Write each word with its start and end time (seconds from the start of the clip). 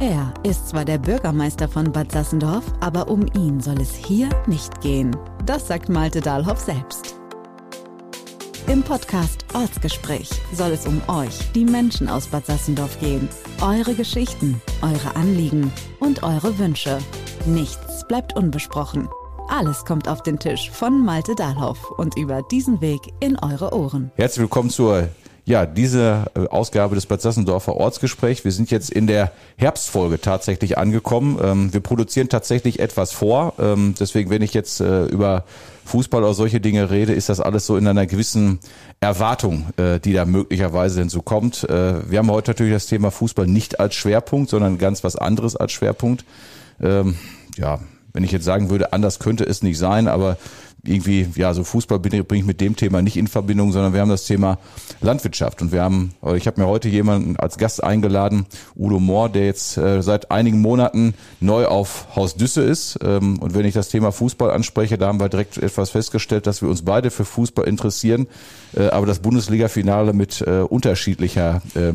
Er 0.00 0.34
ist 0.42 0.68
zwar 0.68 0.84
der 0.84 0.98
Bürgermeister 0.98 1.68
von 1.68 1.92
Bad 1.92 2.10
Sassendorf, 2.10 2.64
aber 2.80 3.08
um 3.08 3.26
ihn 3.34 3.60
soll 3.60 3.80
es 3.80 3.94
hier 3.94 4.28
nicht 4.46 4.80
gehen. 4.80 5.16
Das 5.46 5.68
sagt 5.68 5.88
Malte 5.88 6.20
Dahlhoff 6.20 6.58
selbst. 6.58 7.14
Im 8.66 8.82
Podcast 8.82 9.44
Ortsgespräch 9.54 10.30
soll 10.52 10.72
es 10.72 10.86
um 10.86 11.00
euch, 11.06 11.52
die 11.52 11.64
Menschen 11.64 12.08
aus 12.08 12.26
Bad 12.26 12.46
Sassendorf 12.46 12.98
gehen. 12.98 13.28
Eure 13.62 13.94
Geschichten, 13.94 14.60
eure 14.82 15.14
Anliegen 15.14 15.72
und 16.00 16.22
eure 16.22 16.58
Wünsche. 16.58 16.98
Nichts 17.46 18.06
bleibt 18.08 18.36
unbesprochen. 18.36 19.08
Alles 19.48 19.84
kommt 19.84 20.08
auf 20.08 20.22
den 20.22 20.38
Tisch 20.38 20.70
von 20.70 21.04
Malte 21.04 21.34
Dahlhoff 21.34 21.90
und 21.92 22.16
über 22.16 22.42
diesen 22.42 22.80
Weg 22.80 23.00
in 23.20 23.38
eure 23.38 23.72
Ohren. 23.72 24.10
Herzlich 24.16 24.40
willkommen 24.40 24.70
zur 24.70 25.08
ja, 25.46 25.66
diese 25.66 26.24
äh, 26.34 26.46
Ausgabe 26.48 26.94
des 26.94 27.04
Bad 27.06 27.20
Sassendorfer 27.20 27.76
Ortsgespräch. 27.76 28.44
Wir 28.44 28.52
sind 28.52 28.70
jetzt 28.70 28.90
in 28.90 29.06
der 29.06 29.32
Herbstfolge 29.56 30.18
tatsächlich 30.20 30.78
angekommen. 30.78 31.38
Ähm, 31.42 31.72
wir 31.72 31.80
produzieren 31.80 32.30
tatsächlich 32.30 32.80
etwas 32.80 33.12
vor. 33.12 33.52
Ähm, 33.58 33.94
deswegen, 33.98 34.30
wenn 34.30 34.40
ich 34.40 34.54
jetzt 34.54 34.80
äh, 34.80 35.04
über 35.04 35.44
Fußball 35.84 36.22
oder 36.22 36.32
solche 36.32 36.62
Dinge 36.62 36.90
rede, 36.90 37.12
ist 37.12 37.28
das 37.28 37.40
alles 37.40 37.66
so 37.66 37.76
in 37.76 37.86
einer 37.86 38.06
gewissen 38.06 38.58
Erwartung, 39.00 39.66
äh, 39.76 40.00
die 40.00 40.14
da 40.14 40.24
möglicherweise 40.24 41.00
hinzukommt. 41.00 41.66
Wir 41.68 42.18
haben 42.18 42.30
heute 42.30 42.52
natürlich 42.52 42.72
das 42.72 42.86
Thema 42.86 43.10
Fußball 43.10 43.46
nicht 43.46 43.80
als 43.80 43.94
Schwerpunkt, 43.94 44.48
sondern 44.48 44.78
ganz 44.78 45.04
was 45.04 45.16
anderes 45.16 45.56
als 45.56 45.72
Schwerpunkt. 45.72 46.24
Ähm, 46.80 47.16
ja, 47.56 47.80
wenn 48.14 48.24
ich 48.24 48.32
jetzt 48.32 48.44
sagen 48.44 48.70
würde, 48.70 48.94
anders 48.94 49.18
könnte 49.18 49.44
es 49.44 49.62
nicht 49.62 49.76
sein, 49.76 50.08
aber 50.08 50.38
irgendwie, 50.86 51.26
ja, 51.34 51.54
so 51.54 51.64
Fußball 51.64 51.98
bringe 51.98 52.24
ich 52.30 52.44
mit 52.44 52.60
dem 52.60 52.76
Thema 52.76 53.02
nicht 53.02 53.16
in 53.16 53.26
Verbindung, 53.26 53.72
sondern 53.72 53.92
wir 53.92 54.00
haben 54.00 54.10
das 54.10 54.24
Thema 54.24 54.58
Landwirtschaft. 55.00 55.62
Und 55.62 55.72
wir 55.72 55.82
haben, 55.82 56.12
ich 56.36 56.46
habe 56.46 56.60
mir 56.60 56.66
heute 56.66 56.88
jemanden 56.88 57.36
als 57.36 57.58
Gast 57.58 57.82
eingeladen, 57.82 58.46
Udo 58.76 59.00
Mohr, 59.00 59.28
der 59.28 59.46
jetzt 59.46 59.76
äh, 59.76 60.02
seit 60.02 60.30
einigen 60.30 60.60
Monaten 60.60 61.14
neu 61.40 61.66
auf 61.66 62.06
Haus 62.16 62.36
Düsse 62.36 62.62
ist. 62.62 62.98
Ähm, 63.02 63.38
und 63.38 63.54
wenn 63.54 63.64
ich 63.64 63.74
das 63.74 63.88
Thema 63.88 64.12
Fußball 64.12 64.50
anspreche, 64.50 64.98
da 64.98 65.08
haben 65.08 65.20
wir 65.20 65.28
direkt 65.28 65.58
etwas 65.58 65.90
festgestellt, 65.90 66.46
dass 66.46 66.62
wir 66.62 66.68
uns 66.68 66.82
beide 66.82 67.10
für 67.10 67.24
Fußball 67.24 67.66
interessieren, 67.66 68.26
äh, 68.76 68.88
aber 68.88 69.06
das 69.06 69.20
Bundesliga-Finale 69.20 70.12
mit 70.12 70.40
äh, 70.42 70.60
unterschiedlicher, 70.60 71.62
äh, 71.74 71.92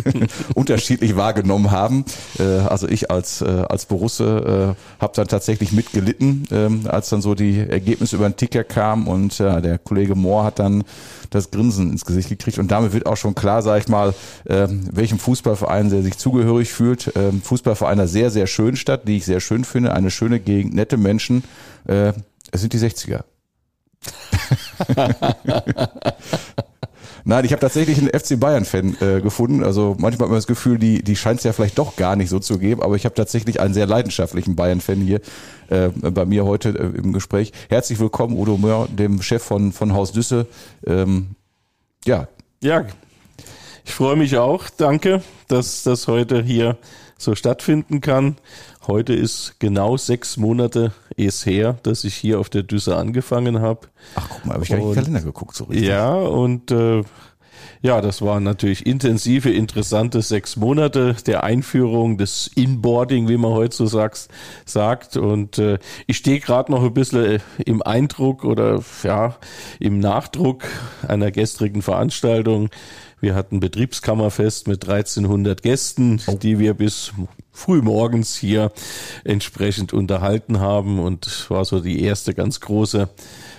unterschiedlich 0.54 1.16
wahrgenommen 1.16 1.70
haben. 1.70 2.04
Äh, 2.38 2.44
also 2.44 2.88
ich 2.88 3.10
als, 3.10 3.42
äh, 3.42 3.64
als 3.68 3.86
Borusse 3.86 4.76
äh, 4.76 5.02
habe 5.02 5.12
dann 5.14 5.28
tatsächlich 5.28 5.72
mitgelitten, 5.72 6.46
äh, 6.50 6.88
als 6.88 7.10
dann 7.10 7.22
so 7.22 7.34
die 7.34 7.58
Ergebnisse 7.58 8.18
über 8.22 8.30
den 8.30 8.36
Ticker 8.36 8.64
kam 8.64 9.08
und 9.08 9.38
äh, 9.40 9.60
der 9.60 9.78
Kollege 9.78 10.14
Mohr 10.14 10.44
hat 10.44 10.58
dann 10.58 10.84
das 11.30 11.50
Grinsen 11.50 11.90
ins 11.90 12.04
Gesicht 12.04 12.28
gekriegt 12.28 12.58
und 12.58 12.70
damit 12.70 12.92
wird 12.92 13.06
auch 13.06 13.16
schon 13.16 13.34
klar, 13.34 13.62
sage 13.62 13.80
ich 13.80 13.88
mal, 13.88 14.14
äh, 14.44 14.66
welchem 14.68 15.18
Fußballverein 15.18 15.90
der 15.90 16.02
sich 16.02 16.18
zugehörig 16.18 16.72
fühlt. 16.72 17.14
Äh, 17.16 17.32
Fußballverein 17.32 17.92
einer 17.92 18.08
sehr, 18.08 18.30
sehr 18.30 18.46
schönen 18.46 18.76
Stadt, 18.76 19.06
die 19.06 19.18
ich 19.18 19.26
sehr 19.26 19.40
schön 19.40 19.64
finde, 19.64 19.92
eine 19.92 20.10
schöne 20.10 20.40
Gegend, 20.40 20.74
nette 20.74 20.96
Menschen. 20.96 21.44
Äh, 21.86 22.12
es 22.50 22.60
sind 22.60 22.72
die 22.72 22.78
60er. 22.78 23.24
Nein, 27.24 27.44
ich 27.44 27.52
habe 27.52 27.60
tatsächlich 27.60 27.98
einen 27.98 28.08
FC 28.08 28.38
Bayern-Fan 28.38 28.96
äh, 29.00 29.20
gefunden. 29.20 29.62
Also 29.62 29.96
manchmal 29.98 30.26
hat 30.26 30.30
man 30.30 30.38
das 30.38 30.46
Gefühl, 30.46 30.78
die, 30.78 31.02
die 31.02 31.16
scheint 31.16 31.38
es 31.38 31.44
ja 31.44 31.52
vielleicht 31.52 31.78
doch 31.78 31.96
gar 31.96 32.16
nicht 32.16 32.28
so 32.28 32.38
zu 32.38 32.58
geben, 32.58 32.82
aber 32.82 32.96
ich 32.96 33.04
habe 33.04 33.14
tatsächlich 33.14 33.60
einen 33.60 33.74
sehr 33.74 33.86
leidenschaftlichen 33.86 34.56
Bayern-Fan 34.56 35.00
hier 35.00 35.20
äh, 35.68 35.88
bei 35.88 36.24
mir 36.24 36.44
heute 36.44 36.70
äh, 36.70 36.98
im 36.98 37.12
Gespräch. 37.12 37.52
Herzlich 37.68 38.00
willkommen, 38.00 38.36
Udo 38.36 38.58
Möhr, 38.58 38.88
dem 38.90 39.22
Chef 39.22 39.42
von, 39.42 39.72
von 39.72 39.92
Haus 39.92 40.12
Düsse. 40.12 40.46
Ähm, 40.86 41.36
ja. 42.04 42.28
Ja, 42.60 42.84
ich 43.84 43.92
freue 43.92 44.16
mich 44.16 44.36
auch. 44.36 44.64
Danke, 44.76 45.22
dass 45.48 45.82
das 45.82 46.08
heute 46.08 46.42
hier 46.42 46.76
so 47.18 47.34
stattfinden 47.34 48.00
kann. 48.00 48.36
Heute 48.86 49.14
ist 49.14 49.60
genau 49.60 49.96
sechs 49.96 50.36
Monate 50.36 50.92
es 51.16 51.46
her, 51.46 51.78
dass 51.84 52.02
ich 52.02 52.14
hier 52.14 52.40
auf 52.40 52.48
der 52.48 52.64
Düsse 52.64 52.96
angefangen 52.96 53.60
habe. 53.60 53.88
Ach, 54.16 54.28
guck 54.28 54.44
mal, 54.44 54.54
habe 54.54 54.64
ich 54.64 54.70
gar 54.70 54.78
nicht 54.78 54.86
in 54.86 54.90
den 54.92 55.04
Kalender 55.04 55.20
geguckt 55.20 55.54
so 55.54 55.64
richtig. 55.64 55.86
Ja, 55.86 56.14
und 56.14 56.70
äh, 56.72 57.02
ja, 57.82 58.00
das 58.00 58.22
waren 58.22 58.44
natürlich 58.44 58.86
intensive, 58.86 59.50
interessante 59.50 60.22
sechs 60.22 60.56
Monate 60.56 61.16
der 61.26 61.44
Einführung 61.44 62.16
des 62.16 62.48
Inboarding, 62.54 63.28
wie 63.28 63.36
man 63.36 63.52
heute 63.52 63.76
so 63.76 63.86
sagt. 63.86 64.28
sagt. 64.64 65.16
Und 65.16 65.58
äh, 65.58 65.78
ich 66.06 66.16
stehe 66.16 66.40
gerade 66.40 66.70
noch 66.70 66.82
ein 66.82 66.94
bisschen 66.94 67.40
im 67.64 67.82
Eindruck 67.82 68.44
oder 68.44 68.80
ja, 69.02 69.36
im 69.80 69.98
Nachdruck 69.98 70.64
einer 71.06 71.30
gestrigen 71.30 71.82
Veranstaltung. 71.82 72.68
Wir 73.20 73.34
hatten 73.34 73.60
Betriebskammerfest 73.60 74.66
mit 74.66 74.88
1300 74.88 75.62
Gästen, 75.62 76.20
oh. 76.26 76.34
die 76.34 76.58
wir 76.58 76.74
bis 76.74 77.12
frühmorgens 77.52 78.34
hier 78.34 78.72
entsprechend 79.24 79.92
unterhalten 79.92 80.60
haben 80.60 80.98
und 80.98 81.48
war 81.50 81.64
so 81.64 81.80
die 81.80 82.02
erste 82.02 82.34
ganz 82.34 82.60
große 82.60 83.08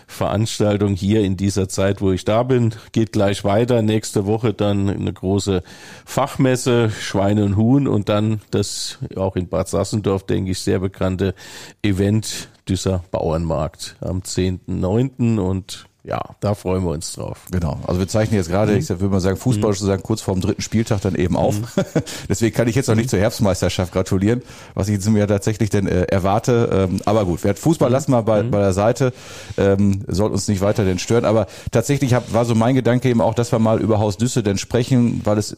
Veranstaltung 0.08 0.94
hier 0.94 1.22
in 1.22 1.38
dieser 1.38 1.70
Zeit, 1.70 2.02
wo 2.02 2.12
ich 2.12 2.26
da 2.26 2.44
bin. 2.44 2.74
Geht 2.92 3.12
gleich 3.12 3.44
weiter. 3.44 3.82
Nächste 3.82 4.26
Woche 4.26 4.54
dann 4.54 4.90
eine 4.90 5.14
große 5.14 5.64
Fachmesse, 6.06 6.90
Schweine 6.90 7.46
und 7.46 7.56
Huhn 7.56 7.88
und 7.88 8.10
dann 8.10 8.42
das 8.52 9.00
auch 9.16 9.36
in 9.36 9.48
Bad 9.48 9.70
Sassendorf, 9.70 10.26
denke 10.26 10.52
ich, 10.52 10.60
sehr 10.60 10.80
bekannte 10.80 11.34
Event 11.82 12.50
Düsser 12.68 13.04
Bauernmarkt 13.12 13.98
am 14.00 14.20
10.9. 14.20 15.38
und 15.40 15.86
ja, 16.06 16.22
da 16.42 16.54
freuen 16.54 16.84
wir 16.84 16.92
uns 16.92 17.14
drauf. 17.14 17.46
Genau. 17.50 17.80
Also 17.88 18.02
wir 18.02 18.08
zeichnen 18.10 18.38
jetzt 18.38 18.50
gerade, 18.50 18.74
mhm. 18.74 18.80
ich 18.80 18.90
würde 18.90 19.08
mal 19.08 19.22
sagen, 19.22 19.38
Fußball 19.38 19.70
mhm. 19.70 19.76
sozusagen 19.76 20.04
kurz 20.04 20.20
vor 20.20 20.34
dem 20.34 20.42
dritten 20.42 20.62
Spieltag 20.62 21.00
dann 21.00 21.16
eben 21.16 21.38
auf. 21.38 21.56
Mhm. 21.56 21.84
Deswegen 22.30 22.54
kann 22.54 22.68
ich 22.68 22.76
jetzt 22.76 22.88
noch 22.88 22.96
nicht 22.96 23.10
zur 23.10 23.20
Herbstmeisterschaft 23.20 23.94
gratulieren, 23.94 24.42
was 24.74 24.90
ich 24.90 24.96
jetzt 24.96 25.10
mir 25.10 25.26
tatsächlich 25.28 25.70
denn 25.70 25.88
äh, 25.88 26.04
erwarte. 26.04 26.90
Ähm, 26.92 27.00
aber 27.06 27.26
gut, 27.26 27.40
wer 27.44 27.56
Fußball 27.56 27.90
lassen 27.90 28.12
wir 28.12 28.22
bei, 28.22 28.44
mhm. 28.44 28.52
bei 28.52 28.60
der 28.60 28.74
Seite, 28.74 29.14
ähm, 29.58 30.04
soll 30.08 30.32
uns 30.32 30.50
nicht 30.50 30.60
weiter 30.60 30.84
denn 30.84 31.00
stören. 31.00 31.24
Aber 31.24 31.48
tatsächlich 31.72 32.14
hab, 32.14 32.34
war 32.34 32.44
so 32.44 32.54
mein 32.54 32.76
Gedanke 32.76 33.08
eben 33.10 33.22
auch, 33.22 33.34
dass 33.34 33.54
wir 33.54 33.60
mal 33.60 33.80
über 33.80 34.00
Haus 34.00 34.18
Düsse 34.18 34.44
denn 34.44 34.58
sprechen, 34.58 35.22
weil 35.24 35.38
es 35.38 35.56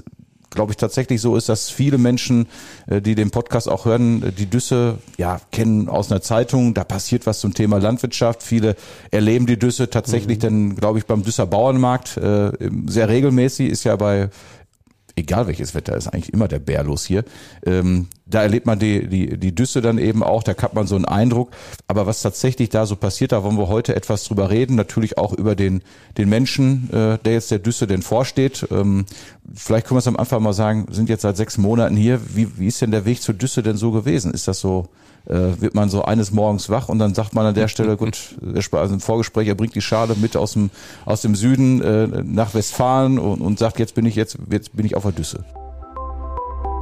glaube 0.55 0.71
ich, 0.71 0.77
tatsächlich 0.77 1.21
so 1.21 1.35
ist, 1.35 1.49
dass 1.49 1.69
viele 1.69 1.97
Menschen, 1.97 2.47
äh, 2.87 3.01
die 3.01 3.15
den 3.15 3.31
Podcast 3.31 3.69
auch 3.69 3.85
hören, 3.85 4.23
äh, 4.23 4.31
die 4.31 4.47
Düsse 4.47 4.97
ja 5.17 5.39
kennen 5.51 5.89
aus 5.89 6.11
einer 6.11 6.21
Zeitung. 6.21 6.73
Da 6.73 6.83
passiert 6.83 7.25
was 7.25 7.39
zum 7.39 7.53
Thema 7.53 7.77
Landwirtschaft. 7.77 8.41
Viele 8.41 8.75
erleben 9.11 9.45
die 9.45 9.59
Düsse 9.59 9.89
tatsächlich 9.89 10.37
mhm. 10.39 10.41
dann, 10.41 10.75
glaube 10.75 10.99
ich, 10.99 11.05
beim 11.05 11.23
Düsser 11.23 11.45
Bauernmarkt 11.45 12.17
äh, 12.17 12.51
sehr 12.87 13.09
regelmäßig. 13.09 13.69
Ist 13.69 13.83
ja 13.83 13.95
bei 13.95 14.29
egal 15.15 15.47
welches 15.47 15.73
Wetter 15.75 15.95
ist, 15.95 16.07
eigentlich 16.07 16.33
immer 16.33 16.47
der 16.47 16.59
Bär 16.59 16.83
los 16.83 17.05
hier. 17.05 17.23
Ähm, 17.65 18.07
da 18.25 18.41
erlebt 18.41 18.65
man 18.65 18.79
die, 18.79 19.07
die, 19.07 19.37
die 19.37 19.53
Düsse 19.53 19.81
dann 19.81 19.97
eben 19.97 20.23
auch, 20.23 20.43
da 20.43 20.55
hat 20.57 20.73
man 20.73 20.87
so 20.87 20.95
einen 20.95 21.05
Eindruck. 21.05 21.51
Aber 21.87 22.07
was 22.07 22.21
tatsächlich 22.21 22.69
da 22.69 22.85
so 22.85 22.95
passiert, 22.95 23.31
da 23.31 23.43
wollen 23.43 23.57
wir 23.57 23.67
heute 23.67 23.95
etwas 23.95 24.23
drüber 24.23 24.49
reden. 24.49 24.75
Natürlich 24.75 25.17
auch 25.17 25.33
über 25.33 25.55
den, 25.55 25.81
den 26.17 26.29
Menschen, 26.29 26.89
äh, 26.91 27.17
der 27.19 27.33
jetzt 27.33 27.51
der 27.51 27.59
Düsse 27.59 27.87
denn 27.87 28.01
vorsteht. 28.01 28.67
Ähm, 28.71 29.05
vielleicht 29.53 29.87
können 29.87 29.95
wir 29.95 29.99
es 29.99 30.07
am 30.07 30.17
Anfang 30.17 30.41
mal 30.41 30.53
sagen, 30.53 30.87
sind 30.91 31.09
jetzt 31.09 31.21
seit 31.21 31.37
sechs 31.37 31.57
Monaten 31.57 31.95
hier. 31.95 32.19
Wie, 32.35 32.57
wie 32.57 32.67
ist 32.67 32.81
denn 32.81 32.91
der 32.91 33.05
Weg 33.05 33.21
zur 33.21 33.35
Düsse 33.35 33.63
denn 33.63 33.77
so 33.77 33.91
gewesen? 33.91 34.33
Ist 34.33 34.47
das 34.47 34.59
so 34.59 34.89
wird 35.25 35.73
man 35.73 35.89
so 35.89 36.03
eines 36.03 36.31
Morgens 36.31 36.69
wach 36.69 36.89
und 36.89 36.99
dann 36.99 37.13
sagt 37.13 37.33
man 37.33 37.45
an 37.45 37.55
der 37.55 37.67
Stelle, 37.67 37.97
gut, 37.97 38.35
also 38.71 38.93
im 38.93 38.99
Vorgespräch, 38.99 39.47
er 39.47 39.55
bringt 39.55 39.75
die 39.75 39.81
Schale 39.81 40.15
mit 40.15 40.37
aus 40.37 40.53
dem, 40.53 40.69
aus 41.05 41.21
dem 41.21 41.35
Süden 41.35 41.81
äh, 41.81 42.07
nach 42.23 42.53
Westfalen 42.53 43.19
und, 43.19 43.41
und 43.41 43.59
sagt, 43.59 43.79
jetzt 43.79 43.95
bin 43.95 44.05
ich 44.05 44.15
jetzt, 44.15 44.37
jetzt 44.49 44.75
bin 44.75 44.85
ich 44.85 44.95
auf 44.95 45.03
der 45.03 45.13
Düsse. 45.13 45.43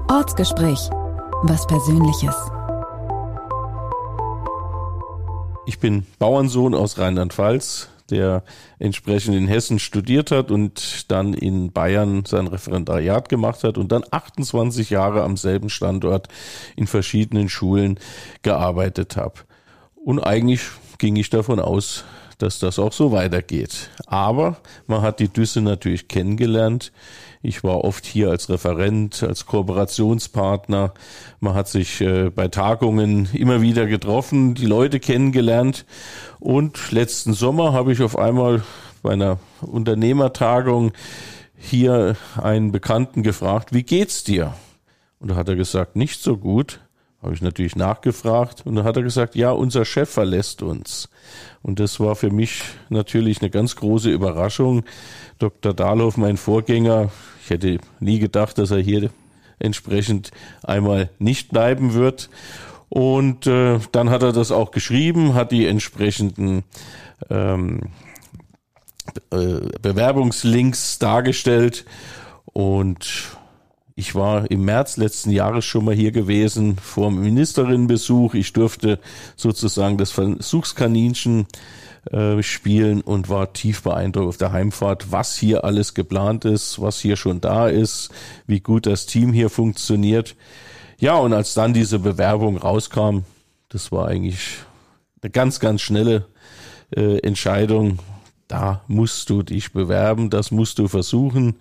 Ortsgespräch. 0.09 0.89
Was 1.43 1.67
Persönliches. 1.67 2.35
Ich 5.65 5.79
bin 5.79 6.05
Bauernsohn 6.19 6.75
aus 6.75 6.97
Rheinland-Pfalz, 6.97 7.89
der 8.13 8.43
entsprechend 8.79 9.35
in 9.35 9.47
Hessen 9.47 9.79
studiert 9.79 10.31
hat 10.31 10.51
und 10.51 11.11
dann 11.11 11.33
in 11.33 11.71
Bayern 11.71 12.23
sein 12.25 12.47
Referendariat 12.47 13.27
gemacht 13.27 13.63
hat 13.63 13.77
und 13.77 13.91
dann 13.91 14.03
28 14.09 14.91
Jahre 14.91 15.23
am 15.23 15.35
selben 15.35 15.69
Standort 15.69 16.27
in 16.75 16.87
verschiedenen 16.87 17.49
Schulen 17.49 17.99
gearbeitet 18.43 19.17
habe. 19.17 19.41
Und 19.95 20.19
eigentlich 20.19 20.61
ging 20.99 21.15
ich 21.15 21.29
davon 21.29 21.59
aus, 21.59 22.05
dass 22.37 22.59
das 22.59 22.77
auch 22.77 22.93
so 22.93 23.11
weitergeht. 23.11 23.89
Aber 24.05 24.57
man 24.85 25.01
hat 25.01 25.19
die 25.19 25.29
Düsse 25.29 25.61
natürlich 25.61 26.07
kennengelernt. 26.07 26.91
Ich 27.45 27.61
war 27.61 27.83
oft 27.83 28.05
hier 28.05 28.29
als 28.29 28.49
Referent, 28.49 29.21
als 29.21 29.45
Kooperationspartner. 29.45 30.93
Man 31.41 31.53
hat 31.53 31.67
sich 31.67 31.99
äh, 31.99 32.29
bei 32.29 32.47
Tagungen 32.47 33.27
immer 33.33 33.61
wieder 33.61 33.85
getroffen, 33.85 34.53
die 34.53 34.65
Leute 34.65 35.01
kennengelernt. 35.01 35.85
Und 36.39 36.93
letzten 36.93 37.33
Sommer 37.33 37.73
habe 37.73 37.91
ich 37.91 38.01
auf 38.01 38.17
einmal 38.17 38.63
bei 39.01 39.11
einer 39.11 39.39
Unternehmertagung 39.59 40.93
hier 41.57 42.15
einen 42.41 42.71
Bekannten 42.71 43.23
gefragt, 43.23 43.73
wie 43.73 43.83
geht's 43.83 44.23
dir? 44.23 44.53
Und 45.19 45.31
da 45.31 45.35
hat 45.35 45.49
er 45.49 45.57
gesagt, 45.57 45.97
nicht 45.97 46.21
so 46.21 46.37
gut. 46.37 46.79
Habe 47.23 47.33
ich 47.33 47.41
natürlich 47.41 47.77
nachgefragt 47.77 48.63
und 48.65 48.75
dann 48.75 48.83
hat 48.83 48.97
er 48.97 49.03
gesagt, 49.03 49.35
ja, 49.35 49.51
unser 49.51 49.85
Chef 49.85 50.09
verlässt 50.09 50.61
uns. 50.61 51.07
Und 51.61 51.79
das 51.79 52.01
war 52.01 52.17
für 52.17 52.29
mich 52.29 52.63
natürlich 52.89 53.39
eine 53.39 53.49
ganz 53.49 53.77
große 53.77 54.09
Überraschung. 54.09 54.83
Dr. 55.39 55.73
Dahlhoff, 55.73 56.17
mein 56.17 56.35
Vorgänger, 56.35 57.11
ich 57.41 57.49
hätte 57.49 57.79
nie 58.01 58.19
gedacht, 58.19 58.57
dass 58.57 58.71
er 58.71 58.79
hier 58.79 59.09
entsprechend 59.57 60.31
einmal 60.63 61.09
nicht 61.17 61.49
bleiben 61.51 61.93
wird. 61.93 62.29
Und 62.89 63.47
äh, 63.47 63.79
dann 63.93 64.09
hat 64.09 64.21
er 64.21 64.33
das 64.33 64.51
auch 64.51 64.71
geschrieben, 64.71 65.33
hat 65.33 65.53
die 65.53 65.65
entsprechenden 65.65 66.63
ähm, 67.29 67.79
äh, 69.31 69.61
Bewerbungslinks 69.81 70.99
dargestellt 70.99 71.85
und 72.45 73.37
ich 73.95 74.15
war 74.15 74.49
im 74.49 74.65
März 74.65 74.97
letzten 74.97 75.29
Jahres 75.29 75.65
schon 75.65 75.85
mal 75.85 75.93
hier 75.93 76.11
gewesen 76.11 76.77
vor 76.77 77.09
dem 77.09 77.21
Ministerinnenbesuch. 77.21 78.33
Ich 78.33 78.51
durfte 78.53 78.99
sozusagen 79.35 79.97
das 79.97 80.11
Versuchskaninchen 80.11 81.45
äh, 82.11 82.41
spielen 82.41 83.01
und 83.01 83.29
war 83.29 83.53
tief 83.53 83.83
beeindruckt 83.83 84.27
auf 84.27 84.37
der 84.37 84.51
Heimfahrt, 84.51 85.11
was 85.11 85.35
hier 85.35 85.63
alles 85.63 85.93
geplant 85.93 86.43
ist, 86.43 86.81
was 86.81 86.99
hier 86.99 87.15
schon 87.17 87.39
da 87.39 87.69
ist, 87.69 88.09
wie 88.47 88.61
gut 88.61 88.87
das 88.87 89.05
Team 89.05 89.31
hier 89.31 89.49
funktioniert. 89.49 90.35
Ja, 90.97 91.15
und 91.15 91.33
als 91.33 91.53
dann 91.53 91.73
diese 91.73 91.99
Bewerbung 91.99 92.57
rauskam, 92.57 93.19
das 93.69 93.91
war 93.91 94.07
eigentlich 94.07 94.57
eine 95.21 95.29
ganz, 95.29 95.59
ganz 95.59 95.81
schnelle 95.81 96.25
äh, 96.95 97.19
Entscheidung. 97.19 97.99
Da 98.53 98.81
musst 98.87 99.29
du 99.29 99.41
dich 99.41 99.73
bewerben, 99.73 100.29
das 100.29 100.51
musst 100.51 100.77
du 100.77 100.87
versuchen 100.87 101.55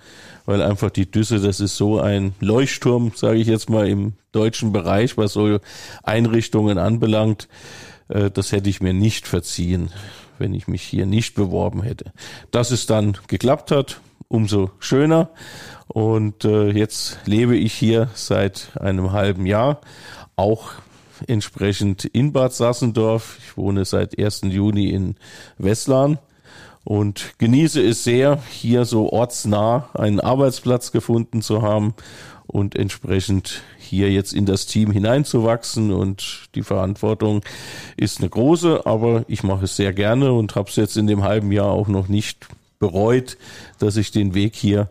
weil 0.47 0.63
einfach 0.63 0.91
die 0.91 1.11
Düsse, 1.11 1.41
das 1.41 1.61
ist 1.61 1.77
so 1.77 2.01
ein 2.01 2.35
Leuchtturm, 2.41 3.13
sage 3.15 3.39
ich 3.39 3.47
jetzt 3.47 3.71
mal 3.71 3.89
im 3.89 4.15
deutschen 4.33 4.73
Bereich, 4.73 5.17
was 5.17 5.33
so 5.33 5.59
Einrichtungen 6.03 6.79
anbelangt. 6.79 7.49
Äh, 8.09 8.31
das 8.31 8.53
hätte 8.53 8.71
ich 8.71 8.81
mir 8.81 8.93
nicht 8.93 9.29
verziehen, 9.29 9.91
wenn 10.39 10.55
ich 10.55 10.69
mich 10.69 10.83
hier 10.83 11.07
nicht 11.07 11.35
beworben 11.35 11.83
hätte. 11.83 12.13
Dass 12.51 12.71
es 12.71 12.87
dann 12.87 13.17
geklappt 13.29 13.71
hat, 13.71 14.01
umso 14.29 14.71
schöner. 14.79 15.31
Und 15.87 16.45
äh, 16.45 16.71
jetzt 16.71 17.19
lebe 17.27 17.57
ich 17.57 17.75
hier 17.75 18.09
seit 18.15 18.71
einem 18.81 19.13
halben 19.13 19.47
Jahr, 19.47 19.81
auch 20.37 20.73
entsprechend 21.29 22.05
in 22.05 22.33
Bad 22.33 22.53
Sassendorf. 22.53 23.39
Ich 23.47 23.57
wohne 23.57 23.85
seit 23.85 24.19
1. 24.19 24.43
Juni 24.45 24.91
in 24.91 25.17
Westlan 25.59 26.19
und 26.85 27.35
genieße 27.39 27.81
es 27.81 28.05
sehr, 28.05 28.41
hier 28.51 28.85
so 28.85 29.13
ortsnah 29.13 29.89
einen 29.95 30.21
Arbeitsplatz 30.21 30.93
gefunden 30.93 31.43
zu 31.43 31.63
haben 31.63 31.95
und 32.47 32.77
entsprechend 32.77 33.63
hier 33.79 34.11
jetzt 34.11 34.33
in 34.33 34.47
das 34.47 34.67
Team 34.67 34.91
hineinzuwachsen. 34.91 35.93
Und 35.93 36.49
die 36.55 36.63
Verantwortung 36.63 37.43
ist 37.97 38.21
eine 38.21 38.29
große, 38.29 38.85
aber 38.85 39.25
ich 39.29 39.43
mache 39.43 39.65
es 39.65 39.77
sehr 39.77 39.93
gerne 39.93 40.33
und 40.33 40.55
habe 40.57 40.69
es 40.69 40.77
jetzt 40.77 40.97
in 40.97 41.07
dem 41.07 41.23
halben 41.23 41.53
Jahr 41.53 41.69
auch 41.69 41.89
noch 41.89 42.09
nicht 42.09 42.47
bereut, 42.79 43.39
dass 43.79 43.97
ich 43.97 44.11
den 44.11 44.35
Weg 44.35 44.57
hier 44.57 44.89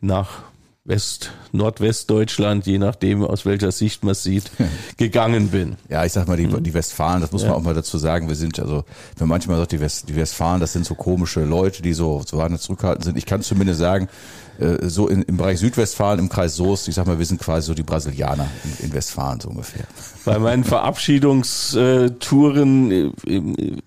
nach 0.00 0.45
West, 0.86 1.32
Nordwestdeutschland, 1.50 2.64
je 2.66 2.78
nachdem, 2.78 3.24
aus 3.24 3.44
welcher 3.44 3.72
Sicht 3.72 4.04
man 4.04 4.14
sieht, 4.14 4.50
gegangen 4.96 5.48
bin. 5.48 5.76
Ja, 5.88 6.04
ich 6.04 6.12
sag 6.12 6.28
mal, 6.28 6.36
die, 6.36 6.46
mhm. 6.46 6.62
die 6.62 6.74
Westfalen, 6.74 7.20
das 7.20 7.32
muss 7.32 7.42
ja. 7.42 7.48
man 7.48 7.56
auch 7.58 7.62
mal 7.62 7.74
dazu 7.74 7.98
sagen, 7.98 8.28
wir 8.28 8.36
sind, 8.36 8.60
also, 8.60 8.84
wenn 9.18 9.26
manchmal 9.26 9.56
sagt, 9.56 9.72
die, 9.72 9.80
West, 9.80 10.08
die 10.08 10.14
Westfalen, 10.14 10.60
das 10.60 10.72
sind 10.72 10.86
so 10.86 10.94
komische 10.94 11.44
Leute, 11.44 11.82
die 11.82 11.92
so, 11.92 12.22
so 12.24 12.46
zurückhaltend 12.56 13.04
sind. 13.04 13.18
Ich 13.18 13.26
kann 13.26 13.42
zumindest 13.42 13.80
sagen, 13.80 14.08
äh, 14.58 14.88
so 14.88 15.08
in, 15.08 15.22
im 15.22 15.36
Bereich 15.36 15.58
Südwestfalen, 15.58 16.18
im 16.18 16.28
Kreis 16.28 16.56
Soest, 16.56 16.88
ich 16.88 16.94
sag 16.94 17.06
mal, 17.06 17.18
wir 17.18 17.26
sind 17.26 17.40
quasi 17.40 17.66
so 17.66 17.74
die 17.74 17.82
Brasilianer 17.82 18.48
in, 18.64 18.86
in 18.86 18.94
Westfalen 18.94 19.40
so 19.40 19.50
ungefähr. 19.50 19.84
Bei 20.24 20.38
meinen 20.38 20.64
Verabschiedungstouren 20.64 23.12
in, 23.24 23.82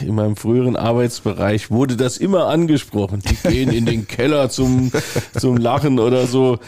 in 0.00 0.14
meinem 0.14 0.36
früheren 0.36 0.76
Arbeitsbereich 0.76 1.70
wurde 1.70 1.96
das 1.96 2.18
immer 2.18 2.46
angesprochen. 2.46 3.22
Die 3.28 3.36
gehen 3.48 3.70
in 3.70 3.86
den 3.86 4.06
Keller 4.06 4.50
zum, 4.50 4.92
zum 5.38 5.56
Lachen 5.56 5.98
oder 5.98 6.26
so 6.26 6.58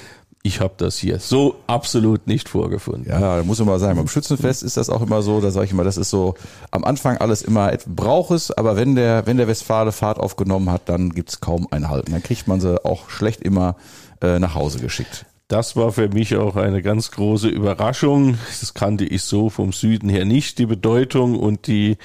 ich 0.42 0.60
habe 0.60 0.72
das 0.78 0.96
hier 0.96 1.18
so 1.18 1.56
absolut 1.66 2.26
nicht 2.26 2.48
vorgefunden. 2.48 3.06
Ja, 3.08 3.36
da 3.36 3.42
muss 3.42 3.58
man 3.58 3.68
mal 3.68 3.78
sagen, 3.78 3.98
beim 3.98 4.08
Schützenfest 4.08 4.62
ist 4.62 4.78
das 4.78 4.88
auch 4.88 5.02
immer 5.02 5.20
so, 5.20 5.40
da 5.40 5.50
sage 5.50 5.66
ich 5.66 5.72
immer, 5.72 5.84
das 5.84 5.98
ist 5.98 6.08
so 6.08 6.34
am 6.70 6.84
Anfang 6.84 7.18
alles 7.18 7.42
immer 7.42 7.72
braucht 7.86 8.30
es, 8.30 8.50
aber 8.50 8.76
wenn 8.76 8.94
der, 8.94 9.26
wenn 9.26 9.36
der 9.36 9.48
Westfale 9.48 9.92
Fahrt 9.92 10.18
aufgenommen 10.18 10.70
hat, 10.70 10.88
dann 10.88 11.10
gibt's 11.10 11.40
kaum 11.40 11.68
ein 11.70 11.88
Halten. 11.90 12.12
Dann 12.12 12.22
kriegt 12.22 12.48
man 12.48 12.60
sie 12.60 12.82
auch 12.84 13.10
schlecht 13.10 13.42
immer 13.42 13.76
äh, 14.22 14.38
nach 14.38 14.54
Hause 14.54 14.78
geschickt. 14.78 15.26
Das 15.48 15.74
war 15.74 15.90
für 15.90 16.08
mich 16.08 16.36
auch 16.36 16.54
eine 16.54 16.80
ganz 16.80 17.10
große 17.10 17.48
Überraschung. 17.48 18.38
Das 18.60 18.72
kannte 18.72 19.04
ich 19.04 19.22
so 19.22 19.50
vom 19.50 19.72
Süden 19.72 20.08
her 20.08 20.24
nicht, 20.24 20.58
die 20.58 20.66
Bedeutung 20.66 21.36
und 21.36 21.66
die 21.66 21.98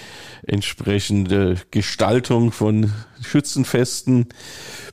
entsprechende 0.48 1.58
Gestaltung 1.70 2.52
von 2.52 2.92
Schützenfesten. 3.26 4.28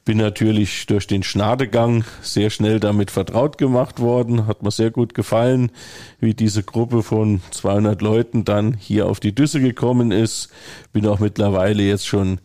Bin 0.05 0.19
natürlich 0.19 0.87
durch 0.87 1.06
den 1.06 1.23
Schnadegang 1.23 2.05
sehr 2.23 2.50
schnell 2.50 2.81
damit 2.81 3.11
vertraut 3.11 3.58
gemacht 3.58 4.00
worden. 4.00 4.46
Hat 4.46 4.62
mir 4.62 4.70
sehr 4.70 4.90
gut 4.90 5.14
gefallen, 5.14 5.70
wie 6.19 6.34
diese 6.34 6.62
Gruppe 6.62 7.02
von 7.02 7.40
200 7.52 8.02
Leuten 8.02 8.44
dann 8.44 8.75
hier 8.75 9.06
auf 9.06 9.20
die 9.20 9.34
Düsse 9.34 9.61
gekommen 9.61 10.11
ist. 10.11 10.49
Bin 10.93 11.06
auch 11.06 11.20
mittlerweile 11.20 11.82
jetzt 11.82 12.06
schon 12.06 12.40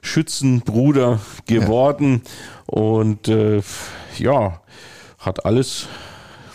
Schützenbruder 0.00 1.20
geworden. 1.46 2.22
Ja. 2.24 2.74
Und 2.78 3.28
äh, 3.28 3.60
ja, 4.18 4.60
hat 5.18 5.44
alles 5.44 5.88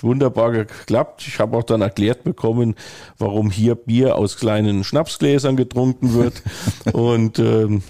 wunderbar 0.01 0.51
geklappt. 0.51 1.25
Ich 1.27 1.39
habe 1.39 1.57
auch 1.57 1.63
dann 1.63 1.81
erklärt 1.81 2.23
bekommen, 2.23 2.75
warum 3.17 3.51
hier 3.51 3.75
Bier 3.75 4.15
aus 4.15 4.37
kleinen 4.37 4.83
Schnapsgläsern 4.83 5.55
getrunken 5.57 6.13
wird. 6.13 6.41
Und 6.93 7.39
ähm, 7.39 7.83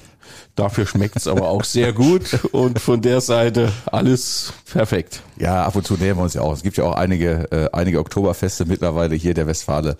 Dafür 0.56 0.86
schmeckt's 0.86 1.28
aber 1.28 1.50
auch 1.50 1.64
sehr 1.64 1.94
gut 1.94 2.40
und 2.52 2.80
von 2.80 3.02
der 3.02 3.22
Seite 3.22 3.72
alles 3.86 4.54
perfekt. 4.72 5.22
Ja, 5.38 5.66
ab 5.66 5.76
und 5.76 5.86
zu 5.86 5.96
nähern 5.96 6.18
wir 6.18 6.24
uns 6.24 6.34
ja 6.34 6.42
auch. 6.42 6.54
Es 6.54 6.64
gibt 6.64 6.78
ja 6.78 6.84
auch 6.84 6.96
einige, 6.96 7.52
äh, 7.52 7.70
einige 7.74 8.00
Oktoberfeste 8.00 8.66
mittlerweile 8.66 9.16
hier 9.16 9.34
der 9.34 9.48
Westfale. 9.48 9.98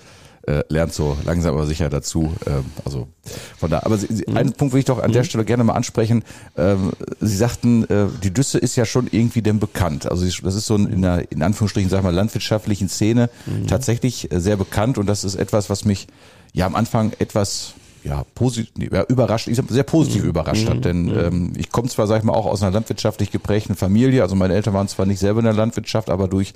Äh, 0.48 0.64
lernt 0.70 0.94
so 0.94 1.18
langsam 1.26 1.56
aber 1.56 1.66
sicher 1.66 1.90
dazu. 1.90 2.34
Ähm, 2.46 2.64
also 2.86 3.10
von 3.58 3.70
da. 3.70 3.82
Aber 3.84 3.98
Sie, 3.98 4.08
Sie, 4.10 4.24
mhm. 4.26 4.38
einen 4.38 4.54
Punkt 4.54 4.74
will 4.74 4.80
ich 4.80 4.86
doch 4.86 5.00
an 5.00 5.10
mhm. 5.10 5.16
der 5.16 5.26
Stelle 5.26 5.44
gerne 5.44 5.66
mal 5.66 5.74
ansprechen. 5.74 6.24
Ähm, 6.56 6.94
Sie 7.20 7.36
sagten, 7.36 7.84
äh, 7.90 8.06
die 8.24 8.32
Düsse 8.32 8.58
ist 8.58 8.78
ja 8.78 8.86
schon 8.86 9.10
irgendwie 9.12 9.42
denn 9.42 9.60
bekannt. 9.60 10.10
Also 10.10 10.26
das 10.26 10.56
ist 10.56 10.66
so 10.66 10.76
in 10.76 11.04
einer 11.04 11.30
in 11.30 11.44
Anführungsstrichen 11.44 11.90
sag 11.90 12.02
mal 12.02 12.14
landwirtschaftlichen 12.14 12.88
Szene 12.88 13.30
mhm. 13.46 13.68
tatsächlich 13.68 14.32
äh, 14.32 14.40
sehr 14.40 14.56
bekannt 14.56 14.98
und 14.98 15.06
das 15.06 15.26
ist 15.26 15.36
etwas, 15.36 15.70
was 15.70 15.84
mich 15.84 16.08
ja 16.54 16.66
am 16.66 16.76
Anfang 16.76 17.12
etwas 17.20 17.74
ja, 18.04 18.24
positiv, 18.36 18.92
ja, 18.92 19.04
überrascht, 19.04 19.48
ich 19.48 19.60
sehr 19.70 19.84
positiv 19.84 20.24
mhm. 20.24 20.30
überrascht 20.30 20.70
hat. 20.70 20.86
Denn 20.86 21.06
mhm. 21.06 21.20
ähm, 21.20 21.54
ich 21.58 21.72
komme 21.72 21.90
zwar, 21.90 22.08
sag 22.08 22.20
ich 22.20 22.24
mal, 22.24 22.34
auch 22.34 22.46
aus 22.46 22.62
einer 22.62 22.72
landwirtschaftlich 22.72 23.32
geprägten 23.32 23.76
Familie, 23.76 24.22
also 24.22 24.36
meine 24.36 24.54
Eltern 24.54 24.74
waren 24.74 24.88
zwar 24.88 25.06
nicht 25.06 25.20
selber 25.20 25.40
in 25.40 25.46
der 25.46 25.54
Landwirtschaft, 25.54 26.10
aber 26.10 26.28
durch 26.28 26.54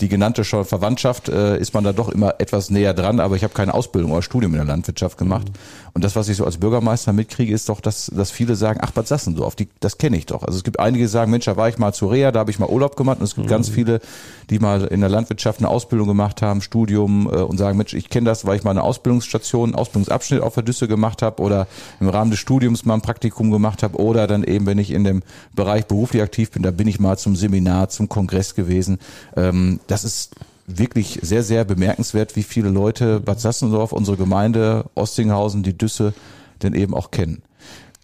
die 0.00 0.08
genannte 0.08 0.44
Verwandtschaft 0.44 1.28
äh, 1.28 1.58
ist 1.58 1.74
man 1.74 1.84
da 1.84 1.92
doch 1.92 2.08
immer 2.08 2.34
etwas 2.38 2.70
näher 2.70 2.94
dran, 2.94 3.20
aber 3.20 3.36
ich 3.36 3.44
habe 3.44 3.54
keine 3.54 3.74
Ausbildung 3.74 4.12
oder 4.12 4.22
Studium 4.22 4.52
in 4.52 4.58
der 4.58 4.66
Landwirtschaft 4.66 5.16
gemacht. 5.18 5.48
Mhm. 5.48 5.92
Und 5.94 6.04
das, 6.04 6.16
was 6.16 6.28
ich 6.28 6.36
so 6.36 6.44
als 6.44 6.56
Bürgermeister 6.56 7.12
mitkriege, 7.12 7.52
ist 7.52 7.68
doch, 7.68 7.80
dass, 7.80 8.06
dass 8.06 8.30
viele 8.30 8.56
sagen, 8.56 8.80
ach, 8.82 8.92
Bad 8.92 9.06
Sassendorf, 9.06 9.54
die, 9.54 9.68
das 9.80 9.98
kenne 9.98 10.16
ich 10.16 10.26
doch. 10.26 10.42
Also 10.42 10.56
es 10.56 10.64
gibt 10.64 10.80
einige, 10.80 11.04
die 11.04 11.08
sagen, 11.08 11.30
Mensch, 11.30 11.44
da 11.44 11.56
war 11.56 11.68
ich 11.68 11.78
mal 11.78 11.92
zu 11.92 12.06
Rea, 12.06 12.32
da 12.32 12.40
habe 12.40 12.50
ich 12.50 12.58
mal 12.58 12.68
Urlaub 12.68 12.96
gemacht. 12.96 13.18
Und 13.18 13.24
es 13.24 13.34
gibt 13.34 13.46
mhm. 13.46 13.50
ganz 13.50 13.68
viele, 13.68 14.00
die 14.48 14.58
mal 14.58 14.84
in 14.84 15.00
der 15.00 15.10
Landwirtschaft 15.10 15.58
eine 15.58 15.68
Ausbildung 15.68 16.08
gemacht 16.08 16.40
haben, 16.40 16.62
Studium 16.62 17.26
äh, 17.26 17.36
und 17.36 17.58
sagen, 17.58 17.76
Mensch, 17.76 17.94
ich 17.94 18.08
kenne 18.08 18.24
das, 18.24 18.46
weil 18.46 18.56
ich 18.56 18.64
mal 18.64 18.70
eine 18.70 18.82
Ausbildungsstation, 18.82 19.70
einen 19.70 19.74
Ausbildungsabschnitt 19.74 20.40
auf 20.40 20.54
der 20.54 20.62
Düsse 20.82 20.88
gemacht 20.88 21.22
habe 21.22 21.42
oder 21.42 21.66
im 22.00 22.08
Rahmen 22.08 22.30
des 22.30 22.40
Studiums 22.40 22.84
mal 22.84 22.94
ein 22.94 23.02
Praktikum 23.02 23.50
gemacht 23.50 23.82
habe 23.82 23.98
oder 23.98 24.26
dann 24.26 24.44
eben, 24.44 24.66
wenn 24.66 24.78
ich 24.78 24.90
in 24.90 25.04
dem 25.04 25.22
Bereich 25.54 25.86
beruflich 25.86 26.22
aktiv 26.22 26.50
bin, 26.50 26.62
da 26.62 26.70
bin 26.70 26.88
ich 26.88 27.00
mal 27.00 27.18
zum 27.18 27.36
Seminar, 27.36 27.88
zum 27.88 28.08
Kongress 28.08 28.54
gewesen. 28.54 28.98
Ähm, 29.36 29.80
das 29.86 30.04
ist 30.04 30.34
wirklich 30.66 31.20
sehr, 31.22 31.42
sehr 31.42 31.64
bemerkenswert, 31.64 32.36
wie 32.36 32.42
viele 32.42 32.70
Leute 32.70 33.20
Bad 33.20 33.40
Sassendorf, 33.40 33.92
unsere 33.92 34.16
Gemeinde, 34.16 34.84
Ostinghausen, 34.94 35.62
die 35.62 35.76
Düsse 35.76 36.14
denn 36.62 36.74
eben 36.74 36.94
auch 36.94 37.10
kennen. 37.10 37.42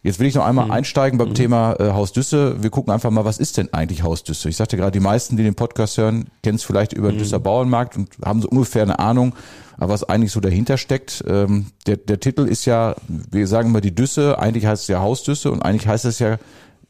Jetzt 0.09 0.21
will 0.21 0.27
ich 0.27 0.35
noch 0.35 0.47
einmal 0.47 0.65
mhm. 0.65 0.71
einsteigen 0.71 1.19
beim 1.19 1.29
mhm. 1.29 1.35
Thema 1.35 1.75
äh, 1.79 1.93
Haus 1.93 2.13
Düsse. 2.13 2.63
Wir 2.63 2.71
gucken 2.71 2.95
einfach 2.95 3.11
mal, 3.11 3.27
was 3.27 3.37
ist 3.37 3.59
denn 3.59 3.75
eigentlich 3.75 4.03
Haus 4.03 4.25
Düsse? 4.25 4.49
Ich 4.49 4.57
sagte 4.57 4.79
gerade, 4.79 4.93
die 4.93 5.01
meisten, 5.01 5.37
die 5.37 5.43
den 5.43 5.55
Podcast 5.55 5.99
hören, 5.99 6.29
kennen 6.43 6.57
es 6.57 6.65
vielleicht 6.65 6.95
über 6.95 7.11
den 7.11 7.17
mhm. 7.17 7.19
Düsser 7.19 7.39
Bauernmarkt 7.39 7.95
und 7.99 8.09
haben 8.25 8.41
so 8.41 8.49
ungefähr 8.49 8.85
eine 8.85 9.01
Ahnung, 9.01 9.35
was 9.77 10.05
eigentlich 10.05 10.33
so 10.33 10.41
dahinter 10.41 10.79
steckt. 10.79 11.23
Ähm, 11.29 11.67
der, 11.87 11.99
der 11.99 12.21
Titel 12.21 12.47
ist 12.47 12.65
ja, 12.65 12.97
wir 13.07 13.47
sagen 13.47 13.71
mal 13.71 13.83
die 13.83 13.95
Düsse, 13.95 14.39
eigentlich 14.39 14.65
heißt 14.65 14.85
es 14.85 14.89
ja 14.89 15.01
Hausdüsse 15.01 15.53
und 15.53 15.61
eigentlich 15.61 15.87
heißt 15.87 16.07
es 16.07 16.21
ja 16.21 16.39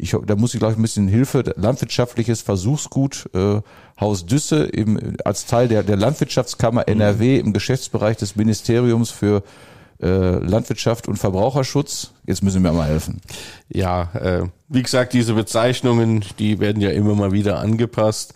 ich, 0.00 0.14
da 0.26 0.36
muss 0.36 0.54
ich 0.54 0.60
glaube 0.60 0.74
ich 0.74 0.78
ein 0.78 0.82
bisschen 0.82 1.08
Hilfe, 1.08 1.42
landwirtschaftliches 1.56 2.40
Versuchsgut 2.40 3.28
äh, 3.34 3.60
Haus 4.00 4.26
Düsse 4.26 4.62
im, 4.62 5.16
als 5.24 5.46
Teil 5.46 5.66
der, 5.66 5.82
der 5.82 5.96
Landwirtschaftskammer 5.96 6.86
NRW 6.86 7.36
im 7.40 7.52
Geschäftsbereich 7.52 8.16
des 8.16 8.36
Ministeriums 8.36 9.10
für 9.10 9.42
Landwirtschaft 10.06 11.08
und 11.08 11.16
Verbraucherschutz. 11.16 12.12
Jetzt 12.26 12.42
müssen 12.42 12.62
wir 12.62 12.72
mal 12.72 12.88
helfen. 12.88 13.20
Ja, 13.68 14.10
äh, 14.14 14.48
wie 14.68 14.82
gesagt, 14.82 15.12
diese 15.12 15.34
Bezeichnungen, 15.34 16.24
die 16.38 16.60
werden 16.60 16.80
ja 16.80 16.90
immer 16.90 17.14
mal 17.14 17.32
wieder 17.32 17.58
angepasst. 17.58 18.34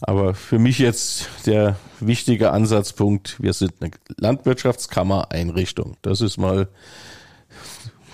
Aber 0.00 0.34
für 0.34 0.58
mich 0.58 0.78
jetzt 0.78 1.28
der 1.46 1.76
wichtige 2.00 2.50
Ansatzpunkt, 2.50 3.40
wir 3.40 3.52
sind 3.52 3.72
eine 3.80 3.92
Landwirtschaftskammer-Einrichtung. 4.18 5.96
Das 6.02 6.20
ist 6.20 6.36
mal 6.36 6.68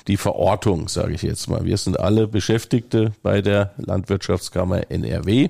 die 0.07 0.16
Verortung, 0.16 0.88
sage 0.88 1.14
ich 1.14 1.23
jetzt 1.23 1.49
mal. 1.49 1.64
Wir 1.64 1.76
sind 1.76 1.99
alle 1.99 2.28
Beschäftigte 2.28 3.12
bei 3.23 3.42
der 3.42 3.75
Landwirtschaftskammer 3.78 4.90
NRW. 4.90 5.49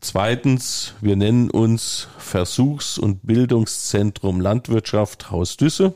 Zweitens, 0.00 0.94
wir 1.00 1.16
nennen 1.16 1.50
uns 1.50 2.08
Versuchs- 2.18 2.98
und 2.98 3.26
Bildungszentrum 3.26 4.40
Landwirtschaft 4.40 5.30
Haus 5.30 5.56
Düsse. 5.56 5.94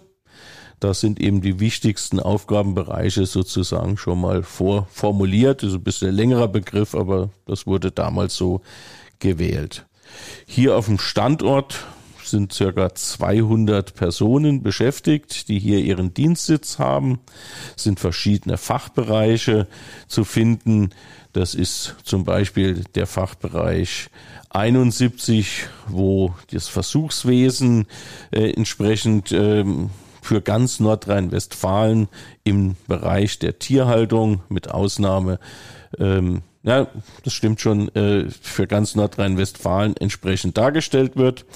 Das 0.81 1.01
sind 1.01 1.21
eben 1.21 1.43
die 1.43 1.61
wichtigsten 1.61 2.21
Aufgabenbereiche 2.21 3.27
sozusagen 3.27 3.99
schon 3.99 4.21
mal 4.21 4.43
vorformuliert. 4.43 5.63
Das 5.63 5.71
ist 5.71 5.77
ein 5.77 5.85
bisschen 5.85 6.09
ein 6.09 6.15
längerer 6.15 6.49
Begriff, 6.49 6.95
aber 6.95 7.29
das 7.47 7.67
wurde 7.67 7.91
damals 7.91 8.35
so 8.35 8.63
gewählt. 9.19 9.87
Hier 10.47 10.77
auf 10.77 10.87
dem 10.87 10.99
Standort 10.99 11.87
sind 12.25 12.53
circa 12.53 12.95
200 12.95 13.95
Personen 13.95 14.63
beschäftigt, 14.63 15.49
die 15.49 15.59
hier 15.59 15.81
ihren 15.81 16.15
Dienstsitz 16.15 16.79
haben. 16.79 17.19
Es 17.77 17.85
sind 17.85 18.01
verschiedene 18.01 18.57
Fachbereiche 18.57 19.67
zu 20.07 20.25
finden. 20.25 20.91
Das 21.33 21.55
ist 21.55 21.97
zum 22.05 22.25
Beispiel 22.25 22.85
der 22.95 23.07
Fachbereich 23.07 24.09
71, 24.51 25.67
wo 25.89 26.35
das 26.51 26.69
Versuchswesen 26.69 27.87
äh, 28.31 28.53
entsprechend 28.53 29.33
ähm, 29.33 29.91
für 30.23 30.41
ganz 30.41 30.81
Nordrhein-Westfalen 30.81 32.09
im 32.45 32.77
Bereich 32.87 33.39
der 33.39 33.59
Tierhaltung 33.59 34.43
mit 34.49 34.71
Ausnahme 34.71 35.39
ähm, 35.99 36.43
ja, 36.62 36.89
das 37.25 37.33
stimmt 37.33 37.61
schon, 37.61 37.89
äh, 37.95 38.29
für 38.29 38.67
ganz 38.67 38.95
Nordrhein-Westfalen 38.95 39.97
entsprechend 39.97 40.59
dargestellt 40.59 41.17
wird 41.17 41.47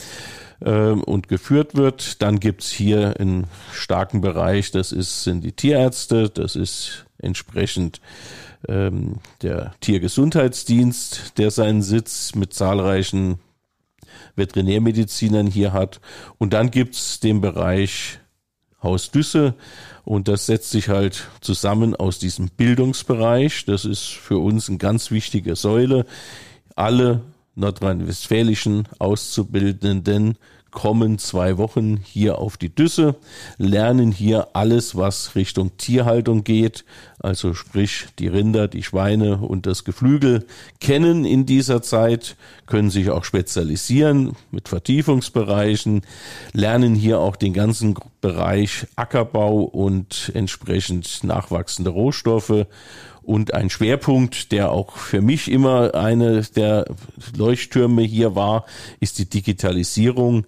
ähm, 0.64 1.02
und 1.02 1.28
geführt 1.28 1.74
wird. 1.74 2.22
Dann 2.22 2.40
gibt's 2.40 2.70
hier 2.70 3.20
einen 3.20 3.46
starken 3.72 4.20
Bereich, 4.20 4.70
das 4.70 4.92
ist, 4.92 5.24
sind 5.24 5.44
die 5.44 5.52
Tierärzte, 5.52 6.30
das 6.30 6.56
ist 6.56 7.04
entsprechend 7.18 8.00
ähm, 8.66 9.18
der 9.42 9.74
Tiergesundheitsdienst, 9.80 11.38
der 11.38 11.50
seinen 11.50 11.82
Sitz 11.82 12.34
mit 12.34 12.54
zahlreichen 12.54 13.38
Veterinärmedizinern 14.36 15.46
hier 15.46 15.72
hat. 15.72 16.00
Und 16.38 16.54
dann 16.54 16.70
gibt's 16.70 17.20
den 17.20 17.40
Bereich 17.42 18.20
Haus 18.84 19.10
Düsse 19.10 19.54
und 20.04 20.28
das 20.28 20.46
setzt 20.46 20.70
sich 20.70 20.88
halt 20.88 21.28
zusammen 21.40 21.96
aus 21.96 22.18
diesem 22.20 22.48
Bildungsbereich. 22.50 23.64
Das 23.64 23.84
ist 23.84 24.04
für 24.04 24.38
uns 24.38 24.68
eine 24.68 24.78
ganz 24.78 25.10
wichtige 25.10 25.56
Säule. 25.56 26.06
Alle 26.76 27.22
nordrhein-westfälischen 27.56 28.86
Auszubildenden 28.98 30.38
kommen 30.74 31.18
zwei 31.18 31.56
Wochen 31.56 31.96
hier 32.04 32.38
auf 32.38 32.58
die 32.58 32.68
Düsse, 32.68 33.14
lernen 33.56 34.12
hier 34.12 34.48
alles, 34.52 34.94
was 34.96 35.34
Richtung 35.34 35.76
Tierhaltung 35.78 36.44
geht, 36.44 36.84
also 37.20 37.54
sprich 37.54 38.08
die 38.18 38.28
Rinder, 38.28 38.68
die 38.68 38.82
Schweine 38.82 39.38
und 39.38 39.64
das 39.64 39.84
Geflügel 39.84 40.44
kennen 40.80 41.24
in 41.24 41.46
dieser 41.46 41.80
Zeit, 41.80 42.36
können 42.66 42.90
sich 42.90 43.08
auch 43.08 43.24
spezialisieren 43.24 44.32
mit 44.50 44.68
Vertiefungsbereichen, 44.68 46.02
lernen 46.52 46.94
hier 46.94 47.20
auch 47.20 47.36
den 47.36 47.54
ganzen 47.54 47.94
Bereich 48.20 48.86
Ackerbau 48.96 49.62
und 49.62 50.32
entsprechend 50.34 51.24
nachwachsende 51.24 51.90
Rohstoffe 51.90 52.66
und 53.26 53.54
ein 53.54 53.70
Schwerpunkt, 53.70 54.52
der 54.52 54.70
auch 54.70 54.96
für 54.96 55.20
mich 55.20 55.50
immer 55.50 55.94
eine 55.94 56.42
der 56.42 56.84
Leuchttürme 57.36 58.02
hier 58.02 58.34
war, 58.34 58.64
ist 59.00 59.18
die 59.18 59.28
Digitalisierung. 59.28 60.46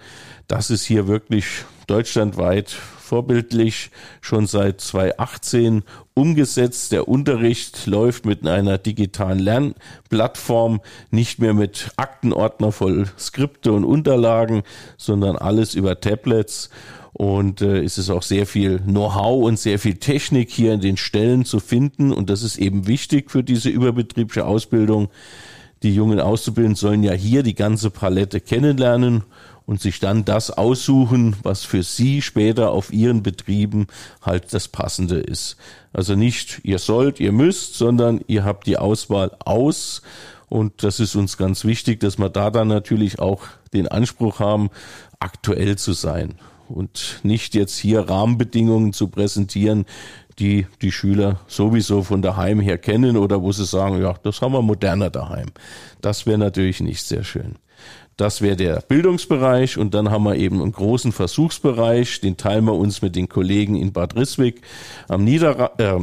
Das 0.48 0.70
ist 0.70 0.84
hier 0.84 1.08
wirklich 1.08 1.46
deutschlandweit 1.86 2.70
vorbildlich 2.70 3.90
schon 4.20 4.46
seit 4.46 4.80
2018 4.80 5.84
umgesetzt. 6.14 6.92
Der 6.92 7.08
Unterricht 7.08 7.86
läuft 7.86 8.26
mit 8.26 8.46
einer 8.46 8.78
digitalen 8.78 9.38
Lernplattform, 9.38 10.80
nicht 11.10 11.38
mehr 11.38 11.54
mit 11.54 11.90
Aktenordner 11.96 12.72
voll 12.72 13.06
Skripte 13.18 13.72
und 13.72 13.84
Unterlagen, 13.84 14.62
sondern 14.96 15.36
alles 15.36 15.74
über 15.74 16.00
Tablets 16.00 16.70
und 17.16 17.62
äh, 17.62 17.82
es 17.82 17.96
ist 17.96 18.10
auch 18.10 18.22
sehr 18.22 18.46
viel 18.46 18.78
Know-how 18.80 19.42
und 19.46 19.58
sehr 19.58 19.78
viel 19.78 19.94
Technik 19.94 20.50
hier 20.50 20.74
in 20.74 20.82
den 20.82 20.98
Stellen 20.98 21.46
zu 21.46 21.60
finden 21.60 22.12
und 22.12 22.28
das 22.28 22.42
ist 22.42 22.58
eben 22.58 22.86
wichtig 22.86 23.30
für 23.30 23.42
diese 23.42 23.70
überbetriebliche 23.70 24.44
Ausbildung. 24.44 25.08
Die 25.82 25.94
jungen 25.94 26.20
Auszubildenden 26.20 26.76
sollen 26.76 27.02
ja 27.02 27.12
hier 27.14 27.42
die 27.42 27.54
ganze 27.54 27.88
Palette 27.88 28.38
kennenlernen 28.40 29.24
und 29.64 29.80
sich 29.80 29.98
dann 29.98 30.26
das 30.26 30.50
aussuchen, 30.50 31.36
was 31.42 31.64
für 31.64 31.82
sie 31.82 32.20
später 32.20 32.70
auf 32.70 32.92
ihren 32.92 33.22
Betrieben 33.22 33.86
halt 34.20 34.52
das 34.52 34.68
Passende 34.68 35.16
ist. 35.18 35.56
Also 35.94 36.16
nicht 36.16 36.60
ihr 36.64 36.78
sollt, 36.78 37.18
ihr 37.18 37.32
müsst, 37.32 37.76
sondern 37.76 38.20
ihr 38.26 38.44
habt 38.44 38.66
die 38.66 38.76
Auswahl 38.76 39.34
aus 39.42 40.02
und 40.50 40.82
das 40.82 41.00
ist 41.00 41.16
uns 41.16 41.38
ganz 41.38 41.64
wichtig, 41.64 41.98
dass 42.00 42.18
wir 42.18 42.28
da 42.28 42.50
dann 42.50 42.68
natürlich 42.68 43.20
auch 43.20 43.44
den 43.72 43.88
Anspruch 43.88 44.38
haben, 44.38 44.68
aktuell 45.18 45.78
zu 45.78 45.94
sein 45.94 46.34
und 46.68 47.20
nicht 47.22 47.54
jetzt 47.54 47.76
hier 47.78 48.08
Rahmenbedingungen 48.08 48.92
zu 48.92 49.08
präsentieren, 49.08 49.86
die 50.38 50.66
die 50.82 50.92
Schüler 50.92 51.40
sowieso 51.46 52.02
von 52.02 52.22
daheim 52.22 52.60
her 52.60 52.78
kennen 52.78 53.16
oder 53.16 53.42
wo 53.42 53.52
sie 53.52 53.64
sagen, 53.64 54.00
ja, 54.00 54.14
das 54.22 54.42
haben 54.42 54.52
wir 54.52 54.62
moderner 54.62 55.10
daheim. 55.10 55.48
Das 56.00 56.26
wäre 56.26 56.38
natürlich 56.38 56.80
nicht 56.80 57.02
sehr 57.02 57.24
schön. 57.24 57.56
Das 58.16 58.40
wäre 58.40 58.56
der 58.56 58.80
Bildungsbereich 58.80 59.76
und 59.76 59.92
dann 59.92 60.10
haben 60.10 60.24
wir 60.24 60.36
eben 60.36 60.62
einen 60.62 60.72
großen 60.72 61.12
Versuchsbereich, 61.12 62.20
den 62.20 62.38
teilen 62.38 62.64
wir 62.64 62.74
uns 62.74 63.02
mit 63.02 63.14
den 63.14 63.28
Kollegen 63.28 63.76
in 63.76 63.92
Bad 63.92 64.16
Risswig 64.16 64.62
am 65.08 65.24
Niederrhein, 65.24 65.70
äh, 65.78 65.98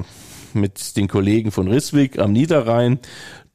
mit 0.54 0.96
den 0.96 1.08
Kollegen 1.08 1.50
von 1.52 1.68
Risswig 1.68 2.20
am 2.20 2.32
Niederrhein. 2.32 3.00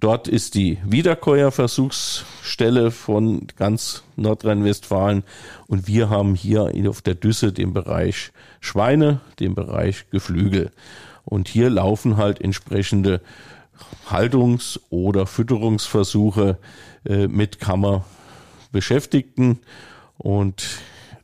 Dort 0.00 0.28
ist 0.28 0.54
die 0.54 0.78
Wiederkäuerversuchsstelle 0.84 2.92
von 2.92 3.48
ganz 3.56 4.04
Nordrhein-Westfalen 4.14 5.24
und 5.66 5.88
wir 5.88 6.08
haben 6.08 6.36
hier 6.36 6.70
auf 6.88 7.02
der 7.02 7.16
Düsse 7.16 7.52
den 7.52 7.72
Bereich 7.72 8.30
Schweine, 8.60 9.20
den 9.40 9.56
Bereich 9.56 10.08
Geflügel. 10.10 10.70
Und 11.24 11.48
hier 11.48 11.68
laufen 11.68 12.16
halt 12.16 12.40
entsprechende 12.40 13.20
Haltungs- 14.08 14.78
oder 14.88 15.26
Fütterungsversuche 15.26 16.58
äh, 17.04 17.26
mit 17.26 17.58
Kammerbeschäftigten 17.58 19.58
und 20.16 20.64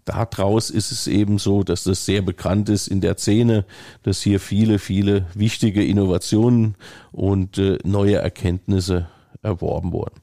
daraus 0.05 0.71
ist 0.71 0.93
es 0.93 1.07
eben 1.07 1.39
so, 1.39 1.63
dass 1.63 1.85
das 1.85 2.05
sehr 2.05 2.23
bekannt 2.23 2.69
ist 2.69 2.89
in 2.89 3.01
der 3.01 3.17
Szene, 3.17 3.65
dass 4.03 4.23
hier 4.23 4.41
viele, 4.41 4.79
viele 4.79 5.27
wichtige 5.35 5.85
Innovationen 5.85 6.77
und 7.13 7.59
äh, 7.59 7.79
neue 7.85 8.17
Erkenntnisse 8.17 9.09
erworben 9.43 9.93
wurden. 9.93 10.21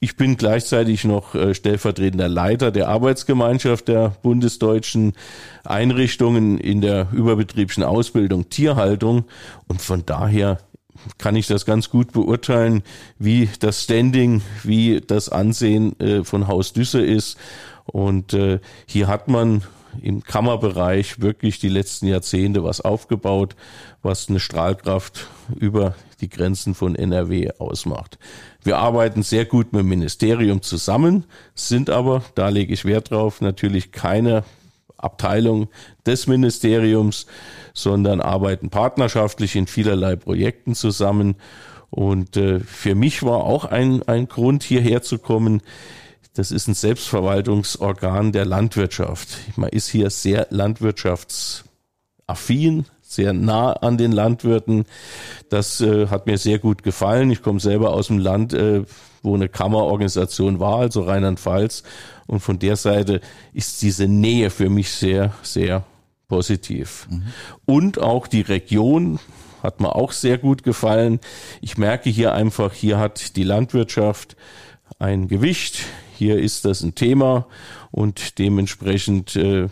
Ich 0.00 0.16
bin 0.16 0.36
gleichzeitig 0.36 1.04
noch 1.04 1.34
äh, 1.34 1.54
stellvertretender 1.54 2.28
Leiter 2.28 2.70
der 2.70 2.88
Arbeitsgemeinschaft 2.88 3.88
der 3.88 4.10
bundesdeutschen 4.22 5.14
Einrichtungen 5.64 6.58
in 6.58 6.80
der 6.80 7.08
überbetrieblichen 7.12 7.82
Ausbildung 7.82 8.48
Tierhaltung 8.48 9.24
und 9.66 9.82
von 9.82 10.06
daher 10.06 10.58
kann 11.16 11.36
ich 11.36 11.46
das 11.46 11.64
ganz 11.64 11.90
gut 11.90 12.12
beurteilen, 12.12 12.82
wie 13.18 13.48
das 13.60 13.84
Standing, 13.84 14.42
wie 14.62 15.00
das 15.00 15.28
Ansehen 15.28 15.98
äh, 16.00 16.24
von 16.24 16.48
Haus 16.48 16.72
Düsse 16.72 17.04
ist 17.04 17.36
und 17.92 18.34
äh, 18.34 18.60
hier 18.86 19.08
hat 19.08 19.28
man 19.28 19.62
im 20.00 20.22
Kammerbereich 20.22 21.20
wirklich 21.20 21.58
die 21.58 21.68
letzten 21.68 22.06
Jahrzehnte 22.06 22.62
was 22.62 22.80
aufgebaut, 22.80 23.56
was 24.02 24.28
eine 24.28 24.40
Strahlkraft 24.40 25.26
über 25.56 25.94
die 26.20 26.28
Grenzen 26.28 26.74
von 26.74 26.94
NRW 26.94 27.50
ausmacht. 27.58 28.18
Wir 28.62 28.78
arbeiten 28.78 29.22
sehr 29.22 29.44
gut 29.44 29.72
mit 29.72 29.80
dem 29.80 29.88
Ministerium 29.88 30.62
zusammen, 30.62 31.24
sind 31.54 31.90
aber, 31.90 32.22
da 32.34 32.48
lege 32.48 32.74
ich 32.74 32.84
Wert 32.84 33.10
drauf, 33.10 33.40
natürlich 33.40 33.92
keine 33.92 34.44
Abteilung 34.96 35.68
des 36.06 36.26
Ministeriums, 36.26 37.26
sondern 37.72 38.20
arbeiten 38.20 38.68
partnerschaftlich 38.68 39.54
in 39.54 39.66
vielerlei 39.66 40.16
Projekten 40.16 40.74
zusammen. 40.74 41.36
Und 41.90 42.36
äh, 42.36 42.60
für 42.60 42.94
mich 42.94 43.22
war 43.22 43.44
auch 43.44 43.64
ein, 43.64 44.02
ein 44.02 44.28
Grund, 44.28 44.62
hierher 44.64 45.02
zu 45.02 45.18
kommen, 45.18 45.62
das 46.38 46.50
ist 46.52 46.68
ein 46.68 46.74
Selbstverwaltungsorgan 46.74 48.30
der 48.30 48.44
Landwirtschaft. 48.44 49.38
Man 49.56 49.70
ist 49.70 49.88
hier 49.88 50.08
sehr 50.08 50.46
landwirtschaftsaffin, 50.50 52.84
sehr 53.02 53.32
nah 53.32 53.72
an 53.72 53.98
den 53.98 54.12
Landwirten. 54.12 54.84
Das 55.50 55.80
äh, 55.80 56.06
hat 56.06 56.26
mir 56.26 56.38
sehr 56.38 56.60
gut 56.60 56.84
gefallen. 56.84 57.32
Ich 57.32 57.42
komme 57.42 57.58
selber 57.58 57.92
aus 57.92 58.06
dem 58.06 58.20
Land, 58.20 58.52
äh, 58.52 58.84
wo 59.20 59.34
eine 59.34 59.48
Kammerorganisation 59.48 60.60
war, 60.60 60.76
also 60.76 61.02
Rheinland-Pfalz. 61.02 61.82
Und 62.28 62.38
von 62.38 62.60
der 62.60 62.76
Seite 62.76 63.20
ist 63.52 63.82
diese 63.82 64.06
Nähe 64.06 64.50
für 64.50 64.70
mich 64.70 64.92
sehr, 64.92 65.32
sehr 65.42 65.82
positiv. 66.28 67.08
Mhm. 67.10 67.22
Und 67.66 68.00
auch 68.00 68.28
die 68.28 68.42
Region 68.42 69.18
hat 69.64 69.80
mir 69.80 69.96
auch 69.96 70.12
sehr 70.12 70.38
gut 70.38 70.62
gefallen. 70.62 71.18
Ich 71.60 71.78
merke 71.78 72.10
hier 72.10 72.32
einfach, 72.32 72.74
hier 72.74 73.00
hat 73.00 73.34
die 73.34 73.42
Landwirtschaft 73.42 74.36
ein 75.00 75.26
Gewicht 75.26 75.80
hier 76.18 76.38
ist 76.38 76.64
das 76.64 76.82
ein 76.82 76.94
Thema 76.94 77.46
und 77.90 78.38
dementsprechend 78.38 79.36
äh, 79.36 79.68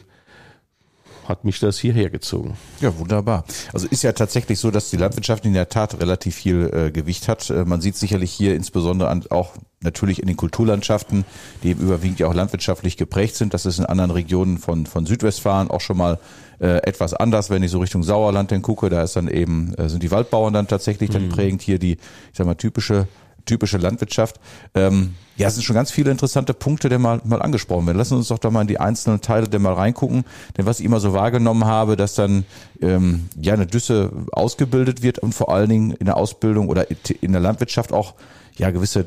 hat 1.29 1.45
mich 1.45 1.59
das 1.59 1.79
hierher 1.79 2.11
gezogen. 2.11 2.57
Ja, 2.81 2.97
wunderbar. 2.99 3.45
Also 3.73 3.87
ist 3.89 4.03
ja 4.03 4.13
tatsächlich 4.13 4.59
so, 4.59 4.71
dass 4.71 4.91
die 4.91 4.97
Landwirtschaft 4.97 5.45
in 5.45 5.55
der 5.55 5.69
Tat 5.69 6.01
relativ 6.01 6.37
viel 6.37 6.71
äh, 6.73 6.91
Gewicht 6.91 7.29
hat. 7.29 7.51
Äh, 7.51 7.65
man 7.65 7.81
sieht 7.81 7.97
sicherlich 7.97 8.33
hier 8.33 8.55
insbesondere 8.55 9.09
an, 9.09 9.25
auch 9.31 9.55
natürlich 9.81 10.21
in 10.21 10.29
den 10.29 10.37
Kulturlandschaften, 10.37 11.25
die 11.63 11.73
überwiegend 11.73 12.21
ja 12.21 12.29
auch 12.29 12.35
landwirtschaftlich 12.35 12.97
geprägt 12.97 13.37
sind. 13.37 13.55
Das 13.55 13.67
ist 13.67 13.79
in 13.79 13.87
anderen 13.87 14.11
Regionen 14.11 14.59
von, 14.59 14.87
von 14.87 15.07
Südwestfalen 15.07 15.71
auch 15.71 15.81
schon 15.81 15.97
mal 15.97 16.19
äh, 16.61 16.79
etwas 16.85 17.13
anders, 17.13 17.51
wenn 17.51 17.63
ich 17.63 17.71
so 17.71 17.81
Richtung 17.81 18.03
Sauerland 18.03 18.53
dann 18.53 18.63
gucke. 18.63 18.89
Da 18.89 19.03
ist 19.03 19.17
dann 19.17 19.29
eben, 19.29 19.75
äh, 19.75 19.89
sind 19.89 20.03
die 20.03 20.11
Waldbauern 20.11 20.53
dann 20.53 20.69
tatsächlich 20.69 21.11
dann 21.11 21.27
mhm. 21.27 21.31
prägend. 21.31 21.63
Hier 21.63 21.79
die, 21.79 21.93
ich 21.93 22.35
sag 22.35 22.47
mal, 22.47 22.55
typische 22.55 23.09
typische 23.47 23.79
Landwirtschaft. 23.79 24.39
Ähm, 24.75 25.15
ja, 25.37 25.49
es 25.49 25.55
sind 25.55 25.63
schon 25.65 25.75
ganz 25.75 25.91
viele 25.91 26.11
interessante 26.11 26.55
Punkte, 26.55 26.89
die 26.89 26.99
mal, 26.99 27.21
mal 27.25 27.43
angesprochen 27.43 27.87
werden. 27.87 27.99
Lassen 27.99 28.17
uns 28.17 28.29
doch 28.29 28.39
da 28.39 28.51
mal 28.51 28.63
in 28.63 28.67
die 28.67 28.81
einzelnen 28.81 29.21
Teile 29.21 29.49
der 29.49 29.61
mal 29.61 29.73
reingucken. 29.73 30.25
Denn 30.57 30.67
was 30.67 30.81
ich 30.81 30.87
immer 30.87 31.01
so 31.01 31.13
wahrgenommen 31.13 31.65
habe, 31.65 31.97
dass 31.97 32.15
dann 32.15 32.45
ähm, 32.81 33.29
ja 33.41 33.55
eine 33.55 33.67
Düsse 33.67 34.11
ausgebildet 34.33 35.03
wird 35.03 35.19
und 35.19 35.35
vor 35.35 35.53
allen 35.53 35.69
Dingen 35.69 35.91
in 35.93 36.07
der 36.07 36.17
Ausbildung 36.17 36.69
oder 36.69 36.87
in 37.21 37.33
der 37.33 37.41
Landwirtschaft 37.41 37.93
auch 37.93 38.15
ja 38.57 38.71
gewisse, 38.71 39.07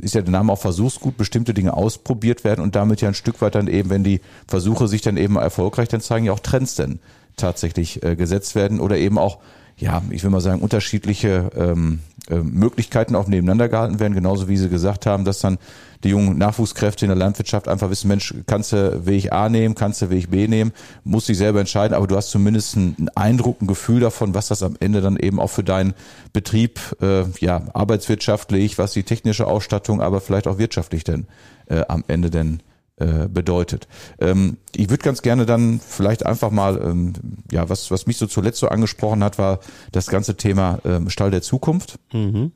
ist 0.00 0.14
ja 0.14 0.22
der 0.22 0.30
Name 0.30 0.52
auch 0.52 0.58
Versuchsgut, 0.58 1.16
bestimmte 1.16 1.52
Dinge 1.52 1.74
ausprobiert 1.74 2.44
werden 2.44 2.60
und 2.60 2.76
damit 2.76 3.00
ja 3.00 3.08
ein 3.08 3.14
Stück 3.14 3.40
weit 3.42 3.56
dann 3.56 3.66
eben, 3.66 3.90
wenn 3.90 4.04
die 4.04 4.20
Versuche 4.46 4.86
sich 4.86 5.02
dann 5.02 5.16
eben 5.16 5.34
erfolgreich 5.34 5.88
dann 5.88 6.00
zeigen, 6.00 6.26
ja 6.26 6.32
auch 6.32 6.38
Trends 6.38 6.76
denn 6.76 7.00
tatsächlich 7.36 8.04
äh, 8.04 8.14
gesetzt 8.14 8.54
werden 8.54 8.78
oder 8.78 8.96
eben 8.96 9.18
auch 9.18 9.38
ja, 9.76 10.02
ich 10.10 10.22
will 10.22 10.30
mal 10.30 10.40
sagen, 10.40 10.62
unterschiedliche 10.62 11.50
ähm, 11.56 12.00
äh, 12.13 12.13
Möglichkeiten 12.30 13.16
auch 13.16 13.26
nebeneinander 13.26 13.68
gehalten 13.68 14.00
werden, 14.00 14.14
genauso 14.14 14.48
wie 14.48 14.56
Sie 14.56 14.68
gesagt 14.68 15.06
haben, 15.06 15.24
dass 15.24 15.40
dann 15.40 15.58
die 16.04 16.10
jungen 16.10 16.38
Nachwuchskräfte 16.38 17.04
in 17.04 17.08
der 17.08 17.16
Landwirtschaft 17.16 17.66
einfach 17.68 17.90
wissen, 17.90 18.08
Mensch, 18.08 18.34
kannst 18.46 18.72
du 18.72 19.06
Weg 19.06 19.32
A 19.32 19.48
nehmen, 19.48 19.74
kannst 19.74 20.02
du 20.02 20.10
Weg 20.10 20.30
B 20.30 20.46
nehmen, 20.48 20.72
musst 21.02 21.28
dich 21.28 21.38
selber 21.38 21.60
entscheiden, 21.60 21.94
aber 21.94 22.06
du 22.06 22.16
hast 22.16 22.30
zumindest 22.30 22.76
einen 22.76 23.10
Eindruck, 23.14 23.62
ein 23.62 23.66
Gefühl 23.66 24.00
davon, 24.00 24.34
was 24.34 24.48
das 24.48 24.62
am 24.62 24.76
Ende 24.80 25.00
dann 25.00 25.16
eben 25.16 25.40
auch 25.40 25.48
für 25.48 25.64
deinen 25.64 25.94
Betrieb, 26.32 26.78
äh, 27.00 27.24
ja, 27.40 27.62
arbeitswirtschaftlich, 27.72 28.78
was 28.78 28.92
die 28.92 29.02
technische 29.02 29.46
Ausstattung, 29.46 30.00
aber 30.00 30.20
vielleicht 30.20 30.46
auch 30.46 30.58
wirtschaftlich 30.58 31.04
denn 31.04 31.26
äh, 31.66 31.82
am 31.88 32.04
Ende 32.06 32.30
denn 32.30 32.60
äh, 32.96 33.28
bedeutet. 33.28 33.88
Ähm, 34.20 34.58
ich 34.74 34.90
würde 34.90 35.02
ganz 35.02 35.22
gerne 35.22 35.46
dann 35.46 35.80
vielleicht 35.80 36.24
einfach 36.24 36.50
mal, 36.50 36.80
ähm, 36.80 37.12
ja, 37.50 37.68
was, 37.68 37.90
was 37.90 38.06
mich 38.06 38.18
so 38.18 38.26
zuletzt 38.26 38.60
so 38.60 38.68
angesprochen 38.68 39.24
hat, 39.24 39.38
war 39.38 39.60
das 39.92 40.06
ganze 40.06 40.36
Thema 40.36 40.78
ähm, 40.84 41.10
Stall 41.10 41.30
der 41.30 41.42
Zukunft. 41.42 41.98
Mhm. 42.12 42.52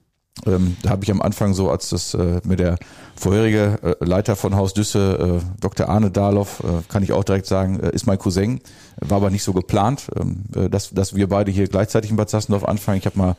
Ähm, 0.46 0.76
da 0.82 0.90
habe 0.90 1.04
ich 1.04 1.10
am 1.10 1.20
Anfang 1.20 1.54
so, 1.54 1.70
als 1.70 1.88
das 1.88 2.14
äh, 2.14 2.40
mit 2.44 2.60
der 2.60 2.78
vorherige 3.16 3.96
äh, 4.00 4.04
Leiter 4.04 4.36
von 4.36 4.54
Haus 4.54 4.74
Düsse, 4.74 5.40
äh, 5.42 5.60
Dr. 5.60 5.88
Arne 5.88 6.10
Dahloff, 6.10 6.60
äh, 6.60 6.82
kann 6.88 7.02
ich 7.02 7.12
auch 7.12 7.24
direkt 7.24 7.46
sagen, 7.46 7.80
äh, 7.80 7.90
ist 7.90 8.06
mein 8.06 8.18
Cousin. 8.18 8.60
War 9.00 9.16
aber 9.16 9.30
nicht 9.30 9.42
so 9.42 9.52
geplant, 9.52 10.08
ähm, 10.16 10.44
äh, 10.54 10.70
dass, 10.70 10.90
dass 10.90 11.16
wir 11.16 11.28
beide 11.28 11.50
hier 11.50 11.66
gleichzeitig 11.66 12.10
in 12.10 12.16
Bad 12.16 12.30
Sassendorf 12.30 12.64
anfangen. 12.64 12.98
Ich 12.98 13.06
habe 13.06 13.18
mal 13.18 13.36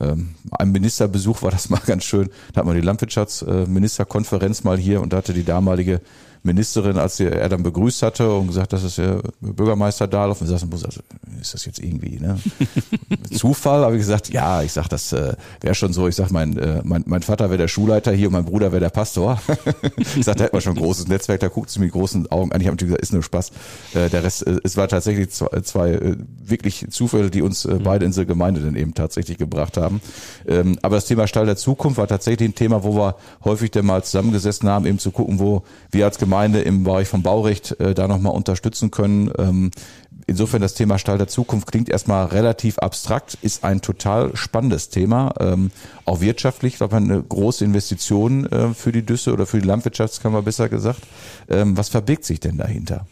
ähm, 0.00 0.34
einem 0.50 0.72
Ministerbesuch 0.72 1.42
war 1.42 1.50
das 1.50 1.70
mal 1.70 1.80
ganz 1.84 2.04
schön. 2.04 2.28
Da 2.52 2.60
hat 2.60 2.66
man 2.66 2.76
die 2.76 2.82
Landwirtschaftsministerkonferenz 2.82 4.64
mal 4.64 4.78
hier 4.78 5.00
und 5.00 5.12
da 5.12 5.18
hatte 5.18 5.32
die 5.32 5.44
damalige 5.44 6.00
Ministerin, 6.46 6.98
als 6.98 7.20
er 7.20 7.48
dann 7.48 7.62
begrüßt 7.62 8.02
hatte 8.02 8.32
und 8.32 8.48
gesagt, 8.48 8.72
das 8.72 8.82
ist 8.84 8.98
der 8.98 9.20
Bürgermeister 9.40 10.06
Dahlhoff, 10.06 10.40
und 10.40 10.46
sagte, 10.46 10.66
also, 10.70 11.00
ist 11.40 11.54
das 11.54 11.64
jetzt 11.64 11.78
irgendwie 11.78 12.18
ne? 12.18 12.38
Zufall? 13.32 13.84
Habe 13.84 13.96
ich 13.96 14.00
gesagt, 14.00 14.30
ja, 14.30 14.62
ich 14.62 14.72
sag, 14.72 14.88
das 14.88 15.12
äh, 15.12 15.34
wäre 15.60 15.74
schon 15.74 15.92
so. 15.92 16.08
Ich 16.08 16.16
sag, 16.16 16.30
mein, 16.30 16.56
äh, 16.58 16.80
mein, 16.84 17.04
mein 17.06 17.22
Vater 17.22 17.50
wäre 17.50 17.58
der 17.58 17.68
Schulleiter 17.68 18.12
hier 18.12 18.28
und 18.28 18.32
mein 18.32 18.44
Bruder 18.44 18.72
wäre 18.72 18.80
der 18.80 18.90
Pastor. 18.90 19.40
ich 19.96 20.24
sag, 20.24 20.36
da 20.36 20.44
hätte 20.44 20.54
man 20.54 20.62
schon 20.62 20.76
ein 20.76 20.82
großes 20.82 21.08
Netzwerk, 21.08 21.40
da 21.40 21.48
guckt 21.48 21.70
sie 21.70 21.80
mit 21.80 21.92
großen 21.92 22.30
Augen 22.30 22.52
an. 22.52 22.60
Ich 22.60 22.66
habe 22.66 22.74
natürlich 22.74 22.92
gesagt, 22.92 23.02
ist 23.02 23.12
nur 23.12 23.22
Spaß. 23.22 23.50
Äh, 23.94 24.08
der 24.10 24.22
Rest, 24.22 24.46
äh, 24.46 24.58
es 24.64 24.76
war 24.76 24.88
tatsächlich 24.88 25.30
zwei, 25.30 25.60
zwei 25.60 25.90
äh, 25.90 26.16
wirklich 26.44 26.86
Zufälle, 26.90 27.30
die 27.30 27.42
uns 27.42 27.64
äh, 27.64 27.74
mhm. 27.74 27.82
beide 27.82 28.04
in 28.04 28.12
diese 28.12 28.26
Gemeinde 28.26 28.60
dann 28.60 28.76
eben 28.76 28.94
tatsächlich 28.94 29.38
gebracht 29.38 29.76
haben. 29.76 30.00
Ähm, 30.46 30.78
aber 30.82 30.96
das 30.96 31.06
Thema 31.06 31.26
Stall 31.26 31.46
der 31.46 31.56
Zukunft 31.56 31.98
war 31.98 32.06
tatsächlich 32.06 32.48
ein 32.48 32.54
Thema, 32.54 32.84
wo 32.84 32.94
wir 32.94 33.16
häufig 33.44 33.70
dann 33.70 33.86
mal 33.86 34.02
zusammengesessen 34.04 34.68
haben, 34.68 34.86
eben 34.86 34.98
zu 34.98 35.10
gucken, 35.10 35.38
wo 35.38 35.62
wir 35.90 36.04
als 36.04 36.18
Gemeinde 36.18 36.35
Gemeinde 36.36 36.60
im 36.60 36.84
Bereich 36.84 37.08
vom 37.08 37.22
Baurecht 37.22 37.80
äh, 37.80 37.94
da 37.94 38.06
nochmal 38.08 38.34
unterstützen 38.34 38.90
können. 38.90 39.32
Ähm, 39.38 39.70
insofern 40.26 40.60
das 40.60 40.74
Thema 40.74 40.98
Stall 40.98 41.16
der 41.16 41.28
Zukunft 41.28 41.72
klingt 41.72 41.88
erstmal 41.88 42.26
relativ 42.26 42.78
abstrakt, 42.78 43.38
ist 43.40 43.64
ein 43.64 43.80
total 43.80 44.36
spannendes 44.36 44.90
Thema, 44.90 45.32
ähm, 45.40 45.70
auch 46.04 46.20
wirtschaftlich, 46.20 46.74
ich 46.78 46.92
eine 46.92 47.22
große 47.22 47.64
Investition 47.64 48.44
äh, 48.52 48.74
für 48.74 48.92
die 48.92 49.00
Düsse 49.00 49.32
oder 49.32 49.46
für 49.46 49.60
die 49.60 49.66
Landwirtschaftskammer 49.66 50.42
besser 50.42 50.68
gesagt. 50.68 51.00
Ähm, 51.48 51.74
was 51.78 51.88
verbirgt 51.88 52.26
sich 52.26 52.38
denn 52.38 52.58
dahinter? 52.58 53.06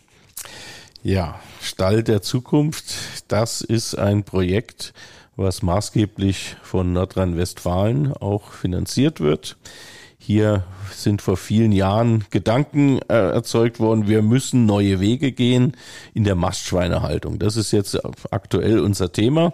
Ja, 1.02 1.40
Stall 1.62 2.02
der 2.02 2.20
Zukunft, 2.20 2.84
das 3.28 3.62
ist 3.62 3.94
ein 3.94 4.24
Projekt, 4.24 4.92
was 5.36 5.62
maßgeblich 5.62 6.56
von 6.62 6.92
Nordrhein-Westfalen 6.92 8.12
auch 8.12 8.52
finanziert 8.52 9.20
wird. 9.20 9.56
Hier 10.26 10.64
sind 10.90 11.20
vor 11.20 11.36
vielen 11.36 11.70
Jahren 11.70 12.24
Gedanken 12.30 12.98
äh, 13.10 13.12
erzeugt 13.12 13.78
worden, 13.78 14.08
wir 14.08 14.22
müssen 14.22 14.64
neue 14.64 14.98
Wege 14.98 15.32
gehen 15.32 15.76
in 16.14 16.24
der 16.24 16.34
Mastschweinehaltung. 16.34 17.38
Das 17.38 17.58
ist 17.58 17.72
jetzt 17.72 18.00
aktuell 18.30 18.78
unser 18.78 19.12
Thema. 19.12 19.52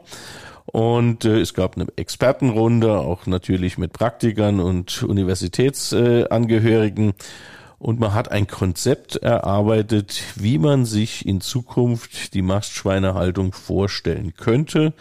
Und 0.66 1.24
äh, 1.24 1.40
es 1.40 1.54
gab 1.54 1.74
eine 1.74 1.88
Expertenrunde, 1.96 3.00
auch 3.00 3.26
natürlich 3.26 3.78
mit 3.78 3.92
Praktikern 3.92 4.60
und 4.60 5.02
Universitätsangehörigen. 5.02 7.14
Und 7.80 7.98
man 7.98 8.14
hat 8.14 8.30
ein 8.30 8.46
Konzept 8.46 9.16
erarbeitet, 9.16 10.22
wie 10.36 10.58
man 10.58 10.84
sich 10.84 11.26
in 11.26 11.40
Zukunft 11.40 12.32
die 12.34 12.42
Mastschweinehaltung 12.42 13.54
vorstellen 13.54 14.34
könnte 14.36 14.92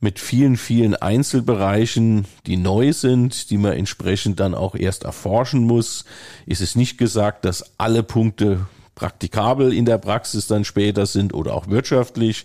mit 0.00 0.18
vielen, 0.18 0.56
vielen 0.56 0.94
Einzelbereichen, 0.94 2.24
die 2.46 2.56
neu 2.56 2.92
sind, 2.92 3.50
die 3.50 3.58
man 3.58 3.74
entsprechend 3.74 4.40
dann 4.40 4.54
auch 4.54 4.74
erst 4.74 5.04
erforschen 5.04 5.64
muss. 5.64 6.04
Ist 6.46 6.62
es 6.62 6.74
nicht 6.74 6.96
gesagt, 6.96 7.44
dass 7.44 7.78
alle 7.78 8.02
Punkte 8.02 8.66
praktikabel 8.94 9.72
in 9.72 9.84
der 9.84 9.98
Praxis 9.98 10.46
dann 10.46 10.64
später 10.64 11.06
sind 11.06 11.32
oder 11.32 11.54
auch 11.54 11.68
wirtschaftlich. 11.68 12.44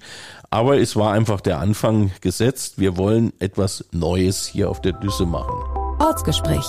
Aber 0.49 0.77
es 0.77 0.95
war 0.95 1.11
einfach 1.11 1.41
der 1.41 1.59
Anfang 1.59 2.11
gesetzt. 2.21 2.79
Wir 2.79 2.97
wollen 2.97 3.33
etwas 3.39 3.85
Neues 3.91 4.45
hier 4.45 4.69
auf 4.69 4.81
der 4.81 4.93
Düsse 4.93 5.25
machen. 5.25 5.53
Ortsgespräch. 5.99 6.65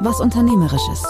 Was 0.00 0.20
Unternehmerisches. 0.20 1.04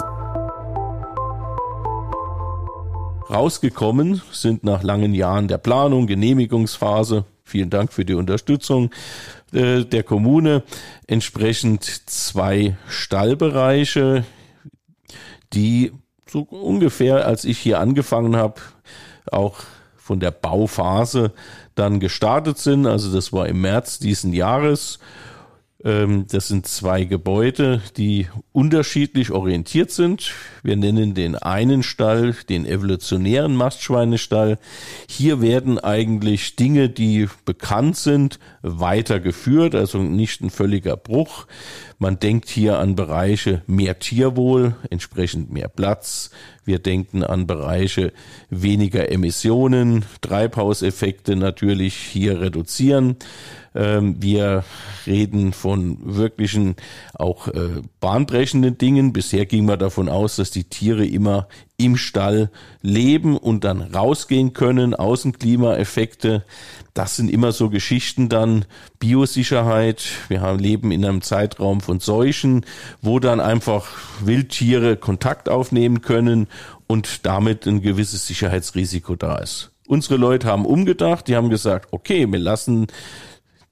Rausgekommen 3.30 4.22
sind 4.32 4.64
nach 4.64 4.82
langen 4.82 5.14
Jahren 5.14 5.48
der 5.48 5.58
Planung, 5.58 6.06
Genehmigungsphase, 6.06 7.24
Vielen 7.48 7.70
Dank 7.70 7.94
für 7.94 8.04
die 8.04 8.12
Unterstützung 8.12 8.90
äh, 9.52 9.82
der 9.82 10.02
Kommune. 10.02 10.64
Entsprechend 11.06 11.82
zwei 11.84 12.76
Stallbereiche, 12.88 14.26
die 15.54 15.92
so 16.28 16.40
ungefähr, 16.42 17.26
als 17.26 17.46
ich 17.46 17.58
hier 17.58 17.80
angefangen 17.80 18.36
habe, 18.36 18.60
auch 19.32 19.60
von 19.96 20.20
der 20.20 20.30
Bauphase 20.30 21.32
dann 21.74 22.00
gestartet 22.00 22.58
sind. 22.58 22.86
Also 22.86 23.10
das 23.10 23.32
war 23.32 23.48
im 23.48 23.62
März 23.62 23.98
diesen 23.98 24.34
Jahres 24.34 24.98
das 25.80 26.48
sind 26.48 26.66
zwei 26.66 27.04
Gebäude, 27.04 27.80
die 27.96 28.26
unterschiedlich 28.50 29.30
orientiert 29.30 29.92
sind. 29.92 30.32
Wir 30.64 30.76
nennen 30.76 31.14
den 31.14 31.36
einen 31.36 31.84
Stall 31.84 32.34
den 32.48 32.66
evolutionären 32.66 33.54
Mastschweinestall. 33.54 34.58
Hier 35.08 35.40
werden 35.40 35.78
eigentlich 35.78 36.56
Dinge, 36.56 36.88
die 36.88 37.28
bekannt 37.44 37.96
sind, 37.96 38.40
weitergeführt, 38.62 39.76
also 39.76 39.98
nicht 39.98 40.40
ein 40.40 40.50
völliger 40.50 40.96
Bruch. 40.96 41.46
Man 42.00 42.20
denkt 42.20 42.48
hier 42.48 42.78
an 42.78 42.94
Bereiche 42.94 43.62
mehr 43.66 43.98
Tierwohl, 43.98 44.76
entsprechend 44.88 45.52
mehr 45.52 45.68
Platz. 45.68 46.30
Wir 46.64 46.78
denken 46.78 47.24
an 47.24 47.48
Bereiche 47.48 48.12
weniger 48.50 49.10
Emissionen, 49.10 50.04
Treibhauseffekte 50.20 51.34
natürlich 51.34 51.94
hier 51.96 52.40
reduzieren. 52.40 53.16
Ähm, 53.74 54.22
wir 54.22 54.64
reden 55.06 55.52
von 55.52 55.98
wirklichen 56.02 56.76
auch 57.14 57.48
äh, 57.48 57.82
bahnbrechenden 57.98 58.78
Dingen. 58.78 59.12
Bisher 59.12 59.46
ging 59.46 59.64
man 59.64 59.80
davon 59.80 60.08
aus, 60.08 60.36
dass 60.36 60.52
die 60.52 60.64
Tiere 60.64 61.04
immer 61.04 61.48
im 61.78 61.96
Stall 61.96 62.50
leben 62.82 63.36
und 63.36 63.62
dann 63.62 63.80
rausgehen 63.80 64.52
können, 64.52 64.94
Außenklimaeffekte. 64.94 66.44
Das 66.92 67.14
sind 67.14 67.30
immer 67.30 67.52
so 67.52 67.70
Geschichten 67.70 68.28
dann 68.28 68.64
Biosicherheit. 68.98 70.02
Wir 70.26 70.40
haben 70.40 70.58
leben 70.58 70.90
in 70.90 71.04
einem 71.04 71.22
Zeitraum 71.22 71.80
von 71.80 72.00
Seuchen, 72.00 72.66
wo 73.00 73.20
dann 73.20 73.40
einfach 73.40 73.86
Wildtiere 74.20 74.96
Kontakt 74.96 75.48
aufnehmen 75.48 76.02
können 76.02 76.48
und 76.88 77.24
damit 77.24 77.66
ein 77.66 77.80
gewisses 77.80 78.26
Sicherheitsrisiko 78.26 79.14
da 79.14 79.36
ist. 79.38 79.70
Unsere 79.86 80.16
Leute 80.16 80.48
haben 80.48 80.66
umgedacht, 80.66 81.28
die 81.28 81.36
haben 81.36 81.48
gesagt, 81.48 81.92
okay, 81.92 82.30
wir 82.30 82.40
lassen 82.40 82.88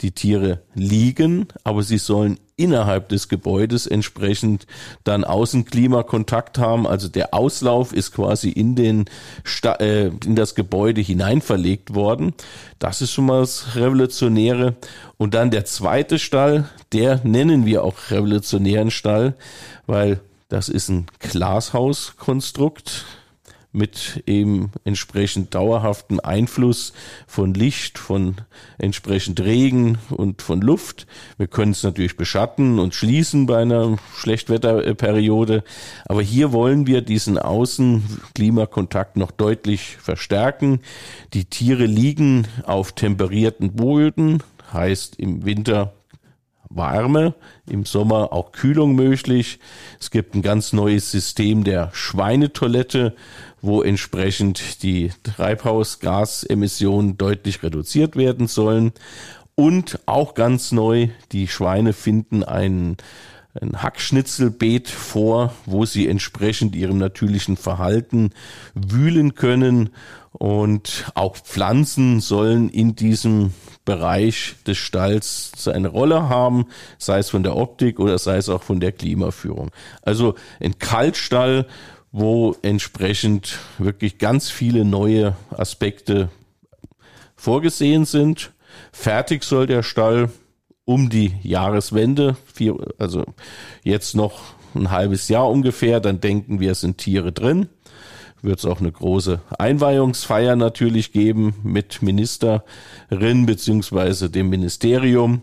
die 0.00 0.12
Tiere 0.12 0.62
liegen, 0.74 1.48
aber 1.64 1.82
sie 1.82 1.98
sollen 1.98 2.38
innerhalb 2.56 3.08
des 3.10 3.28
Gebäudes 3.28 3.86
entsprechend 3.86 4.66
dann 5.04 5.24
Außenklimakontakt 5.24 6.58
haben. 6.58 6.86
Also 6.86 7.08
der 7.08 7.34
Auslauf 7.34 7.92
ist 7.92 8.12
quasi 8.12 8.50
in 8.50 8.74
den 8.74 9.04
Sta 9.44 9.74
äh, 9.74 10.10
in 10.24 10.36
das 10.36 10.54
Gebäude 10.54 11.00
hinein 11.00 11.42
verlegt 11.42 11.94
worden. 11.94 12.34
Das 12.78 13.02
ist 13.02 13.12
schon 13.12 13.26
mal 13.26 13.40
das 13.40 13.76
Revolutionäre. 13.76 14.76
Und 15.18 15.34
dann 15.34 15.50
der 15.50 15.66
zweite 15.66 16.18
Stall, 16.18 16.68
der 16.92 17.20
nennen 17.24 17.66
wir 17.66 17.84
auch 17.84 18.10
revolutionären 18.10 18.90
Stall, 18.90 19.34
weil 19.86 20.20
das 20.48 20.68
ist 20.68 20.88
ein 20.88 21.06
Glashauskonstrukt 21.18 23.04
mit 23.76 24.22
eben 24.26 24.72
entsprechend 24.84 25.54
dauerhaften 25.54 26.18
Einfluss 26.18 26.92
von 27.26 27.54
Licht, 27.54 27.98
von 27.98 28.36
entsprechend 28.78 29.40
Regen 29.40 29.98
und 30.10 30.42
von 30.42 30.60
Luft. 30.60 31.06
Wir 31.36 31.46
können 31.46 31.72
es 31.72 31.82
natürlich 31.82 32.16
beschatten 32.16 32.78
und 32.78 32.94
schließen 32.94 33.46
bei 33.46 33.58
einer 33.58 33.98
Schlechtwetterperiode. 34.16 35.62
Aber 36.06 36.22
hier 36.22 36.52
wollen 36.52 36.86
wir 36.86 37.02
diesen 37.02 37.38
Außenklimakontakt 37.38 39.16
noch 39.16 39.30
deutlich 39.30 39.96
verstärken. 39.98 40.80
Die 41.34 41.44
Tiere 41.44 41.84
liegen 41.84 42.48
auf 42.64 42.92
temperierten 42.92 43.74
Böden, 43.74 44.42
heißt 44.72 45.16
im 45.16 45.44
Winter 45.44 45.92
Warme, 46.68 47.34
im 47.68 47.84
Sommer 47.84 48.32
auch 48.32 48.52
Kühlung 48.52 48.94
möglich. 48.94 49.58
Es 50.00 50.10
gibt 50.10 50.34
ein 50.34 50.42
ganz 50.42 50.72
neues 50.72 51.10
System 51.10 51.64
der 51.64 51.90
Schweinetoilette, 51.92 53.14
wo 53.66 53.82
entsprechend 53.82 54.82
die 54.82 55.10
Treibhausgasemissionen 55.22 57.16
deutlich 57.18 57.62
reduziert 57.62 58.16
werden 58.16 58.46
sollen. 58.46 58.92
Und 59.54 60.00
auch 60.06 60.34
ganz 60.34 60.72
neu, 60.72 61.08
die 61.32 61.48
Schweine 61.48 61.92
finden 61.92 62.44
einen 62.44 62.96
ein 63.60 63.82
Hackschnitzelbeet 63.82 64.88
vor, 64.88 65.54
wo 65.64 65.84
sie 65.84 66.08
entsprechend 66.08 66.76
ihrem 66.76 66.98
natürlichen 66.98 67.56
Verhalten 67.56 68.30
wühlen 68.74 69.34
können. 69.34 69.90
Und 70.32 71.10
auch 71.14 71.36
Pflanzen 71.36 72.20
sollen 72.20 72.68
in 72.68 72.94
diesem 72.94 73.54
Bereich 73.86 74.56
des 74.66 74.76
Stalls 74.76 75.52
seine 75.56 75.88
Rolle 75.88 76.28
haben, 76.28 76.66
sei 76.98 77.18
es 77.18 77.30
von 77.30 77.42
der 77.42 77.56
Optik 77.56 77.98
oder 77.98 78.18
sei 78.18 78.36
es 78.36 78.50
auch 78.50 78.62
von 78.62 78.80
der 78.80 78.92
Klimaführung. 78.92 79.70
Also 80.02 80.34
ein 80.60 80.78
Kaltstall, 80.78 81.66
wo 82.18 82.56
entsprechend 82.62 83.58
wirklich 83.76 84.16
ganz 84.16 84.48
viele 84.48 84.86
neue 84.86 85.36
Aspekte 85.50 86.30
vorgesehen 87.36 88.06
sind. 88.06 88.52
Fertig 88.90 89.44
soll 89.44 89.66
der 89.66 89.82
Stall 89.82 90.30
um 90.86 91.10
die 91.10 91.34
Jahreswende, 91.42 92.38
vier, 92.46 92.74
also 92.96 93.26
jetzt 93.82 94.14
noch 94.14 94.40
ein 94.74 94.90
halbes 94.90 95.28
Jahr 95.28 95.50
ungefähr, 95.50 96.00
dann 96.00 96.18
denken 96.22 96.58
wir, 96.58 96.72
es 96.72 96.80
sind 96.80 96.96
Tiere 96.96 97.32
drin. 97.32 97.68
Wird 98.40 98.60
es 98.60 98.64
auch 98.64 98.80
eine 98.80 98.92
große 98.92 99.42
Einweihungsfeier 99.58 100.56
natürlich 100.56 101.12
geben 101.12 101.56
mit 101.64 102.00
Ministerin 102.00 102.64
beziehungsweise 103.44 104.30
dem 104.30 104.48
Ministerium. 104.48 105.42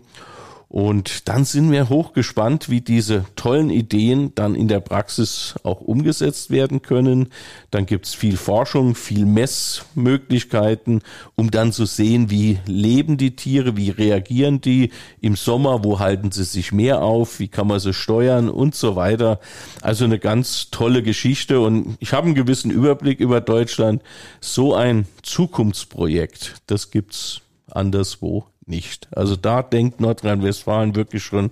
Und 0.74 1.28
dann 1.28 1.44
sind 1.44 1.70
wir 1.70 1.88
hochgespannt, 1.88 2.68
wie 2.68 2.80
diese 2.80 3.26
tollen 3.36 3.70
Ideen 3.70 4.34
dann 4.34 4.56
in 4.56 4.66
der 4.66 4.80
Praxis 4.80 5.54
auch 5.62 5.80
umgesetzt 5.80 6.50
werden 6.50 6.82
können. 6.82 7.28
Dann 7.70 7.86
gibt's 7.86 8.12
viel 8.12 8.36
Forschung, 8.36 8.96
viel 8.96 9.24
Messmöglichkeiten, 9.24 11.02
um 11.36 11.52
dann 11.52 11.70
zu 11.70 11.84
sehen, 11.84 12.28
wie 12.28 12.58
leben 12.66 13.18
die 13.18 13.36
Tiere, 13.36 13.76
wie 13.76 13.90
reagieren 13.90 14.60
die 14.60 14.90
im 15.20 15.36
Sommer, 15.36 15.84
wo 15.84 16.00
halten 16.00 16.32
sie 16.32 16.42
sich 16.42 16.72
mehr 16.72 17.02
auf, 17.04 17.38
wie 17.38 17.46
kann 17.46 17.68
man 17.68 17.78
sie 17.78 17.94
steuern 17.94 18.48
und 18.48 18.74
so 18.74 18.96
weiter. 18.96 19.38
Also 19.80 20.04
eine 20.04 20.18
ganz 20.18 20.70
tolle 20.72 21.04
Geschichte 21.04 21.60
und 21.60 21.96
ich 22.00 22.12
habe 22.12 22.26
einen 22.26 22.34
gewissen 22.34 22.72
Überblick 22.72 23.20
über 23.20 23.40
Deutschland. 23.40 24.02
So 24.40 24.74
ein 24.74 25.06
Zukunftsprojekt, 25.22 26.54
das 26.66 26.90
gibt's 26.90 27.42
anderswo 27.70 28.46
nicht. 28.66 29.08
Also 29.12 29.36
da 29.36 29.62
denkt 29.62 30.00
Nordrhein-Westfalen 30.00 30.94
wirklich 30.94 31.22
schon 31.22 31.50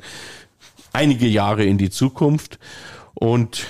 einige 0.93 1.27
Jahre 1.27 1.65
in 1.65 1.79
die 1.79 1.91
Zukunft. 1.91 2.59
Und 3.15 3.67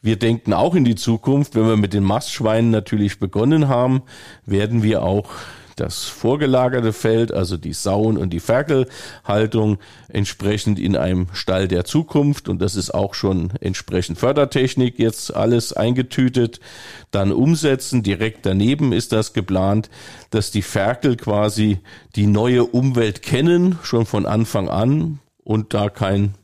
wir 0.00 0.18
denken 0.18 0.52
auch 0.52 0.74
in 0.74 0.84
die 0.84 0.96
Zukunft, 0.96 1.54
wenn 1.54 1.66
wir 1.66 1.76
mit 1.76 1.92
den 1.92 2.04
Mastschweinen 2.04 2.70
natürlich 2.70 3.18
begonnen 3.18 3.68
haben, 3.68 4.02
werden 4.46 4.82
wir 4.82 5.02
auch 5.02 5.30
das 5.76 6.04
vorgelagerte 6.04 6.92
Feld, 6.92 7.32
also 7.32 7.56
die 7.56 7.72
Sauen- 7.72 8.16
und 8.16 8.30
die 8.30 8.40
Ferkelhaltung, 8.40 9.78
entsprechend 10.08 10.78
in 10.78 10.96
einem 10.96 11.28
Stall 11.32 11.68
der 11.68 11.84
Zukunft, 11.84 12.48
und 12.48 12.60
das 12.60 12.76
ist 12.76 12.92
auch 12.92 13.14
schon 13.14 13.52
entsprechend 13.60 14.18
Fördertechnik 14.18 14.98
jetzt 14.98 15.34
alles 15.34 15.72
eingetütet, 15.72 16.60
dann 17.10 17.32
umsetzen. 17.32 18.02
Direkt 18.02 18.46
daneben 18.46 18.92
ist 18.92 19.12
das 19.12 19.32
geplant, 19.32 19.90
dass 20.30 20.50
die 20.50 20.62
Ferkel 20.62 21.16
quasi 21.16 21.78
die 22.16 22.26
neue 22.26 22.64
Umwelt 22.64 23.22
kennen, 23.22 23.78
schon 23.82 24.06
von 24.06 24.26
Anfang 24.26 24.68
an, 24.68 25.18
und 25.44 25.74
da 25.74 25.88
kein 25.88 26.34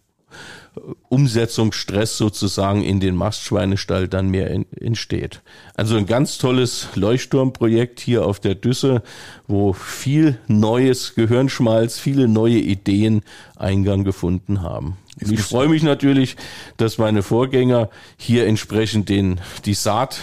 Umsetzungsstress 1.09 2.17
sozusagen 2.17 2.83
in 2.83 3.01
den 3.01 3.15
Mastschweinestall 3.15 4.09
dann 4.09 4.29
mehr 4.29 4.51
entsteht. 4.81 5.43
Also 5.75 5.97
ein 5.97 6.07
ganz 6.07 6.39
tolles 6.39 6.89
Leuchtturmprojekt 6.95 8.01
hier 8.01 8.25
auf 8.25 8.41
der 8.41 8.55
Düsse, 8.55 9.03
wo 9.47 9.73
viel 9.73 10.39
neues 10.47 11.15
Gehirnschmalz, 11.15 11.99
viele 11.99 12.29
neue 12.29 12.59
Ideen 12.59 13.23
Eingang 13.57 14.05
gefunden 14.05 14.63
haben. 14.63 14.97
Und 15.21 15.33
ich 15.33 15.41
freue 15.41 15.69
mich 15.69 15.83
natürlich, 15.83 16.37
dass 16.77 16.99
meine 16.99 17.23
Vorgänger 17.23 17.91
hier 18.17 18.47
entsprechend 18.47 19.09
den, 19.09 19.41
die 19.65 19.75
Saat 19.75 20.21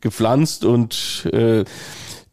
gepflanzt 0.00 0.64
und 0.64 1.28
äh, 1.32 1.64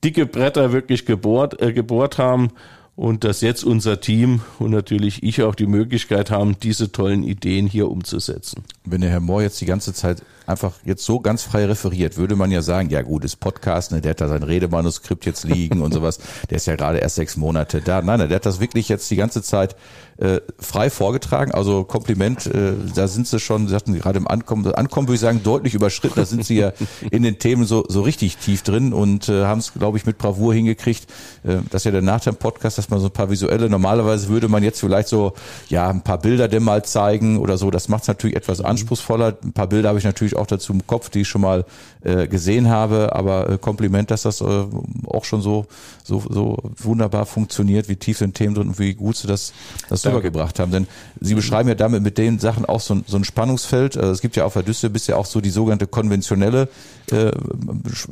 dicke 0.04 0.26
Bretter 0.26 0.74
wirklich 0.74 1.06
gebohrt, 1.06 1.62
äh, 1.62 1.74
gebohrt 1.74 2.18
haben 2.18 2.52
und 2.96 3.24
dass 3.24 3.42
jetzt 3.42 3.64
unser 3.64 4.02
Team 4.02 4.42
und 4.60 4.72
natürlich 4.72 5.24
ich 5.24 5.42
auch 5.42 5.56
die 5.56 5.66
Möglichkeit 5.66 6.30
haben, 6.30 6.58
diese 6.62 6.92
tollen 6.92 7.24
Ideen 7.24 7.68
hier 7.68 7.90
umzusetzen. 7.90 8.64
Wenn 8.86 9.02
der 9.02 9.10
Herr 9.10 9.20
Mohr 9.20 9.42
jetzt 9.42 9.62
die 9.62 9.66
ganze 9.66 9.94
Zeit 9.94 10.22
einfach 10.46 10.74
jetzt 10.84 11.06
so 11.06 11.20
ganz 11.20 11.44
frei 11.44 11.66
referiert, 11.66 12.18
würde 12.18 12.36
man 12.36 12.52
ja 12.52 12.62
sagen, 12.62 12.90
ja 12.90 13.02
gut, 13.02 13.24
ist 13.26 13.38
Podcast, 13.38 13.92
ne, 13.92 14.02
der 14.02 14.12
hat 14.12 14.22
da 14.22 14.28
sein 14.28 14.44
Redemanuskript 14.44 15.26
jetzt 15.26 15.44
liegen 15.44 15.82
und 15.82 15.94
sowas, 15.94 16.20
der 16.50 16.58
ist 16.58 16.68
ja 16.68 16.76
gerade 16.76 17.00
erst 17.00 17.16
sechs 17.16 17.38
Monate 17.38 17.82
da. 17.82 18.02
Nein, 18.02 18.20
nein, 18.20 18.30
der 18.30 18.38
hat 18.38 18.46
das 18.46 18.60
wirklich 18.60 18.90
jetzt 18.90 19.10
die 19.12 19.16
ganze 19.16 19.42
Zeit 19.42 19.76
äh, 20.18 20.42
frei 20.60 20.90
vorgetragen. 20.90 21.52
Also 21.52 21.84
Kompliment, 21.84 22.46
äh, 22.46 22.74
da 22.96 23.08
sind 23.08 23.28
sie 23.28 23.40
schon, 23.40 23.68
sie 23.68 23.76
hatten 23.76 23.94
gerade 23.94 24.18
im 24.18 24.28
Ankommen, 24.28 24.66
Ankommen 24.74 25.08
würde 25.08 25.16
ich 25.16 25.22
sagen, 25.22 25.42
deutlich 25.44 25.74
überschritten. 25.74 26.16
Da 26.16 26.26
sind 26.26 26.46
sie 26.46 26.58
ja 26.58 26.72
in 27.10 27.24
den 27.24 27.40
Themen 27.40 27.66
so, 27.66 27.86
so 27.88 28.02
richtig 28.02 28.38
tief 28.38 28.62
drin 28.62 28.94
und 28.94 29.30
äh, 29.30 29.46
haben 29.46 29.60
es, 29.60 29.74
glaube 29.74 29.98
ich, 29.98 30.06
mit 30.06 30.18
Bravour 30.18 30.54
hingekriegt. 30.54 31.08
Äh, 31.44 31.58
das 31.70 31.82
ist 31.82 31.86
ja 31.86 31.92
der 31.92 32.02
Nachteil 32.02 32.34
im 32.34 32.40
Podcast, 32.40 32.78
dass 32.78 32.90
man 32.90 33.00
so 33.00 33.08
ein 33.08 33.12
paar 33.12 33.30
visuelle, 33.30 33.70
normalerweise 33.70 34.30
würde 34.30 34.48
man 34.48 34.64
jetzt 34.64 34.80
vielleicht 34.80 35.08
so, 35.08 35.34
ja, 35.70 35.90
ein 35.90 36.02
paar 36.02 36.20
Bilder 36.20 36.48
denn 36.48 36.64
mal 36.64 36.86
zeigen 36.86 37.40
oder 37.40 37.58
so. 37.58 37.72
Das 37.72 37.90
macht 37.90 38.04
es 38.04 38.08
natürlich 38.08 38.36
etwas 38.36 38.60
mhm. 38.60 38.68
anspruchsvoller. 38.68 39.38
Ein 39.44 39.54
paar 39.54 39.68
Bilder 39.68 39.90
habe 39.90 40.00
ich 40.00 40.06
natürlich 40.06 40.33
auch 40.36 40.48
dazu 40.48 40.74
im 40.74 40.86
Kopf, 40.86 41.10
die 41.10 41.22
ich 41.22 41.28
schon 41.28 41.42
mal 41.42 41.66
äh, 42.04 42.28
gesehen 42.28 42.70
habe, 42.70 43.14
aber 43.14 43.50
äh, 43.50 43.58
Kompliment, 43.58 44.12
dass 44.12 44.24
das 44.24 44.42
äh, 44.42 44.66
auch 45.08 45.26
schon 45.26 45.42
so, 45.42 45.66
so, 46.04 46.24
so 46.30 46.58
wunderbar 46.78 47.26
funktioniert, 47.26 47.90
wie 47.90 47.96
tief 47.96 48.18
sind 48.18 48.36
Themen 48.36 48.56
drin 48.56 48.68
und 48.70 48.80
wie 48.80 48.94
gut 48.94 49.16
sie 49.18 49.28
das, 49.28 49.54
das 49.90 50.06
rübergebracht 50.06 50.60
haben. 50.60 50.72
Denn 50.72 50.88
Sie 51.20 51.36
beschreiben 51.36 51.70
ja 51.70 51.76
damit 51.76 52.04
mit 52.04 52.18
den 52.18 52.40
Sachen 52.40 52.66
auch 52.66 52.82
so, 52.82 53.02
so 53.08 53.18
ein 53.18 53.24
Spannungsfeld. 53.24 53.98
Also 53.98 54.12
es 54.12 54.22
gibt 54.22 54.36
ja 54.36 54.46
auf 54.46 54.54
der 54.54 54.64
Düsse 54.64 54.90
bisher 54.90 55.18
auch 55.18 55.26
so 55.26 55.40
die 55.40 55.50
sogenannte 55.50 55.88
konventionelle 55.88 56.68
äh, 57.12 57.32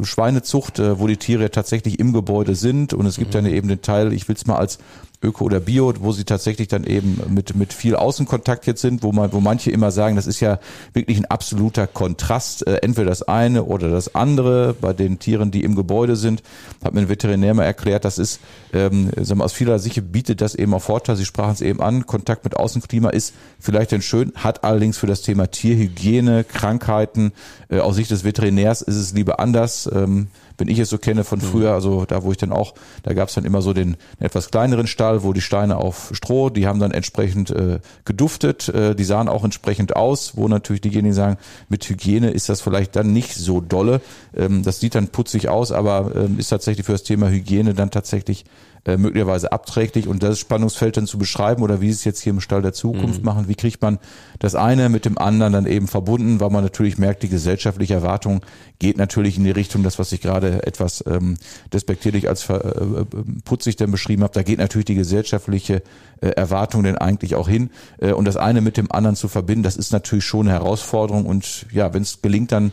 Schweinezucht, 0.02 0.80
äh, 0.80 1.00
wo 1.00 1.08
die 1.08 1.18
Tiere 1.18 1.52
tatsächlich 1.52 2.00
im 2.00 2.14
Gebäude 2.14 2.56
sind 2.56 2.94
und 2.94 3.06
es 3.06 3.18
gibt 3.18 3.32
mhm. 3.32 3.44
dann 3.44 3.46
eben 3.48 3.68
den 3.68 3.82
Teil, 3.82 4.14
ich 4.14 4.28
will 4.28 4.36
es 4.36 4.46
mal 4.46 4.58
als 4.58 4.80
Öko 5.24 5.46
oder 5.46 5.60
Bio, 5.60 5.94
wo 6.00 6.12
sie 6.12 6.24
tatsächlich 6.24 6.68
dann 6.68 6.84
eben 6.84 7.22
mit, 7.30 7.56
mit 7.56 7.74
viel 7.74 7.96
Außenkontakt 7.96 8.66
jetzt 8.66 8.82
sind, 8.82 9.04
wo 9.04 9.12
man, 9.12 9.32
wo 9.34 9.40
manche 9.40 9.70
immer 9.70 9.92
sagen, 9.92 10.16
das 10.16 10.26
ist 10.26 10.40
ja 10.40 10.60
wirklich 10.94 11.18
ein 11.18 11.26
absoluter 11.26 11.86
Kontrast, 11.86 12.66
äh, 12.66 12.78
entweder 12.78 13.10
das 13.10 13.22
eine 13.24 13.66
oder 13.66 13.90
das 13.90 14.16
andere 14.16 14.74
bei 14.80 14.94
den 14.94 15.20
Tieren, 15.20 15.52
die 15.52 15.64
im 15.64 15.76
Gebäude 15.76 16.16
sind. 16.16 16.42
Hat 16.84 16.94
mir 16.94 17.02
ein 17.02 17.10
Veterinär 17.10 17.54
mal 17.54 17.66
erklärt, 17.66 18.04
das 18.04 18.18
ist, 18.18 18.40
ähm, 18.74 19.12
sagen 19.22 19.40
wir, 19.40 19.46
aus 19.46 19.54
vieler 19.54 19.78
Sicht 19.78 20.12
bietet 20.12 20.42
das 20.42 20.56
eben 20.56 20.74
auch 20.74 20.82
Vorteile. 20.82 21.18
Sie 21.18 21.26
sprachen 21.26 21.54
es 21.54 21.62
eben 21.62 21.82
an, 21.82 22.08
Kontakt 22.08 22.44
mit 22.44 22.58
Außenklima 22.58 23.10
ist 23.10 23.34
vielleicht 23.60 23.92
dann 23.92 24.02
schön, 24.02 24.32
hat 24.36 24.64
allerdings 24.64 24.98
für 24.98 25.08
das 25.08 25.22
Thema 25.22 25.52
Tierhygiene, 25.52 26.44
Krankheiten, 26.44 27.32
äh, 27.70 27.80
aus 27.80 27.96
Sicht 27.96 28.10
des 28.10 28.24
Veterinärs 28.24 28.82
ist 28.82 28.96
es 28.96 29.14
lieber 29.14 29.40
anders. 29.40 29.90
Ähm, 29.94 30.28
wenn 30.62 30.68
ich 30.68 30.78
es 30.78 30.90
so 30.90 31.00
kenne 31.00 31.24
von 31.24 31.42
früher, 31.42 31.74
also 31.74 32.06
da 32.06 32.22
wo 32.22 32.32
ich 32.32 32.38
dann 32.38 32.52
auch, 32.52 32.76
da 33.02 33.14
gab 33.14 33.30
es 33.30 33.36
dann 33.36 33.46
immer 33.46 33.64
so 33.64 33.74
den 33.74 33.98
etwas 34.20 34.52
kleineren 34.52 34.86
Stall, 34.86 35.24
wo 35.24 35.34
die 35.34 35.42
Steine 35.42 35.78
auf 35.78 36.12
Stroh, 36.14 36.52
die 36.52 36.68
haben 36.68 36.80
dann 36.80 36.92
entsprechend 36.92 37.50
äh, 37.50 37.80
geduftet, 38.06 38.70
äh, 38.70 38.96
die 38.96 39.04
sahen 39.04 39.28
auch 39.28 39.44
entsprechend 39.44 39.96
aus, 39.96 40.38
wo 40.38 40.48
natürlich 40.48 40.82
diejenigen 40.82 41.16
sagen, 41.16 41.38
mit 41.68 41.84
Hygiene 41.90 42.30
ist 42.30 42.48
das 42.48 42.62
vielleicht 42.62 42.96
dann 42.96 43.12
nicht 43.12 43.34
so 43.34 43.60
dolle. 43.60 44.02
Ähm, 44.36 44.62
das 44.62 44.80
sieht 44.80 44.94
dann 44.94 45.08
putzig 45.08 45.50
aus, 45.50 45.72
aber 45.72 46.12
ähm, 46.16 46.38
ist 46.38 46.50
tatsächlich 46.50 46.86
für 46.86 46.92
das 46.92 47.04
Thema 47.04 47.30
Hygiene 47.30 47.74
dann 47.74 47.90
tatsächlich 47.90 48.46
äh, 48.86 48.98
möglicherweise 48.98 49.52
abträglich. 49.52 50.08
Und 50.08 50.24
das 50.24 50.40
Spannungsfeld 50.40 50.98
dann 50.98 51.08
zu 51.08 51.18
beschreiben 51.18 51.62
oder 51.62 51.82
wie 51.82 51.88
sie 51.88 51.94
es 51.94 52.04
jetzt 52.04 52.22
hier 52.22 52.32
im 52.32 52.42
Stall 52.42 52.62
der 52.62 52.74
Zukunft 52.74 53.20
mhm. 53.20 53.26
machen, 53.26 53.48
wie 53.48 53.56
kriegt 53.56 53.82
man 53.82 54.00
das 54.40 54.56
eine 54.56 54.90
mit 54.90 55.06
dem 55.06 55.18
anderen 55.18 55.54
dann 55.54 55.66
eben 55.66 55.88
verbunden, 55.88 56.40
weil 56.40 56.50
man 56.50 56.64
natürlich 56.64 56.98
merkt, 56.98 57.24
die 57.24 57.30
gesellschaftliche 57.30 57.94
Erwartung 57.94 58.42
geht 58.80 58.98
natürlich 58.98 59.38
in 59.38 59.44
die 59.44 59.52
Richtung, 59.52 59.84
das 59.84 60.00
was 60.00 60.12
ich 60.12 60.22
gerade 60.22 60.66
etwas 60.66 61.04
ähm, 61.08 61.38
despektierlich 61.72 62.28
als 62.28 62.50
äh, 62.50 62.56
äh, 62.56 63.06
putzig 63.46 63.76
dann 63.76 63.92
beschrieben 63.92 64.24
habe, 64.24 64.34
da 64.34 64.42
geht 64.42 64.58
natürlich 64.58 64.86
die 64.86 64.96
gesellschaftliche 64.96 65.84
äh, 66.22 66.30
Erwartung 66.30 66.84
denn 66.84 66.98
eigentlich 66.98 67.36
auch 67.36 67.48
hin. 67.48 67.70
Äh, 68.00 68.14
und 68.14 68.26
das 68.26 68.38
eine 68.38 68.62
mit 68.62 68.78
dem 68.78 68.92
anderen 68.92 69.16
zu 69.16 69.28
verbinden, 69.28 69.64
das 69.64 69.78
ist 69.78 69.92
natürlich 69.92 70.26
schon 70.26 70.48
eine 70.48 70.58
Herausforderung. 70.58 71.26
Und 71.26 71.66
ja, 71.72 71.94
wenn 71.94 72.02
es 72.02 72.22
gelingt, 72.22 72.52
dann 72.52 72.72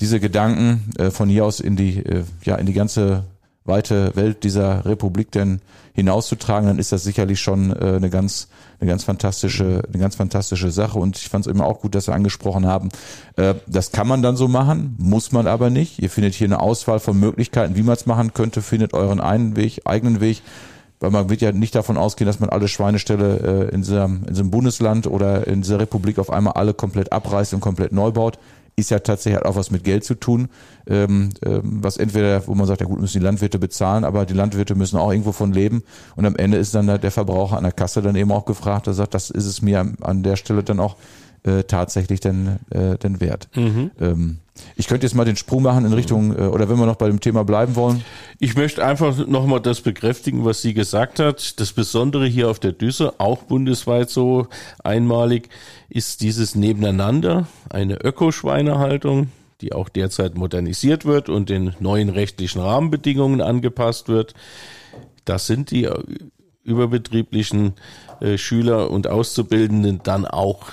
diese 0.00 0.20
Gedanken 0.20 0.90
äh, 0.98 1.10
von 1.10 1.28
hier 1.28 1.44
aus 1.44 1.60
in 1.60 1.76
die 1.76 1.98
äh, 1.98 2.24
ja 2.44 2.56
in 2.56 2.66
die 2.66 2.72
ganze 2.72 3.24
weite 3.68 4.16
Welt 4.16 4.44
dieser 4.44 4.84
Republik 4.84 5.30
denn 5.30 5.60
hinauszutragen, 5.94 6.68
dann 6.68 6.78
ist 6.78 6.92
das 6.92 7.04
sicherlich 7.04 7.40
schon 7.40 7.70
äh, 7.70 7.96
eine 7.96 8.10
ganz 8.10 8.48
eine 8.80 8.88
ganz 8.88 9.02
fantastische 9.04 9.82
eine 9.88 9.98
ganz 10.00 10.14
fantastische 10.14 10.70
Sache 10.70 10.98
und 10.98 11.16
ich 11.16 11.28
fand 11.28 11.46
es 11.46 11.52
immer 11.52 11.66
auch 11.66 11.80
gut, 11.80 11.94
dass 11.94 12.06
Sie 12.06 12.12
angesprochen 12.12 12.66
haben. 12.66 12.88
Äh, 13.36 13.54
das 13.66 13.92
kann 13.92 14.08
man 14.08 14.22
dann 14.22 14.36
so 14.36 14.48
machen, 14.48 14.94
muss 14.98 15.32
man 15.32 15.46
aber 15.46 15.70
nicht. 15.70 16.00
Ihr 16.00 16.10
findet 16.10 16.34
hier 16.34 16.46
eine 16.46 16.60
Auswahl 16.60 17.00
von 17.00 17.18
Möglichkeiten, 17.18 17.76
wie 17.76 17.82
man 17.82 17.94
es 17.94 18.06
machen 18.06 18.32
könnte. 18.34 18.62
Findet 18.62 18.94
euren 18.94 19.20
einen 19.20 19.56
Weg, 19.56 19.82
eigenen 19.84 20.20
Weg 20.20 20.42
weil 21.00 21.10
man 21.10 21.30
wird 21.30 21.40
ja 21.40 21.52
nicht 21.52 21.74
davon 21.74 21.96
ausgehen, 21.96 22.26
dass 22.26 22.40
man 22.40 22.48
alle 22.48 22.68
Schweineställe 22.68 23.68
äh, 23.70 23.74
in, 23.74 23.82
diesem, 23.82 24.24
in 24.24 24.34
diesem 24.34 24.50
Bundesland 24.50 25.06
oder 25.06 25.46
in 25.46 25.62
dieser 25.62 25.78
Republik 25.78 26.18
auf 26.18 26.30
einmal 26.30 26.54
alle 26.54 26.74
komplett 26.74 27.12
abreißt 27.12 27.54
und 27.54 27.60
komplett 27.60 27.92
neu 27.92 28.10
baut 28.10 28.38
ist 28.78 28.90
ja 28.90 28.98
tatsächlich 29.00 29.42
auch 29.44 29.56
was 29.56 29.70
mit 29.70 29.84
Geld 29.84 30.04
zu 30.04 30.14
tun, 30.14 30.48
ähm, 30.86 31.30
ähm, 31.44 31.82
was 31.82 31.96
entweder, 31.96 32.46
wo 32.46 32.54
man 32.54 32.66
sagt, 32.66 32.80
ja 32.80 32.86
gut, 32.86 33.00
müssen 33.00 33.18
die 33.18 33.24
Landwirte 33.24 33.58
bezahlen, 33.58 34.04
aber 34.04 34.24
die 34.24 34.34
Landwirte 34.34 34.74
müssen 34.74 34.98
auch 34.98 35.10
irgendwo 35.10 35.32
von 35.32 35.52
leben 35.52 35.82
und 36.16 36.24
am 36.24 36.36
Ende 36.36 36.56
ist 36.58 36.74
dann 36.74 36.86
der 36.86 37.10
Verbraucher 37.10 37.56
an 37.56 37.64
der 37.64 37.72
Kasse 37.72 38.02
dann 38.02 38.16
eben 38.16 38.32
auch 38.32 38.44
gefragt, 38.44 38.86
der 38.86 38.94
sagt, 38.94 39.14
das 39.14 39.30
ist 39.30 39.46
es 39.46 39.62
mir 39.62 39.92
an 40.00 40.22
der 40.22 40.36
Stelle 40.36 40.62
dann 40.62 40.80
auch 40.80 40.96
äh, 41.44 41.64
tatsächlich 41.64 42.20
denn, 42.20 42.58
äh, 42.70 42.96
denn 42.98 43.20
wert. 43.20 43.48
Mhm. 43.54 43.90
Ähm, 44.00 44.38
ich 44.76 44.86
könnte 44.86 45.06
jetzt 45.06 45.14
mal 45.14 45.24
den 45.24 45.36
Sprung 45.36 45.62
machen 45.62 45.84
in 45.84 45.92
Richtung, 45.92 46.36
äh, 46.36 46.42
oder 46.42 46.68
wenn 46.68 46.78
wir 46.78 46.86
noch 46.86 46.96
bei 46.96 47.08
dem 47.08 47.20
Thema 47.20 47.44
bleiben 47.44 47.76
wollen. 47.76 48.04
Ich 48.38 48.54
möchte 48.56 48.84
einfach 48.84 49.26
nochmal 49.26 49.60
das 49.60 49.80
bekräftigen, 49.80 50.44
was 50.44 50.62
sie 50.62 50.74
gesagt 50.74 51.18
hat. 51.18 51.58
Das 51.60 51.72
Besondere 51.72 52.26
hier 52.26 52.48
auf 52.48 52.58
der 52.58 52.72
Düsse, 52.72 53.14
auch 53.18 53.44
bundesweit 53.44 54.10
so 54.10 54.46
einmalig, 54.84 55.48
ist 55.88 56.20
dieses 56.20 56.54
Nebeneinander, 56.54 57.48
eine 57.70 57.96
Ökoschweinehaltung, 58.02 59.28
die 59.60 59.72
auch 59.72 59.88
derzeit 59.88 60.36
modernisiert 60.36 61.04
wird 61.04 61.28
und 61.28 61.48
den 61.48 61.74
neuen 61.80 62.08
rechtlichen 62.08 62.60
Rahmenbedingungen 62.60 63.40
angepasst 63.40 64.08
wird. 64.08 64.34
Das 65.24 65.46
sind 65.46 65.70
die 65.70 65.88
überbetrieblichen 66.64 67.74
äh, 68.20 68.38
Schüler 68.38 68.90
und 68.90 69.08
Auszubildenden 69.08 70.00
dann 70.02 70.26
auch 70.26 70.66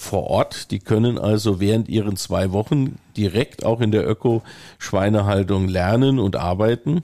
vor 0.00 0.24
Ort. 0.24 0.70
Die 0.70 0.78
können 0.78 1.18
also 1.18 1.60
während 1.60 1.88
ihren 1.88 2.16
zwei 2.16 2.52
Wochen 2.52 2.98
direkt 3.16 3.64
auch 3.64 3.80
in 3.80 3.90
der 3.90 4.08
Öko-Schweinehaltung 4.08 5.68
lernen 5.68 6.18
und 6.18 6.36
arbeiten. 6.36 7.02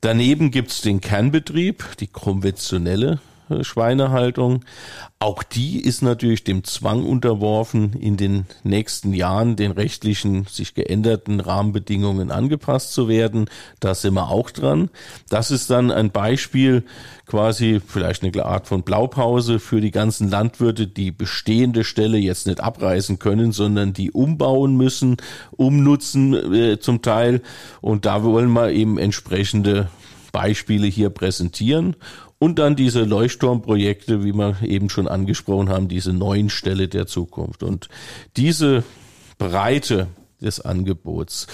Daneben 0.00 0.50
gibt's 0.50 0.80
den 0.80 1.00
Kernbetrieb, 1.00 1.96
die 2.00 2.08
konventionelle 2.08 3.20
Schweinehaltung. 3.60 4.64
Auch 5.18 5.42
die 5.42 5.80
ist 5.80 6.02
natürlich 6.02 6.42
dem 6.42 6.64
Zwang 6.64 7.04
unterworfen, 7.04 7.92
in 7.92 8.16
den 8.16 8.46
nächsten 8.64 9.12
Jahren 9.12 9.54
den 9.54 9.70
rechtlichen, 9.70 10.46
sich 10.46 10.74
geänderten 10.74 11.38
Rahmenbedingungen 11.38 12.30
angepasst 12.30 12.92
zu 12.92 13.08
werden. 13.08 13.46
Da 13.78 13.94
sind 13.94 14.14
wir 14.14 14.30
auch 14.30 14.50
dran. 14.50 14.90
Das 15.28 15.50
ist 15.50 15.70
dann 15.70 15.90
ein 15.90 16.10
Beispiel, 16.10 16.84
quasi 17.26 17.80
vielleicht 17.86 18.24
eine 18.24 18.44
Art 18.44 18.66
von 18.66 18.82
Blaupause 18.82 19.58
für 19.60 19.80
die 19.80 19.92
ganzen 19.92 20.28
Landwirte, 20.28 20.86
die 20.86 21.12
bestehende 21.12 21.84
Stelle 21.84 22.18
jetzt 22.18 22.46
nicht 22.46 22.60
abreißen 22.60 23.18
können, 23.18 23.52
sondern 23.52 23.92
die 23.92 24.10
umbauen 24.10 24.76
müssen, 24.76 25.16
umnutzen 25.52 26.34
äh, 26.52 26.78
zum 26.80 27.00
Teil. 27.00 27.42
Und 27.80 28.06
da 28.06 28.24
wollen 28.24 28.50
wir 28.50 28.70
eben 28.70 28.98
entsprechende 28.98 29.88
Beispiele 30.32 30.86
hier 30.86 31.10
präsentieren 31.10 31.94
und 32.42 32.58
dann 32.58 32.74
diese 32.74 33.04
Leuchtturmprojekte, 33.04 34.24
wie 34.24 34.32
wir 34.32 34.56
eben 34.62 34.90
schon 34.90 35.06
angesprochen 35.06 35.68
haben, 35.68 35.86
diese 35.86 36.12
neuen 36.12 36.50
Stelle 36.50 36.88
der 36.88 37.06
Zukunft. 37.06 37.62
Und 37.62 37.88
diese 38.36 38.82
Breite 39.38 40.08
des 40.40 40.60
Angebots 40.60 41.46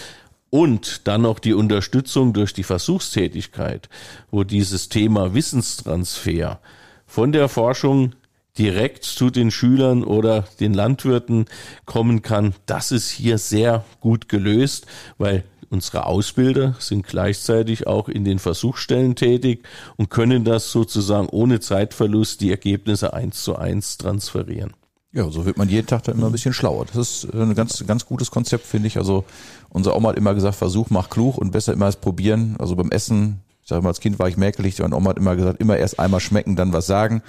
und 0.48 1.06
dann 1.06 1.20
noch 1.20 1.40
die 1.40 1.52
Unterstützung 1.52 2.32
durch 2.32 2.54
die 2.54 2.62
Versuchstätigkeit, 2.62 3.90
wo 4.30 4.44
dieses 4.44 4.88
Thema 4.88 5.34
Wissenstransfer 5.34 6.58
von 7.04 7.32
der 7.32 7.50
Forschung 7.50 8.14
direkt 8.56 9.04
zu 9.04 9.28
den 9.28 9.50
Schülern 9.50 10.02
oder 10.02 10.46
den 10.58 10.72
Landwirten 10.72 11.44
kommen 11.84 12.22
kann, 12.22 12.54
das 12.64 12.92
ist 12.92 13.10
hier 13.10 13.36
sehr 13.36 13.84
gut 14.00 14.30
gelöst, 14.30 14.86
weil 15.18 15.44
Unsere 15.70 16.06
Ausbilder 16.06 16.74
sind 16.78 17.06
gleichzeitig 17.06 17.86
auch 17.86 18.08
in 18.08 18.24
den 18.24 18.38
Versuchsstellen 18.38 19.16
tätig 19.16 19.64
und 19.96 20.08
können 20.08 20.44
das 20.44 20.72
sozusagen 20.72 21.28
ohne 21.28 21.60
Zeitverlust 21.60 22.40
die 22.40 22.50
Ergebnisse 22.50 23.12
eins 23.12 23.42
zu 23.42 23.56
eins 23.56 23.98
transferieren. 23.98 24.72
Ja, 25.12 25.30
so 25.30 25.46
wird 25.46 25.56
man 25.56 25.68
jeden 25.68 25.86
Tag 25.86 26.04
dann 26.04 26.16
immer 26.16 26.26
ein 26.26 26.32
bisschen 26.32 26.52
schlauer. 26.52 26.86
Das 26.86 26.96
ist 27.24 27.34
ein 27.34 27.54
ganz, 27.54 27.84
ganz 27.86 28.06
gutes 28.06 28.30
Konzept, 28.30 28.66
finde 28.66 28.88
ich. 28.88 28.98
Also 28.98 29.24
unser 29.70 29.96
Oma 29.96 30.10
hat 30.10 30.16
immer 30.16 30.34
gesagt, 30.34 30.56
Versuch 30.56 30.90
macht 30.90 31.10
klug 31.10 31.38
und 31.38 31.50
besser 31.50 31.72
immer 31.72 31.86
als 31.86 31.96
probieren. 31.96 32.56
Also 32.58 32.76
beim 32.76 32.90
Essen, 32.90 33.40
ich 33.62 33.68
sage 33.68 33.82
mal, 33.82 33.88
als 33.88 34.00
Kind 34.00 34.18
war 34.18 34.28
ich 34.28 34.36
merklich, 34.36 34.78
meine 34.78 34.96
Oma 34.96 35.10
hat 35.10 35.16
immer 35.18 35.36
gesagt, 35.36 35.60
immer 35.60 35.76
erst 35.76 35.98
einmal 35.98 36.20
schmecken, 36.20 36.56
dann 36.56 36.72
was 36.72 36.86
sagen. 36.86 37.22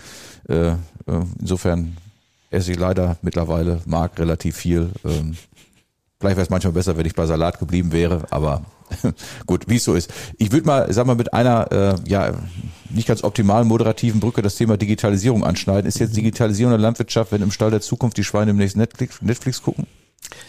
Äh, 0.47 0.71
äh, 0.71 0.75
insofern 1.39 1.97
esse 2.52 2.71
ich 2.71 2.80
leider 2.80 3.17
mittlerweile, 3.21 3.82
mag 3.86 4.17
relativ 4.19 4.58
viel. 4.58 4.91
Vielleicht 6.19 6.36
wäre 6.36 6.43
es 6.43 6.49
manchmal 6.49 6.73
besser, 6.73 6.97
wenn 6.97 7.05
ich 7.05 7.15
bei 7.15 7.25
Salat 7.25 7.60
geblieben 7.60 7.93
wäre, 7.93 8.25
aber 8.29 8.65
gut, 9.45 9.69
wie 9.69 9.77
es 9.77 9.86
so 9.86 9.95
ist. 9.95 10.12
Ich 10.38 10.51
würde 10.51 10.67
mal, 10.67 10.91
sag 10.91 11.05
mal, 11.05 11.15
mit 11.15 11.34
einer 11.34 11.71
äh, 11.71 12.10
ja 12.10 12.34
nicht 12.89 13.08
ganz 13.08 13.23
optimalen 13.23 13.69
moderativen 13.69 14.19
Brücke 14.19 14.41
das 14.41 14.55
Thema 14.55 14.75
Digitalisierung 14.75 15.45
anschneiden. 15.45 15.88
Ist 15.88 15.99
jetzt 15.99 16.17
Digitalisierung 16.17 16.71
der 16.71 16.79
Landwirtschaft, 16.79 17.32
wenn 17.32 17.41
im 17.41 17.51
Stall 17.51 17.71
der 17.71 17.79
Zukunft 17.79 18.17
die 18.17 18.25
Schweine 18.25 18.47
demnächst 18.47 18.75
Netflix, 18.75 19.21
Netflix 19.21 19.63
gucken? 19.63 19.88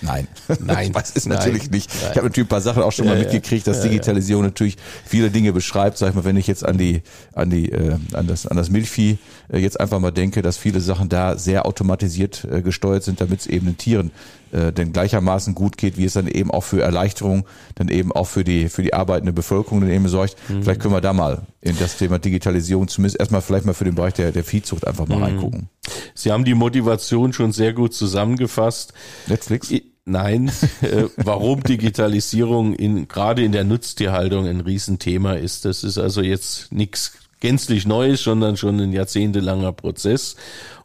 Nein, 0.03 0.27
nein, 0.61 0.93
das 0.93 1.11
ist 1.11 1.27
natürlich 1.27 1.71
nicht. 1.71 1.89
Nein. 1.89 2.11
Ich 2.11 2.17
habe 2.17 2.27
natürlich 2.27 2.47
ein 2.47 2.51
paar 2.51 2.61
Sachen 2.61 2.83
auch 2.83 2.91
schon 2.91 3.07
mal 3.07 3.17
ja, 3.17 3.23
mitgekriegt, 3.23 3.65
dass 3.69 3.83
Digitalisierung 3.83 4.43
natürlich 4.43 4.77
viele 5.05 5.31
Dinge 5.31 5.53
beschreibt. 5.53 5.99
Sag 5.99 6.09
ich 6.09 6.15
mal, 6.17 6.25
wenn 6.25 6.37
ich 6.37 6.49
jetzt 6.49 6.65
an 6.65 6.79
die 6.79 7.03
an 7.33 7.49
die 7.49 7.71
äh, 7.71 7.97
an 8.15 8.27
das 8.27 8.45
an 8.49 8.57
das 8.57 8.71
Milchvieh 8.71 9.19
äh, 9.53 9.59
jetzt 9.59 9.79
einfach 9.79 10.01
mal 10.01 10.11
denke, 10.11 10.43
dass 10.43 10.57
viele 10.57 10.81
Sachen 10.81 11.09
da 11.09 11.37
sehr 11.37 11.65
automatisiert 11.65 12.45
äh, 12.51 12.61
gesteuert 12.61 13.05
sind, 13.05 13.21
damit 13.21 13.41
es 13.41 13.47
eben 13.47 13.67
den 13.67 13.79
Tieren 13.79 14.11
äh, 14.53 14.73
denn 14.73 14.93
gleichermaßen 14.93 15.55
gut 15.55 15.77
geht, 15.77 15.97
wie 15.97 16.05
es 16.05 16.15
dann 16.15 16.27
eben 16.27 16.51
auch 16.51 16.65
für 16.65 16.83
Erleichterung, 16.83 17.47
dann 17.75 17.89
eben 17.89 18.13
auch 18.13 18.27
für 18.27 18.45
die 18.45 18.69
für 18.69 18.83
die 18.83 18.95
arbeitende 18.95 19.33
Bevölkerung 19.33 19.81
dann 19.81 19.91
eben 19.91 20.09
sorgt. 20.09 20.37
Mhm. 20.49 20.63
Vielleicht 20.63 20.81
können 20.81 20.95
wir 20.95 21.01
da 21.01 21.13
mal 21.13 21.43
in 21.61 21.79
das 21.79 21.97
Thema 21.99 22.19
Digitalisierung 22.19 22.89
zumindest 22.89 23.21
erstmal 23.21 23.43
vielleicht 23.43 23.67
mal 23.67 23.75
für 23.75 23.85
den 23.85 23.95
Bereich 23.95 24.15
der 24.15 24.33
der 24.33 24.45
Viehzucht 24.45 24.87
einfach 24.87 25.07
mal 25.07 25.17
mhm. 25.17 25.23
reingucken. 25.23 25.69
Sie 26.15 26.33
haben 26.33 26.45
die 26.45 26.55
Motivation 26.55 27.33
schon 27.33 27.53
sehr 27.53 27.73
gut 27.73 27.95
zusammengefasst. 27.95 28.93
Netflix? 29.27 29.73
Nein, 30.05 30.51
äh, 30.81 31.05
warum 31.17 31.63
Digitalisierung 31.63 32.75
in, 32.75 33.07
gerade 33.07 33.45
in 33.45 33.53
der 33.53 33.65
Nutztierhaltung 33.65 34.47
ein 34.47 34.61
Riesenthema 34.61 35.35
ist. 35.35 35.65
Das 35.65 35.85
ist 35.85 35.99
also 35.99 36.21
jetzt 36.21 36.73
nichts 36.73 37.13
gänzlich 37.41 37.87
Neues, 37.87 38.23
sondern 38.23 38.57
schon 38.57 38.79
ein 38.81 38.93
jahrzehntelanger 38.93 39.73
Prozess. 39.73 40.37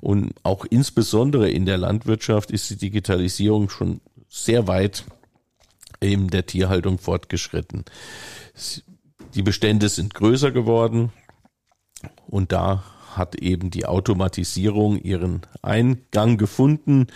Und 0.01 0.33
auch 0.43 0.65
insbesondere 0.65 1.49
in 1.49 1.65
der 1.65 1.77
Landwirtschaft 1.77 2.51
ist 2.51 2.69
die 2.69 2.77
Digitalisierung 2.77 3.69
schon 3.69 4.01
sehr 4.29 4.67
weit 4.67 5.03
in 5.99 6.27
der 6.27 6.45
Tierhaltung 6.45 6.97
fortgeschritten. 6.97 7.85
Die 9.33 9.43
Bestände 9.43 9.89
sind 9.89 10.13
größer 10.13 10.51
geworden 10.51 11.11
und 12.27 12.51
da 12.51 12.83
hat 13.15 13.35
eben 13.35 13.69
die 13.69 13.85
Automatisierung 13.85 14.99
ihren 14.99 15.41
Eingang 15.61 16.37
gefunden. 16.37 17.07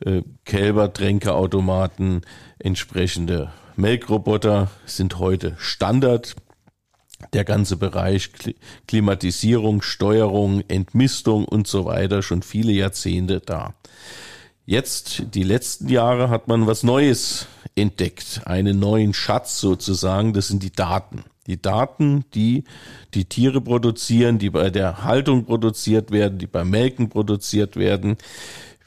Äh, 0.00 0.22
Kälbertränkeautomaten, 0.44 2.22
entsprechende 2.58 3.52
Melkroboter 3.76 4.70
sind 4.86 5.18
heute 5.18 5.54
Standard. 5.58 6.34
Der 7.32 7.44
ganze 7.44 7.76
Bereich 7.76 8.30
Klimatisierung, 8.86 9.82
Steuerung, 9.82 10.62
Entmistung 10.68 11.44
und 11.44 11.66
so 11.66 11.84
weiter 11.84 12.22
schon 12.22 12.42
viele 12.42 12.72
Jahrzehnte 12.72 13.40
da. 13.40 13.74
Jetzt, 14.66 15.24
die 15.34 15.42
letzten 15.42 15.88
Jahre, 15.88 16.30
hat 16.30 16.48
man 16.48 16.66
was 16.66 16.82
Neues 16.82 17.46
entdeckt, 17.76 18.42
einen 18.46 18.78
neuen 18.78 19.12
Schatz 19.12 19.60
sozusagen, 19.60 20.32
das 20.32 20.48
sind 20.48 20.62
die 20.62 20.72
Daten. 20.72 21.24
Die 21.46 21.60
Daten, 21.60 22.24
die 22.34 22.64
die 23.12 23.26
Tiere 23.26 23.60
produzieren, 23.60 24.38
die 24.38 24.48
bei 24.48 24.70
der 24.70 25.04
Haltung 25.04 25.44
produziert 25.44 26.10
werden, 26.10 26.38
die 26.38 26.46
beim 26.46 26.70
Melken 26.70 27.10
produziert 27.10 27.76
werden. 27.76 28.16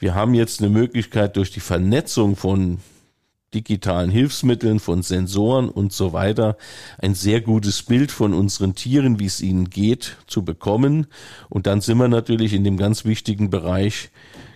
Wir 0.00 0.16
haben 0.16 0.34
jetzt 0.34 0.60
eine 0.60 0.68
Möglichkeit 0.68 1.36
durch 1.36 1.52
die 1.52 1.60
Vernetzung 1.60 2.34
von 2.34 2.78
digitalen 3.54 4.10
Hilfsmitteln, 4.10 4.78
von 4.78 5.02
Sensoren 5.02 5.68
und 5.68 5.92
so 5.92 6.12
weiter 6.12 6.56
ein 6.98 7.14
sehr 7.14 7.40
gutes 7.40 7.82
Bild 7.82 8.12
von 8.12 8.34
unseren 8.34 8.74
Tieren, 8.74 9.18
wie 9.18 9.26
es 9.26 9.40
ihnen 9.40 9.70
geht, 9.70 10.16
zu 10.26 10.44
bekommen. 10.44 11.06
Und 11.48 11.66
dann 11.66 11.80
sind 11.80 11.98
wir 11.98 12.08
natürlich 12.08 12.52
in 12.52 12.64
dem 12.64 12.76
ganz 12.76 13.04
wichtigen 13.04 13.48
Bereich 13.48 14.10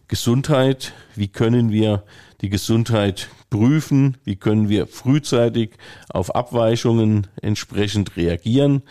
Gesundheit. 0.09 0.93
Wie 1.15 1.29
können 1.29 1.71
wir 1.71 2.05
die 2.43 2.51
Gesundheit 2.51 3.31
prüfen? 3.49 4.19
Wie 4.25 4.37
können 4.37 4.69
wir 4.69 4.87
frühzeitig 4.87 5.71
auf 6.11 6.35
Abweichungen 6.35 7.29
entsprechend 7.41 8.17
reagieren? 8.17 8.83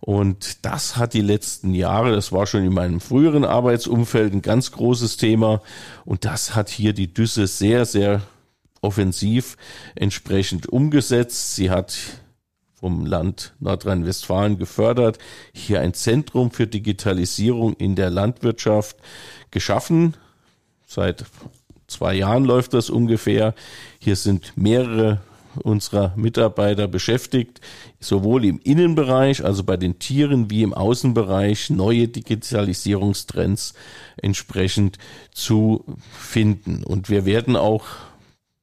Und 0.00 0.66
das 0.66 0.98
hat 0.98 1.14
die 1.14 1.22
letzten 1.22 1.74
Jahre, 1.74 2.12
das 2.12 2.30
war 2.30 2.46
schon 2.46 2.62
in 2.62 2.74
meinem 2.74 3.00
früheren 3.00 3.44
Arbeitsumfeld 3.44 4.34
ein 4.34 4.42
ganz 4.42 4.70
großes 4.72 5.16
Thema. 5.16 5.62
Und 6.04 6.26
das 6.26 6.54
hat 6.54 6.68
hier 6.68 6.92
die 6.92 7.12
Düsse 7.12 7.46
sehr, 7.46 7.86
sehr 7.86 8.20
offensiv 8.80 9.56
entsprechend 9.94 10.68
umgesetzt. 10.68 11.56
Sie 11.56 11.70
hat 11.70 11.96
vom 12.74 13.06
Land 13.06 13.54
Nordrhein-Westfalen 13.58 14.58
gefördert, 14.58 15.18
hier 15.52 15.80
ein 15.80 15.94
Zentrum 15.94 16.50
für 16.50 16.66
Digitalisierung 16.66 17.74
in 17.74 17.96
der 17.96 18.10
Landwirtschaft 18.10 18.96
geschaffen. 19.50 20.14
Seit 20.86 21.24
zwei 21.86 22.14
Jahren 22.14 22.44
läuft 22.44 22.74
das 22.74 22.90
ungefähr. 22.90 23.54
Hier 23.98 24.16
sind 24.16 24.52
mehrere 24.56 25.20
unserer 25.62 26.12
Mitarbeiter 26.16 26.86
beschäftigt, 26.86 27.60
sowohl 27.98 28.44
im 28.44 28.60
Innenbereich, 28.62 29.44
also 29.44 29.64
bei 29.64 29.76
den 29.76 29.98
Tieren, 29.98 30.50
wie 30.50 30.62
im 30.62 30.74
Außenbereich 30.74 31.70
neue 31.70 32.08
Digitalisierungstrends 32.08 33.74
entsprechend 34.18 34.98
zu 35.32 35.84
finden. 36.12 36.84
Und 36.84 37.08
wir 37.08 37.24
werden 37.24 37.56
auch 37.56 37.86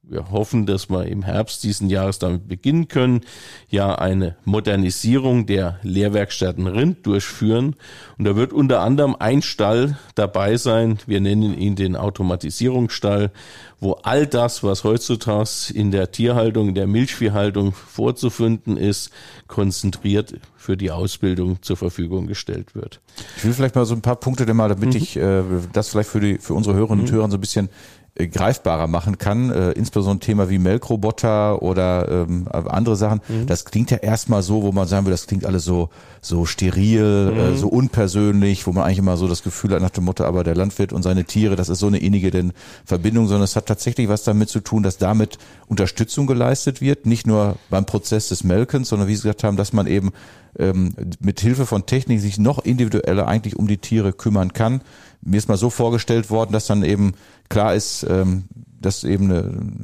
wir 0.04 0.32
hoffen, 0.32 0.66
dass 0.66 0.90
wir 0.90 1.06
im 1.06 1.24
Herbst 1.24 1.64
diesen 1.64 1.90
Jahres 1.90 2.20
damit 2.20 2.48
beginnen 2.48 2.90
können, 2.90 3.22
ja 3.70 3.96
eine 3.96 4.36
Modernisierung 4.44 5.46
der 5.46 5.80
Lehrwerkstätten 5.82 6.68
Rind 6.68 7.06
durchführen. 7.06 7.76
Und 8.18 8.26
da 8.26 8.36
wird 8.36 8.52
unter 8.52 8.82
anderem 8.82 9.16
ein 9.18 9.42
Stall 9.42 9.98
dabei 10.16 10.58
sein. 10.58 11.00
Wir 11.08 11.22
nennen 11.22 11.58
ihn 11.58 11.76
den 11.76 11.96
Automatisierungsstall, 11.96 13.32
wo 13.80 13.94
all 14.04 14.28
das, 14.28 14.62
was 14.62 14.84
heutzutage 14.84 15.74
in 15.74 15.92
der 15.92 16.12
Tierhaltung, 16.12 16.70
in 16.70 16.76
der 16.76 16.88
Milchviehhaltung 16.88 17.72
vorzufinden 17.72 18.76
ist, 18.76 19.10
konzentriert 19.48 20.36
für 20.58 20.78
die 20.78 20.92
Ausbildung 20.92 21.62
zur 21.62 21.78
Verfügung 21.78 22.28
gestellt 22.28 22.76
wird. 22.76 23.02
Ich 23.38 23.46
will 23.46 23.54
vielleicht 23.54 23.76
mal 23.76 23.86
so 23.86 23.96
ein 23.96 24.02
paar 24.02 24.16
Punkte, 24.18 24.46
denn 24.46 24.56
mal, 24.56 24.70
damit 24.70 24.92
mhm. 24.92 24.96
ich 24.96 25.18
äh, 25.18 25.44
das 25.72 25.90
vielleicht 25.90 26.10
für 26.10 26.20
die 26.20 26.38
für 26.38 26.54
unsere 26.54 26.76
Hörerinnen 26.76 27.06
und 27.06 27.12
mhm. 27.12 27.16
Hörer 27.16 27.30
so 27.30 27.38
ein 27.38 27.42
bisschen 27.42 27.70
greifbarer 28.16 28.88
machen 28.88 29.18
kann, 29.18 29.50
äh, 29.50 29.72
insbesondere 29.72 30.18
ein 30.18 30.20
Thema 30.20 30.50
wie 30.50 30.60
Melkroboter 30.60 31.64
oder 31.64 32.08
ähm, 32.10 32.48
andere 32.52 32.96
Sachen. 32.96 33.22
Mhm. 33.28 33.48
Das 33.48 33.66
klingt 33.66 33.90
ja 33.90 33.98
erstmal 33.98 34.44
so, 34.44 34.62
wo 34.62 34.72
man 34.72 34.88
sagen 34.88 35.06
will, 35.06 35.12
das 35.12 35.26
klingt 35.26 35.46
alles 35.46 35.66
so 35.66 35.90
so 36.22 36.46
steril, 36.46 37.02
äh, 37.02 37.32
mhm. 37.32 37.54
äh, 37.54 37.58
so 37.58 37.68
unpersönlich, 37.68 38.68
wo 38.68 38.72
man 38.72 38.84
eigentlich 38.84 39.00
immer 39.00 39.18
so 39.18 39.28
das 39.28 39.42
Gefühl 39.42 39.74
hat 39.74 39.82
nach 39.82 39.90
dem 39.90 40.06
Motto, 40.06 40.24
aber 40.24 40.44
der 40.44 40.56
Landwirt 40.56 40.94
und 40.94 41.02
seine 41.02 41.26
Tiere, 41.26 41.56
das 41.56 41.70
ist 41.70 41.80
so 41.80 41.88
eine 41.88 41.98
innige 41.98 42.30
denn 42.30 42.54
Verbindung, 42.86 43.28
sondern 43.28 43.44
es 43.44 43.56
hat 43.56 43.66
tatsächlich 43.66 44.08
was 44.08 44.24
damit 44.24 44.50
zu 44.50 44.60
tun, 44.60 44.84
dass 44.84 44.98
damit 44.98 45.38
Unterstützung 45.68 46.28
geleistet 46.28 46.82
wird, 46.82 47.06
nicht 47.06 47.26
nur 47.26 47.58
beim 47.70 47.86
Prozess 47.86 48.30
des 48.30 48.44
Melkens, 48.44 48.90
sondern 48.90 49.08
wie 49.08 49.16
Sie 49.16 49.24
gesagt 49.24 49.44
haben, 49.44 49.58
dass 49.58 49.74
man 49.74 49.88
eben 49.88 50.12
ähm, 50.60 50.94
mit 51.20 51.40
Hilfe 51.40 51.66
von 51.66 51.86
Technik 51.86 52.20
sich 52.20 52.38
noch 52.38 52.60
individueller 52.60 53.28
eigentlich 53.28 53.56
um 53.56 53.68
die 53.68 53.78
Tiere 53.78 54.14
kümmern 54.14 54.54
kann. 54.54 54.82
Mir 55.22 55.38
ist 55.38 55.50
mal 55.50 55.58
so 55.58 55.70
vorgestellt 55.70 56.30
worden, 56.30 56.52
dass 56.52 56.68
dann 56.68 56.84
eben 56.84 57.14
klar 57.50 57.74
ist, 57.74 58.06
ähm, 58.10 58.46
dass 58.80 59.04
eben 59.04 59.32
eine, 59.32 59.44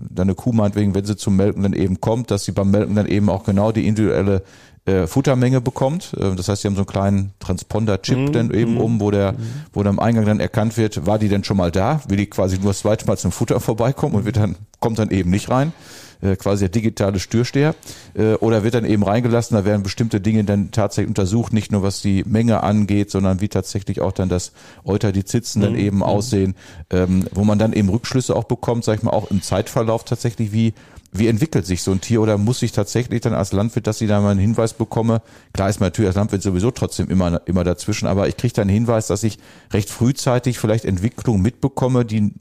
dann 0.10 0.28
eine 0.28 0.36
Kuh 0.36 0.52
meinetwegen, 0.52 0.94
wenn 0.94 1.06
sie 1.06 1.16
zum 1.16 1.36
Melken 1.36 1.64
dann 1.64 1.74
eben 1.74 2.02
kommt, 2.02 2.32
dass 2.32 2.44
sie 2.44 2.52
beim 2.52 2.72
Melken 2.72 2.96
dann 2.96 3.08
eben 3.08 3.30
auch 3.30 3.46
genau 3.46 3.72
die 3.72 3.88
individuelle 3.88 4.44
äh, 4.86 5.08
Futtermenge 5.08 5.62
bekommt. 5.62 6.14
Äh, 6.18 6.36
das 6.36 6.50
heißt, 6.50 6.62
sie 6.62 6.68
haben 6.68 6.76
so 6.76 6.82
einen 6.82 6.88
kleinen 6.88 7.34
Transponder-Chip 7.40 8.18
mhm. 8.18 8.32
dann 8.34 8.52
eben 8.52 8.74
mhm. 8.74 8.82
um, 8.82 9.00
wo 9.00 9.12
der, 9.12 9.34
mhm. 9.34 9.38
wo 9.74 9.84
dann 9.84 9.98
am 9.98 10.00
Eingang 10.00 10.26
dann 10.26 10.40
erkannt 10.40 10.78
wird, 10.78 11.06
war 11.06 11.20
die 11.20 11.30
denn 11.30 11.44
schon 11.44 11.58
mal 11.58 11.72
da? 11.72 12.02
Will 12.08 12.18
die 12.18 12.28
quasi 12.28 12.58
nur 12.58 12.72
das 12.72 12.80
zweite 12.80 13.06
Mal 13.06 13.18
zum 13.18 13.32
Futter 13.32 13.60
vorbeikommen 13.60 14.16
und 14.16 14.26
wird 14.26 14.38
dann, 14.38 14.56
kommt 14.80 15.00
dann 15.00 15.10
eben 15.10 15.30
nicht 15.30 15.50
rein 15.50 15.74
äh, 16.22 16.36
quasi 16.36 16.66
der 16.66 16.70
digitale 16.70 17.20
Störsteher, 17.20 17.76
äh, 18.14 18.34
oder 18.36 18.64
wird 18.64 18.74
dann 18.74 18.86
eben 18.86 19.04
reingelassen, 19.04 19.56
da 19.56 19.66
werden 19.66 19.84
bestimmte 19.84 20.22
Dinge 20.22 20.44
dann 20.44 20.72
tatsächlich 20.72 21.10
untersucht, 21.10 21.54
nicht 21.54 21.72
nur 21.72 21.84
was 21.84 22.02
die 22.02 22.24
Menge 22.26 22.64
angeht, 22.64 23.12
sondern 23.12 23.42
wie 23.42 23.50
tatsächlich 23.50 24.02
auch 24.02 24.12
dann 24.12 24.30
das 24.30 24.52
Euter, 24.84 25.12
die 25.12 25.26
Zitzen 25.26 25.62
dann 25.62 25.74
mhm. 25.74 25.80
eben 25.80 25.98
mhm. 25.98 26.04
aussehen, 26.04 26.56
ähm, 26.90 27.26
wo 27.32 27.44
man 27.44 27.60
dann 27.60 27.74
eben 27.74 27.90
Rückschlüsse 27.90 28.36
auch 28.36 28.46
bekommt, 28.46 28.84
sag 28.84 28.98
ich 28.98 29.04
mal, 29.04 29.12
auch 29.12 29.32
im 29.32 29.42
Zeitverlauf 29.42 30.04
tatsächlich, 30.04 30.52
wie 30.52 30.74
wie 31.12 31.28
entwickelt 31.28 31.66
sich 31.66 31.82
so 31.82 31.92
ein 31.92 32.02
Tier 32.02 32.22
oder 32.22 32.38
muss 32.38 32.62
ich 32.62 32.72
tatsächlich 32.72 33.22
dann 33.22 33.34
als 33.34 33.52
Landwirt, 33.52 33.88
dass 33.88 34.00
ich 34.02 34.08
da 34.08 34.22
mal 34.22 34.32
einen 34.32 34.40
Hinweis 34.40 34.74
bekomme? 34.74 35.22
Klar 35.54 35.70
ist 35.70 35.80
man 35.80 35.88
natürlich 35.88 36.10
als 36.10 36.16
Landwirt 36.16 36.44
sowieso 36.44 36.72
trotzdem 36.72 37.10
immer, 37.10 37.42
immer 37.46 37.64
dazwischen, 37.64 38.08
aber 38.08 38.28
ich 38.28 38.38
kriege 38.38 38.54
da 38.54 38.62
einen 38.62 38.70
Hinweis, 38.70 39.08
dass 39.08 39.24
ich 39.24 39.40
recht 39.72 39.90
frühzeitig 39.90 40.60
vielleicht 40.60 40.86
Entwicklungen 40.86 41.42
mitbekomme, 41.42 42.06
die 42.06 42.32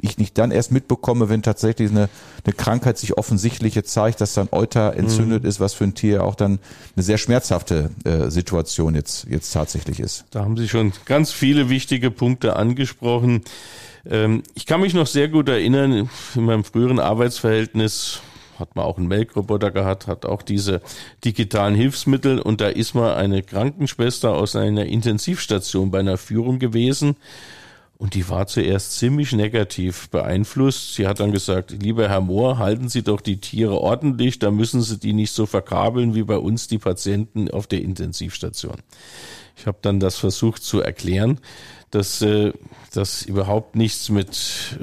ich 0.00 0.18
nicht 0.18 0.36
dann 0.36 0.50
erst 0.50 0.70
mitbekomme, 0.70 1.28
wenn 1.28 1.42
tatsächlich 1.42 1.90
eine, 1.90 2.08
eine 2.44 2.52
Krankheit 2.52 2.98
sich 2.98 3.16
offensichtlich 3.16 3.74
jetzt 3.74 3.92
zeigt, 3.92 4.20
dass 4.20 4.34
dann 4.34 4.48
Euter 4.52 4.94
entzündet 4.94 5.44
mhm. 5.44 5.48
ist, 5.48 5.60
was 5.60 5.72
für 5.72 5.84
ein 5.84 5.94
Tier 5.94 6.24
auch 6.24 6.34
dann 6.34 6.58
eine 6.96 7.02
sehr 7.02 7.18
schmerzhafte 7.18 7.90
äh, 8.04 8.30
Situation 8.30 8.94
jetzt, 8.94 9.26
jetzt 9.30 9.50
tatsächlich 9.50 9.98
ist. 9.98 10.24
Da 10.30 10.44
haben 10.44 10.56
Sie 10.56 10.68
schon 10.68 10.92
ganz 11.06 11.32
viele 11.32 11.70
wichtige 11.70 12.10
Punkte 12.10 12.56
angesprochen. 12.56 13.42
Ähm, 14.08 14.42
ich 14.54 14.66
kann 14.66 14.80
mich 14.80 14.94
noch 14.94 15.06
sehr 15.06 15.28
gut 15.28 15.48
erinnern, 15.48 16.08
in 16.34 16.44
meinem 16.44 16.64
früheren 16.64 16.98
Arbeitsverhältnis 16.98 18.20
hat 18.58 18.76
man 18.76 18.84
auch 18.84 18.98
einen 18.98 19.08
Melkroboter 19.08 19.70
gehabt, 19.70 20.06
hat 20.06 20.26
auch 20.26 20.42
diese 20.42 20.82
digitalen 21.24 21.74
Hilfsmittel 21.74 22.38
und 22.38 22.60
da 22.60 22.68
ist 22.68 22.94
mal 22.94 23.14
eine 23.14 23.42
Krankenschwester 23.42 24.32
aus 24.32 24.54
einer 24.54 24.84
Intensivstation 24.84 25.90
bei 25.90 26.00
einer 26.00 26.18
Führung 26.18 26.58
gewesen 26.58 27.16
und 27.96 28.14
die 28.14 28.28
war 28.28 28.46
zuerst 28.46 28.98
ziemlich 28.98 29.32
negativ 29.32 30.08
beeinflusst. 30.10 30.94
Sie 30.94 31.06
hat 31.06 31.20
dann 31.20 31.32
gesagt, 31.32 31.70
lieber 31.82 32.08
Herr 32.08 32.20
Mohr, 32.20 32.58
halten 32.58 32.88
Sie 32.88 33.02
doch 33.02 33.20
die 33.20 33.40
Tiere 33.40 33.78
ordentlich, 33.78 34.38
da 34.38 34.50
müssen 34.50 34.82
Sie 34.82 34.98
die 34.98 35.12
nicht 35.12 35.32
so 35.32 35.46
verkabeln 35.46 36.14
wie 36.14 36.22
bei 36.22 36.36
uns 36.36 36.68
die 36.68 36.78
Patienten 36.78 37.50
auf 37.50 37.66
der 37.66 37.82
Intensivstation. 37.82 38.76
Ich 39.56 39.66
habe 39.66 39.78
dann 39.82 40.00
das 40.00 40.16
versucht 40.16 40.62
zu 40.62 40.80
erklären 40.80 41.40
dass 41.90 42.22
äh, 42.22 42.52
das 42.92 43.22
überhaupt 43.22 43.76
nichts 43.76 44.08
mit 44.08 44.36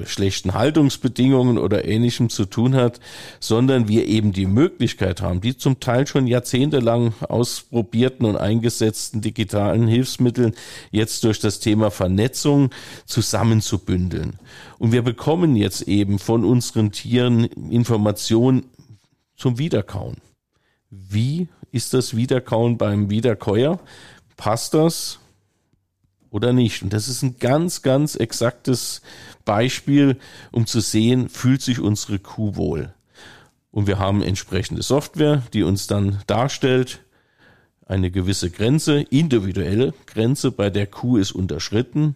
schlechten 0.05 0.53
Haltungsbedingungen 0.53 1.57
oder 1.57 1.85
ähnlichem 1.85 2.29
zu 2.29 2.45
tun 2.45 2.75
hat, 2.75 2.99
sondern 3.39 3.87
wir 3.87 4.07
eben 4.07 4.33
die 4.33 4.45
Möglichkeit 4.45 5.21
haben, 5.21 5.41
die 5.41 5.57
zum 5.57 5.79
Teil 5.79 6.07
schon 6.07 6.27
jahrzehntelang 6.27 7.13
ausprobierten 7.21 8.25
und 8.25 8.37
eingesetzten 8.37 9.21
digitalen 9.21 9.87
Hilfsmitteln 9.87 10.53
jetzt 10.91 11.23
durch 11.23 11.39
das 11.39 11.59
Thema 11.59 11.91
Vernetzung 11.91 12.71
zusammenzubündeln. 13.05 14.39
Und 14.77 14.91
wir 14.91 15.01
bekommen 15.01 15.55
jetzt 15.55 15.83
eben 15.83 16.19
von 16.19 16.45
unseren 16.45 16.91
Tieren 16.91 17.45
Informationen 17.45 18.65
zum 19.35 19.57
Wiederkauen. 19.59 20.17
Wie 20.89 21.47
ist 21.71 21.93
das 21.93 22.15
Wiederkauen 22.15 22.77
beim 22.77 23.09
Wiederkäuer? 23.09 23.79
Passt 24.37 24.73
das? 24.73 25.19
Oder 26.29 26.53
nicht. 26.53 26.83
Und 26.83 26.93
das 26.93 27.07
ist 27.07 27.23
ein 27.23 27.37
ganz, 27.39 27.81
ganz 27.81 28.15
exaktes 28.15 29.01
Beispiel, 29.45 30.17
um 30.51 30.65
zu 30.65 30.79
sehen, 30.79 31.29
fühlt 31.29 31.61
sich 31.61 31.79
unsere 31.79 32.19
Kuh 32.19 32.55
wohl. 32.55 32.93
Und 33.71 33.87
wir 33.87 33.99
haben 33.99 34.21
entsprechende 34.21 34.81
Software, 34.81 35.43
die 35.53 35.63
uns 35.63 35.87
dann 35.87 36.19
darstellt, 36.27 37.01
eine 37.85 38.11
gewisse 38.11 38.49
Grenze, 38.49 39.01
individuelle 39.01 39.93
Grenze 40.05 40.51
bei 40.51 40.69
der 40.69 40.87
Kuh 40.87 41.17
ist 41.17 41.31
unterschritten. 41.31 42.15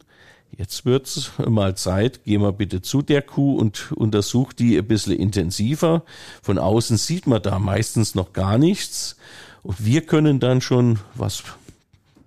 Jetzt 0.58 0.86
wird's 0.86 1.32
mal 1.48 1.76
Zeit, 1.78 2.22
geh 2.26 2.38
mal 2.38 2.52
bitte 2.52 2.82
zu 2.82 3.02
der 3.02 3.22
Kuh 3.22 3.56
und 3.56 3.94
untersuch 3.94 4.52
die 4.52 4.78
ein 4.78 4.86
bisschen 4.86 5.16
intensiver. 5.16 6.04
Von 6.42 6.58
außen 6.58 6.98
sieht 6.98 7.26
man 7.26 7.42
da 7.42 7.58
meistens 7.58 8.16
noch 8.16 8.34
gar 8.34 8.58
nichts. 8.58 9.16
Und 9.64 9.86
wir 9.86 10.02
können 10.02 10.40
dann 10.40 10.60
schon 10.60 11.00
was 11.16 11.44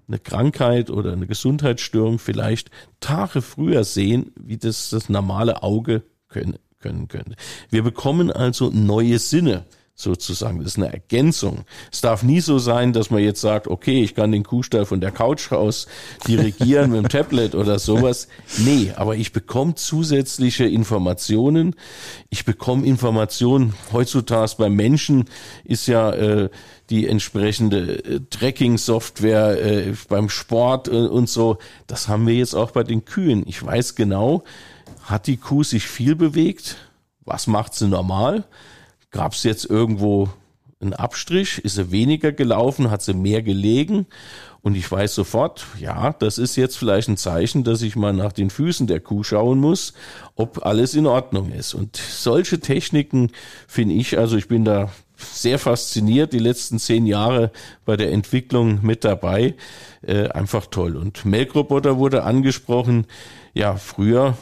eine 0.09 0.19
Krankheit 0.19 0.91
oder 0.91 1.13
eine 1.13 1.27
Gesundheitsstörung 1.27 2.19
vielleicht 2.19 2.71
Tage 3.01 3.43
früher 3.43 3.85
sehen, 3.85 4.33
wie 4.39 4.57
das 4.57 4.91
das 4.91 5.09
normale 5.09 5.63
Auge 5.63 6.03
können, 6.29 6.59
können 6.79 7.09
könnte. 7.09 7.37
Wir 7.71 7.83
bekommen 7.83 8.31
also 8.31 8.71
neue 8.71 9.19
Sinne 9.19 9.65
sozusagen. 9.97 10.59
Das 10.59 10.73
ist 10.73 10.79
eine 10.79 10.93
Ergänzung. 10.93 11.65
Es 11.93 12.01
darf 12.01 12.25
nie 12.25 12.41
so 12.41 12.59
sein, 12.59 12.93
dass 12.93 13.11
man 13.11 13.23
jetzt 13.23 13.41
sagt, 13.41 13.69
okay, 13.69 14.03
ich 14.03 14.15
kann 14.15 14.33
den 14.33 14.43
Kuhstall 14.43 14.87
von 14.87 15.01
der 15.01 15.13
Couch 15.13 15.53
aus 15.53 15.87
dirigieren 16.27 16.91
mit 16.91 17.03
dem 17.03 17.09
Tablet 17.09 17.55
oder 17.55 17.79
sowas. 17.79 18.27
Nee, 18.59 18.93
aber 18.97 19.15
ich 19.15 19.33
bekomme 19.33 19.77
zusätzliche 19.77 20.65
Informationen. 20.65 21.77
Ich 22.29 22.45
bekomme 22.45 22.85
Informationen. 22.87 23.75
Heutzutage 23.93 24.55
beim 24.59 24.75
Menschen 24.75 25.27
ist 25.63 25.87
ja 25.87 26.11
äh, 26.11 26.51
die 26.91 27.07
entsprechende 27.07 28.05
äh, 28.05 28.21
Tracking-Software 28.31 29.65
äh, 29.65 29.95
beim 30.09 30.29
Sport 30.29 30.89
äh, 30.89 31.07
und 31.07 31.29
so. 31.29 31.59
Das 31.87 32.09
haben 32.09 32.27
wir 32.27 32.35
jetzt 32.35 32.55
auch 32.55 32.73
bei 32.73 32.83
den 32.83 33.05
Kühen. 33.05 33.45
Ich 33.47 33.65
weiß 33.65 33.95
genau, 33.95 34.43
hat 35.05 35.29
die 35.29 35.37
Kuh 35.37 35.63
sich 35.63 35.87
viel 35.87 36.17
bewegt? 36.17 36.77
Was 37.25 37.47
macht 37.47 37.75
sie 37.75 37.89
normal? 37.89 38.45
Gab 39.15 39.33
es 39.33 39.45
jetzt 39.45 39.71
irgendwo 39.71 40.29
einen 40.81 40.93
Abstrich? 40.93 41.59
Ist 41.59 41.77
sie 41.77 41.93
weniger 41.93 42.33
gelaufen? 42.33 42.91
Hat 42.91 43.01
sie 43.01 43.15
mehr 43.15 43.43
gelegen? 43.43 44.07
Und 44.61 44.75
ich 44.75 44.91
weiß 44.91 45.15
sofort, 45.15 45.67
ja, 45.79 46.15
das 46.15 46.37
ist 46.37 46.57
jetzt 46.57 46.77
vielleicht 46.77 47.09
ein 47.09 47.17
Zeichen, 47.17 47.63
dass 47.63 47.83
ich 47.83 47.95
mal 47.95 48.13
nach 48.13 48.33
den 48.33 48.51
Füßen 48.51 48.89
der 48.89 48.99
Kuh 48.99 49.23
schauen 49.23 49.61
muss, 49.61 49.95
ob 50.35 50.67
alles 50.67 50.95
in 50.97 51.07
Ordnung 51.07 51.53
ist. 51.53 51.75
Und 51.75 51.97
solche 51.97 52.59
Techniken 52.59 53.31
finde 53.69 53.95
ich, 53.95 54.19
also 54.19 54.37
ich 54.37 54.49
bin 54.49 54.65
da 54.65 54.91
sehr 55.17 55.61
fasziniert, 55.61 56.33
die 56.33 56.41
letzten 56.41 56.81
zehn 56.81 57.07
Jahre 57.07 57.53
bei 57.85 57.97
der 57.97 58.11
Entwicklung 58.11 58.81
mit 58.83 59.05
dabei. 59.05 59.55
Äh, 60.03 60.31
einfach 60.31 60.67
toll. 60.67 60.97
Und 60.97 61.25
Melkroboter 61.25 61.99
wurde 61.99 62.25
angesprochen. 62.25 63.07
Ja, 63.53 63.77
früher 63.77 64.37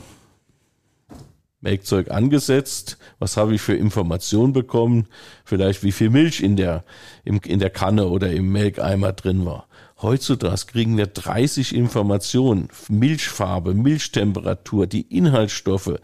Melkzeug 1.63 2.11
angesetzt. 2.11 2.99
Was 3.19 3.37
habe 3.37 3.55
ich 3.55 3.63
für 3.63 3.75
Informationen 3.75 4.53
bekommen? 4.53 5.07
Vielleicht 5.45 5.83
wie 5.83 5.93
viel 5.93 6.11
Milch 6.11 6.41
in 6.41 6.57
der, 6.57 6.85
im, 7.25 7.41
in 7.45 7.61
der 7.61 7.71
Kanne 7.71 8.09
oder 8.09 8.31
im 8.31 8.53
Melkeimer 8.53 9.13
drin 9.13 9.45
war. 9.47 9.67
Heutzutage 10.03 10.67
kriegen 10.67 10.97
wir 10.97 11.07
30 11.07 11.75
Informationen, 11.75 12.69
Milchfarbe, 12.89 13.73
Milchtemperatur, 13.73 14.89
die 14.89 15.03
Inhaltsstoffe, 15.03 15.95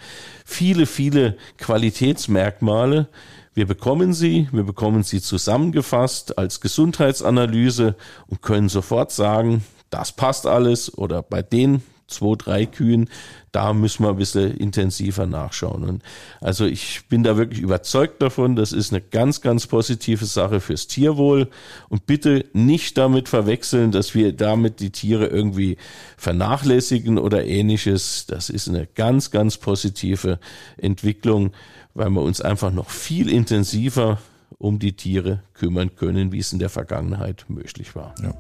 viele, 0.45 0.87
viele 0.87 1.37
Qualitätsmerkmale. 1.59 3.09
Wir 3.55 3.67
bekommen 3.67 4.13
sie, 4.13 4.49
wir 4.53 4.63
bekommen 4.63 5.03
sie 5.03 5.21
zusammengefasst 5.21 6.39
als 6.39 6.61
Gesundheitsanalyse 6.61 7.97
und 8.29 8.41
können 8.41 8.69
sofort 8.69 9.11
sagen, 9.11 9.65
das 9.91 10.13
passt 10.13 10.47
alles 10.47 10.97
oder 10.97 11.23
bei 11.23 11.43
den 11.43 11.83
zwei, 12.09 12.35
drei 12.37 12.67
Kühen, 12.67 13.09
da 13.53 13.73
müssen 13.73 14.05
wir 14.05 14.11
ein 14.11 14.17
bisschen 14.17 14.57
intensiver 14.57 15.27
nachschauen. 15.27 15.85
Und 15.85 16.03
also 16.41 16.65
ich 16.65 17.03
bin 17.09 17.23
da 17.23 17.37
wirklich 17.37 17.61
überzeugt 17.61 18.21
davon, 18.21 18.57
das 18.57 18.73
ist 18.73 18.93
eine 18.93 19.01
ganz, 19.01 19.41
ganz 19.41 19.67
positive 19.67 20.25
Sache 20.25 20.61
fürs 20.61 20.87
Tierwohl. 20.87 21.49
Und 21.89 22.07
bitte 22.07 22.47
nicht 22.53 22.99
damit 22.99 23.29
verwechseln, 23.29 23.93
dass 23.93 24.15
wir 24.15 24.33
damit 24.33 24.81
die 24.81 24.91
Tiere 24.91 25.27
irgendwie 25.27 25.77
vernachlässigen 26.17 27.19
oder 27.19 27.45
ähnliches. 27.45 28.27
Das 28.27 28.51
ist 28.51 28.69
eine 28.69 28.87
ganz, 28.87 29.31
ganz 29.31 29.57
positive 29.59 30.39
Entwicklung, 30.77 31.53
weil 31.95 32.11
wir 32.11 32.23
uns 32.23 32.41
einfach 32.41 32.73
noch 32.73 32.91
viel 32.91 33.31
intensiver 33.31 34.19
um 34.59 34.79
die 34.79 34.95
Tiere 34.95 35.43
kümmern 35.55 35.95
können, 35.95 36.33
wie 36.33 36.39
es 36.39 36.53
in 36.53 36.59
der 36.59 36.71
Vergangenheit 36.71 37.45
möglich 37.49 37.95
war. 37.95 38.15
Ja. 38.23 38.35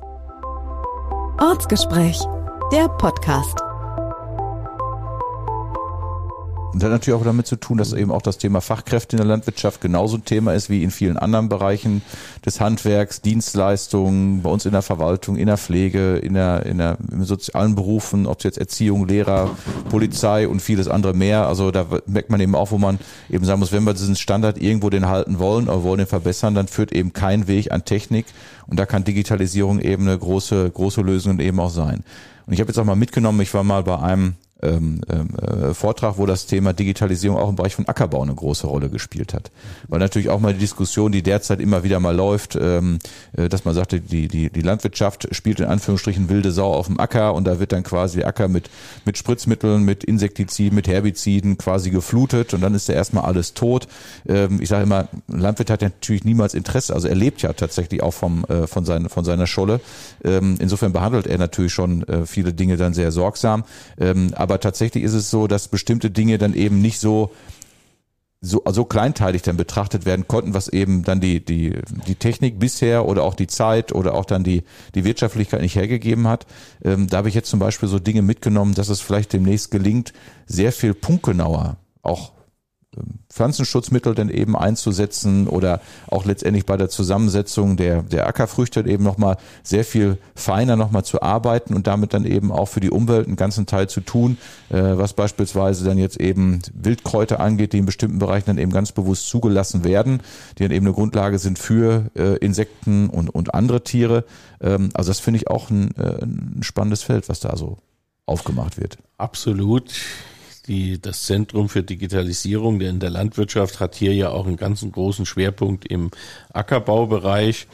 Ortsgespräch 1.40 2.18
der 2.72 2.86
Podcast. 2.86 3.62
Und 6.72 6.84
hat 6.84 6.90
natürlich 6.90 7.18
auch 7.18 7.24
damit 7.24 7.46
zu 7.46 7.56
tun, 7.56 7.78
dass 7.78 7.94
eben 7.94 8.10
auch 8.10 8.20
das 8.20 8.36
Thema 8.36 8.60
Fachkräfte 8.60 9.16
in 9.16 9.22
der 9.22 9.26
Landwirtschaft 9.26 9.80
genauso 9.80 10.18
ein 10.18 10.24
Thema 10.26 10.52
ist 10.52 10.68
wie 10.68 10.84
in 10.84 10.90
vielen 10.90 11.16
anderen 11.16 11.48
Bereichen 11.48 12.02
des 12.44 12.60
Handwerks, 12.60 13.22
Dienstleistungen, 13.22 14.42
bei 14.42 14.50
uns 14.50 14.66
in 14.66 14.72
der 14.72 14.82
Verwaltung, 14.82 15.36
in 15.36 15.46
der 15.46 15.56
Pflege, 15.56 16.16
in 16.16 16.34
der, 16.34 16.66
in 16.66 16.76
der, 16.76 16.98
in 17.10 17.24
sozialen 17.24 17.74
Berufen, 17.74 18.26
ob 18.26 18.38
es 18.38 18.44
jetzt 18.44 18.58
Erziehung, 18.58 19.08
Lehrer, 19.08 19.50
Polizei 19.88 20.46
und 20.46 20.60
vieles 20.60 20.88
andere 20.88 21.14
mehr. 21.14 21.48
Also 21.48 21.70
da 21.70 21.86
merkt 22.06 22.28
man 22.28 22.40
eben 22.40 22.54
auch, 22.54 22.70
wo 22.70 22.76
man 22.76 22.98
eben 23.30 23.46
sagen 23.46 23.60
muss, 23.60 23.72
wenn 23.72 23.84
wir 23.84 23.94
diesen 23.94 24.14
Standard 24.14 24.58
irgendwo 24.58 24.90
den 24.90 25.08
halten 25.08 25.38
wollen 25.38 25.68
oder 25.68 25.82
wollen 25.82 25.98
den 25.98 26.06
verbessern, 26.06 26.54
dann 26.54 26.68
führt 26.68 26.92
eben 26.92 27.14
kein 27.14 27.48
Weg 27.48 27.72
an 27.72 27.86
Technik. 27.86 28.26
Und 28.66 28.78
da 28.78 28.84
kann 28.84 29.04
Digitalisierung 29.04 29.80
eben 29.80 30.02
eine 30.02 30.18
große, 30.18 30.70
große 30.70 31.00
Lösung 31.00 31.40
eben 31.40 31.58
auch 31.58 31.70
sein. 31.70 32.04
Und 32.48 32.54
ich 32.54 32.60
habe 32.60 32.70
jetzt 32.70 32.78
auch 32.78 32.84
mal 32.84 32.96
mitgenommen, 32.96 33.42
ich 33.42 33.52
war 33.52 33.62
mal 33.62 33.82
bei 33.82 33.98
einem 33.98 34.36
ähm, 34.62 35.00
ähm, 35.08 35.28
äh, 35.36 35.74
Vortrag, 35.74 36.18
wo 36.18 36.26
das 36.26 36.46
Thema 36.46 36.72
Digitalisierung 36.72 37.38
auch 37.38 37.48
im 37.48 37.56
Bereich 37.56 37.74
von 37.74 37.86
Ackerbau 37.86 38.22
eine 38.22 38.34
große 38.34 38.66
Rolle 38.66 38.88
gespielt 38.88 39.34
hat. 39.34 39.50
Weil 39.86 40.00
natürlich 40.00 40.30
auch 40.30 40.40
mal 40.40 40.52
die 40.52 40.60
Diskussion, 40.60 41.12
die 41.12 41.22
derzeit 41.22 41.60
immer 41.60 41.84
wieder 41.84 42.00
mal 42.00 42.14
läuft, 42.14 42.56
ähm, 42.60 42.98
äh, 43.36 43.48
dass 43.48 43.64
man 43.64 43.74
sagte, 43.74 44.00
die, 44.00 44.28
die, 44.28 44.50
die 44.50 44.62
Landwirtschaft 44.62 45.28
spielt 45.32 45.60
in 45.60 45.66
Anführungsstrichen 45.66 46.28
wilde 46.28 46.50
Sau 46.50 46.72
auf 46.72 46.86
dem 46.86 46.98
Acker 46.98 47.34
und 47.34 47.44
da 47.44 47.60
wird 47.60 47.72
dann 47.72 47.82
quasi 47.82 48.18
der 48.18 48.28
Acker 48.28 48.48
mit, 48.48 48.68
mit 49.04 49.16
Spritzmitteln, 49.16 49.84
mit 49.84 50.04
Insektiziden, 50.04 50.74
mit 50.74 50.88
Herbiziden 50.88 51.58
quasi 51.58 51.90
geflutet 51.90 52.54
und 52.54 52.60
dann 52.60 52.74
ist 52.74 52.88
ja 52.88 52.94
erstmal 52.94 53.24
alles 53.24 53.54
tot. 53.54 53.86
Ähm, 54.28 54.60
ich 54.60 54.68
sage 54.68 54.84
immer, 54.84 55.08
ein 55.28 55.40
Landwirt 55.40 55.70
hat 55.70 55.82
ja 55.82 55.88
natürlich 55.88 56.24
niemals 56.24 56.54
Interesse, 56.54 56.94
also 56.94 57.06
er 57.06 57.14
lebt 57.14 57.42
ja 57.42 57.52
tatsächlich 57.52 58.02
auch 58.02 58.14
vom, 58.14 58.44
äh, 58.46 58.66
von, 58.66 58.84
seine, 58.84 59.08
von 59.08 59.24
seiner 59.24 59.46
Scholle. 59.46 59.80
Ähm, 60.24 60.56
insofern 60.58 60.92
behandelt 60.92 61.26
er 61.26 61.38
natürlich 61.38 61.72
schon 61.72 62.02
äh, 62.08 62.26
viele 62.26 62.52
Dinge 62.52 62.76
dann 62.76 62.94
sehr 62.94 63.12
sorgsam. 63.12 63.64
Ähm, 64.00 64.32
aber 64.48 64.60
tatsächlich 64.60 65.04
ist 65.04 65.12
es 65.12 65.30
so, 65.30 65.46
dass 65.46 65.68
bestimmte 65.68 66.10
Dinge 66.10 66.38
dann 66.38 66.54
eben 66.54 66.80
nicht 66.80 66.98
so 67.00 67.30
so, 68.40 68.62
so 68.70 68.84
kleinteilig 68.84 69.42
dann 69.42 69.56
betrachtet 69.56 70.06
werden 70.06 70.28
konnten, 70.28 70.54
was 70.54 70.68
eben 70.68 71.02
dann 71.02 71.20
die, 71.20 71.44
die, 71.44 71.74
die 72.06 72.14
Technik 72.14 72.60
bisher 72.60 73.06
oder 73.06 73.24
auch 73.24 73.34
die 73.34 73.48
Zeit 73.48 73.92
oder 73.92 74.14
auch 74.14 74.24
dann 74.24 74.44
die, 74.44 74.62
die 74.94 75.04
Wirtschaftlichkeit 75.04 75.60
nicht 75.60 75.74
hergegeben 75.74 76.28
hat. 76.28 76.46
Ähm, 76.84 77.08
da 77.08 77.18
habe 77.18 77.28
ich 77.28 77.34
jetzt 77.34 77.50
zum 77.50 77.58
Beispiel 77.58 77.88
so 77.88 77.98
Dinge 77.98 78.22
mitgenommen, 78.22 78.74
dass 78.74 78.90
es 78.90 79.00
vielleicht 79.00 79.32
demnächst 79.32 79.72
gelingt, 79.72 80.12
sehr 80.46 80.70
viel 80.70 80.94
punktgenauer 80.94 81.78
auch 82.02 82.32
Pflanzenschutzmittel 83.28 84.14
denn 84.14 84.30
eben 84.30 84.56
einzusetzen 84.56 85.46
oder 85.46 85.80
auch 86.08 86.24
letztendlich 86.24 86.64
bei 86.64 86.76
der 86.76 86.88
Zusammensetzung 86.88 87.76
der, 87.76 88.02
der 88.02 88.26
Ackerfrüchte 88.26 88.80
eben 88.86 89.04
nochmal 89.04 89.36
sehr 89.62 89.84
viel 89.84 90.16
feiner 90.34 90.76
nochmal 90.76 91.04
zu 91.04 91.20
arbeiten 91.20 91.74
und 91.74 91.86
damit 91.86 92.14
dann 92.14 92.24
eben 92.24 92.50
auch 92.50 92.66
für 92.66 92.80
die 92.80 92.90
Umwelt 92.90 93.26
einen 93.26 93.36
ganzen 93.36 93.66
Teil 93.66 93.88
zu 93.88 94.00
tun, 94.00 94.38
äh, 94.70 94.80
was 94.80 95.12
beispielsweise 95.12 95.84
dann 95.84 95.98
jetzt 95.98 96.18
eben 96.18 96.60
Wildkräuter 96.72 97.40
angeht, 97.40 97.74
die 97.74 97.78
in 97.78 97.86
bestimmten 97.86 98.18
Bereichen 98.18 98.46
dann 98.46 98.58
eben 98.58 98.72
ganz 98.72 98.92
bewusst 98.92 99.28
zugelassen 99.28 99.84
werden, 99.84 100.20
die 100.58 100.62
dann 100.62 100.72
eben 100.72 100.86
eine 100.86 100.94
Grundlage 100.94 101.38
sind 101.38 101.58
für 101.58 102.10
äh, 102.16 102.36
Insekten 102.38 103.10
und, 103.10 103.28
und 103.28 103.52
andere 103.52 103.84
Tiere. 103.84 104.24
Ähm, 104.60 104.88
also 104.94 105.10
das 105.10 105.20
finde 105.20 105.36
ich 105.36 105.48
auch 105.48 105.68
ein, 105.68 105.94
äh, 105.96 106.22
ein 106.22 106.62
spannendes 106.62 107.02
Feld, 107.02 107.28
was 107.28 107.40
da 107.40 107.56
so 107.56 107.76
aufgemacht 108.24 108.80
wird. 108.80 108.96
Absolut 109.18 109.92
die, 110.68 111.00
das 111.00 111.24
Zentrum 111.24 111.68
für 111.68 111.82
Digitalisierung 111.82 112.80
in 112.80 113.00
der 113.00 113.10
Landwirtschaft 113.10 113.80
hat 113.80 113.94
hier 113.96 114.14
ja 114.14 114.30
auch 114.30 114.46
einen 114.46 114.56
ganz 114.56 114.86
großen 114.90 115.26
Schwerpunkt 115.26 115.86
im 115.86 116.10
Ackerbaubereich. 116.52 117.66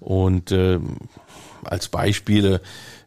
Und 0.00 0.52
ähm, 0.52 0.96
als 1.64 1.88
Beispiele 1.88 2.60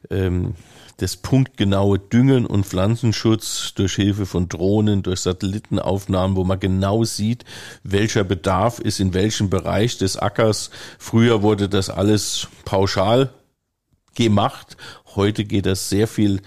ähm, 0.10 0.56
das 0.98 1.18
punktgenaue 1.18 2.00
Düngen 2.00 2.46
und 2.46 2.66
Pflanzenschutz 2.66 3.74
durch 3.76 3.96
Hilfe 3.96 4.26
von 4.26 4.48
Drohnen, 4.48 5.04
durch 5.04 5.22
Satellitenaufnahmen, 5.22 6.38
wo 6.38 6.44
man 6.44 6.60
genau 6.60 7.04
sieht, 7.04 7.46
welcher 7.84 8.24
Bedarf 8.24 8.80
ist 8.80 9.00
in 9.00 9.14
welchem 9.14 9.50
Bereich 9.50 9.98
des 9.98 10.18
Ackers. 10.18 10.70
Früher 11.00 11.42
wurde 11.42 11.68
das 11.68 11.90
alles 11.90 12.48
pauschal 12.64 13.34
gemacht. 14.16 14.78
Heute 15.16 15.46
geht 15.46 15.66
das 15.66 15.90
sehr 15.90 16.08
viel 16.08 16.42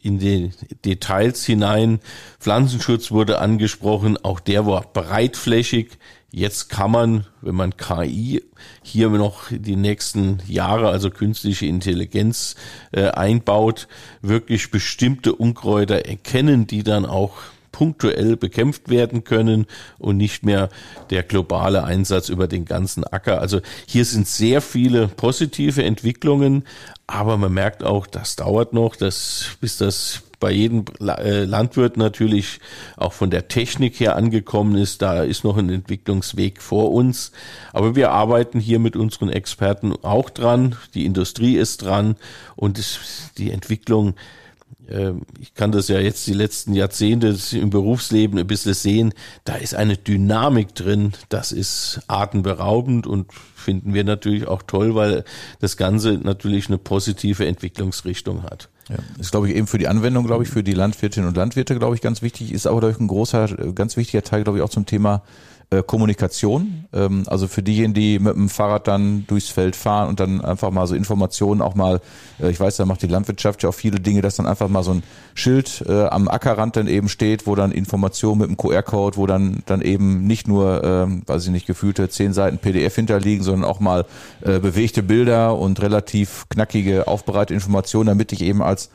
in 0.00 0.18
die 0.18 0.50
Details 0.84 1.44
hinein. 1.44 2.00
Pflanzenschutz 2.38 3.10
wurde 3.10 3.38
angesprochen, 3.38 4.16
auch 4.22 4.40
der 4.40 4.66
war 4.66 4.82
breitflächig. 4.82 5.98
Jetzt 6.32 6.68
kann 6.68 6.90
man, 6.90 7.26
wenn 7.40 7.54
man 7.54 7.76
KI 7.76 8.42
hier 8.82 9.08
noch 9.08 9.44
die 9.50 9.76
nächsten 9.76 10.42
Jahre, 10.46 10.88
also 10.88 11.10
künstliche 11.10 11.66
Intelligenz 11.66 12.56
äh, 12.92 13.08
einbaut, 13.08 13.88
wirklich 14.22 14.70
bestimmte 14.70 15.34
Unkräuter 15.34 16.04
erkennen, 16.04 16.66
die 16.66 16.82
dann 16.82 17.06
auch 17.06 17.36
punktuell 17.76 18.38
bekämpft 18.38 18.88
werden 18.88 19.22
können 19.22 19.66
und 19.98 20.16
nicht 20.16 20.46
mehr 20.46 20.70
der 21.10 21.22
globale 21.22 21.84
Einsatz 21.84 22.30
über 22.30 22.48
den 22.48 22.64
ganzen 22.64 23.04
Acker. 23.04 23.42
Also 23.42 23.60
hier 23.86 24.06
sind 24.06 24.26
sehr 24.26 24.62
viele 24.62 25.08
positive 25.08 25.84
Entwicklungen, 25.84 26.64
aber 27.06 27.36
man 27.36 27.52
merkt 27.52 27.84
auch, 27.84 28.06
das 28.06 28.34
dauert 28.34 28.72
noch, 28.72 28.96
dass, 28.96 29.58
bis 29.60 29.76
das 29.76 30.22
bei 30.40 30.52
jedem 30.52 30.86
äh, 31.02 31.44
Landwirt 31.44 31.98
natürlich 31.98 32.60
auch 32.96 33.12
von 33.12 33.30
der 33.30 33.48
Technik 33.48 34.00
her 34.00 34.16
angekommen 34.16 34.76
ist. 34.76 35.02
Da 35.02 35.22
ist 35.22 35.44
noch 35.44 35.58
ein 35.58 35.68
Entwicklungsweg 35.68 36.62
vor 36.62 36.92
uns. 36.92 37.30
Aber 37.74 37.94
wir 37.94 38.10
arbeiten 38.10 38.58
hier 38.58 38.78
mit 38.78 38.96
unseren 38.96 39.28
Experten 39.28 39.92
auch 40.02 40.30
dran. 40.30 40.76
Die 40.94 41.04
Industrie 41.04 41.56
ist 41.56 41.82
dran 41.82 42.16
und 42.54 42.82
die 43.36 43.50
Entwicklung 43.50 44.14
ich 45.40 45.54
kann 45.54 45.72
das 45.72 45.88
ja 45.88 45.98
jetzt 45.98 46.26
die 46.26 46.32
letzten 46.32 46.72
Jahrzehnte 46.72 47.36
im 47.52 47.70
Berufsleben 47.70 48.38
ein 48.38 48.46
bisschen 48.46 48.74
sehen, 48.74 49.14
da 49.44 49.56
ist 49.56 49.74
eine 49.74 49.96
Dynamik 49.96 50.74
drin, 50.74 51.12
das 51.28 51.52
ist 51.52 52.00
atemberaubend 52.06 53.06
und 53.06 53.32
finden 53.32 53.94
wir 53.94 54.04
natürlich 54.04 54.46
auch 54.46 54.62
toll, 54.62 54.94
weil 54.94 55.24
das 55.60 55.76
Ganze 55.76 56.14
natürlich 56.14 56.68
eine 56.68 56.78
positive 56.78 57.46
Entwicklungsrichtung 57.46 58.44
hat. 58.44 58.68
Ja, 58.88 58.96
ist 59.18 59.32
glaube 59.32 59.48
ich 59.48 59.56
eben 59.56 59.66
für 59.66 59.78
die 59.78 59.88
Anwendung, 59.88 60.24
glaube 60.24 60.44
ich, 60.44 60.50
für 60.50 60.62
die 60.62 60.74
Landwirtinnen 60.74 61.28
und 61.28 61.36
Landwirte, 61.36 61.76
glaube 61.76 61.96
ich, 61.96 62.00
ganz 62.00 62.22
wichtig, 62.22 62.52
ist 62.52 62.68
aber 62.68 62.80
durch 62.80 63.00
ein 63.00 63.08
großer, 63.08 63.72
ganz 63.74 63.96
wichtiger 63.96 64.22
Teil, 64.22 64.44
glaube 64.44 64.58
ich, 64.58 64.64
auch 64.64 64.70
zum 64.70 64.86
Thema 64.86 65.22
äh, 65.70 65.82
Kommunikation. 65.82 66.84
Ähm, 66.92 67.24
also 67.26 67.48
für 67.48 67.62
diejenigen, 67.62 67.94
die 67.94 68.18
mit 68.18 68.36
dem 68.36 68.48
Fahrrad 68.48 68.86
dann 68.86 69.26
durchs 69.26 69.48
Feld 69.48 69.74
fahren 69.74 70.08
und 70.08 70.20
dann 70.20 70.40
einfach 70.40 70.70
mal 70.70 70.86
so 70.86 70.94
Informationen 70.94 71.60
auch 71.60 71.74
mal, 71.74 72.00
äh, 72.40 72.50
ich 72.50 72.60
weiß, 72.60 72.76
da 72.76 72.86
macht 72.86 73.02
die 73.02 73.08
Landwirtschaft 73.08 73.62
ja 73.62 73.70
auch 73.70 73.74
viele 73.74 73.98
Dinge, 73.98 74.22
dass 74.22 74.36
dann 74.36 74.46
einfach 74.46 74.68
mal 74.68 74.84
so 74.84 74.92
ein 74.92 75.02
Schild 75.34 75.84
äh, 75.88 76.04
am 76.04 76.28
Ackerrand 76.28 76.76
dann 76.76 76.86
eben 76.86 77.08
steht, 77.08 77.46
wo 77.46 77.56
dann 77.56 77.72
Informationen 77.72 78.42
mit 78.42 78.48
dem 78.48 78.56
QR-Code, 78.56 79.16
wo 79.16 79.26
dann 79.26 79.62
dann 79.66 79.82
eben 79.82 80.26
nicht 80.26 80.46
nur, 80.46 80.84
ähm, 80.84 81.22
weiß 81.26 81.44
ich 81.46 81.50
nicht, 81.50 81.66
gefühlte 81.66 82.08
zehn 82.08 82.32
Seiten 82.32 82.58
PDF 82.58 82.94
hinterliegen, 82.94 83.42
sondern 83.42 83.68
auch 83.68 83.80
mal 83.80 84.04
äh, 84.42 84.60
bewegte 84.60 85.02
Bilder 85.02 85.58
und 85.58 85.82
relativ 85.82 86.44
knackige, 86.48 87.08
aufbereitete 87.08 87.54
Informationen, 87.54 88.06
damit 88.06 88.32
ich 88.32 88.42
eben 88.42 88.62
als 88.62 88.90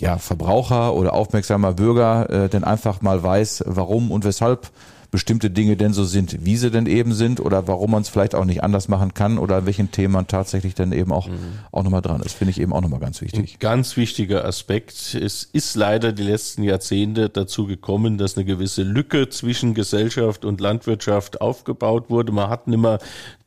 ja, 0.00 0.18
Verbraucher 0.18 0.94
oder 0.94 1.12
aufmerksamer 1.12 1.74
Bürger 1.74 2.28
äh, 2.30 2.48
denn 2.48 2.64
einfach 2.64 3.02
mal 3.02 3.22
weiß, 3.22 3.64
warum 3.66 4.10
und 4.10 4.24
weshalb 4.24 4.70
bestimmte 5.10 5.50
Dinge 5.50 5.76
denn 5.76 5.92
so 5.92 6.04
sind, 6.04 6.44
wie 6.44 6.56
sie 6.56 6.70
denn 6.70 6.86
eben 6.86 7.12
sind 7.12 7.40
oder 7.40 7.66
warum 7.66 7.90
man 7.92 8.02
es 8.02 8.08
vielleicht 8.08 8.34
auch 8.34 8.44
nicht 8.44 8.62
anders 8.62 8.88
machen 8.88 9.14
kann 9.14 9.38
oder 9.38 9.66
welchen 9.66 9.90
Themen 9.90 10.14
man 10.14 10.26
tatsächlich 10.26 10.74
dann 10.74 10.92
eben 10.92 11.12
auch, 11.12 11.28
mhm. 11.28 11.58
auch 11.72 11.82
nochmal 11.82 12.02
dran 12.02 12.20
ist. 12.20 12.34
Finde 12.34 12.50
ich 12.50 12.60
eben 12.60 12.72
auch 12.72 12.80
nochmal 12.80 13.00
ganz 13.00 13.20
wichtig. 13.20 13.54
Ein 13.54 13.58
ganz 13.58 13.96
wichtiger 13.96 14.44
Aspekt. 14.44 15.14
Es 15.14 15.42
ist 15.42 15.74
leider 15.74 16.12
die 16.12 16.22
letzten 16.22 16.62
Jahrzehnte 16.62 17.28
dazu 17.28 17.66
gekommen, 17.66 18.18
dass 18.18 18.36
eine 18.36 18.44
gewisse 18.44 18.82
Lücke 18.82 19.28
zwischen 19.28 19.74
Gesellschaft 19.74 20.44
und 20.44 20.60
Landwirtschaft 20.60 21.40
aufgebaut 21.40 22.08
wurde. 22.08 22.32
Man 22.32 22.48
hat 22.48 22.68
nimmer 22.68 22.98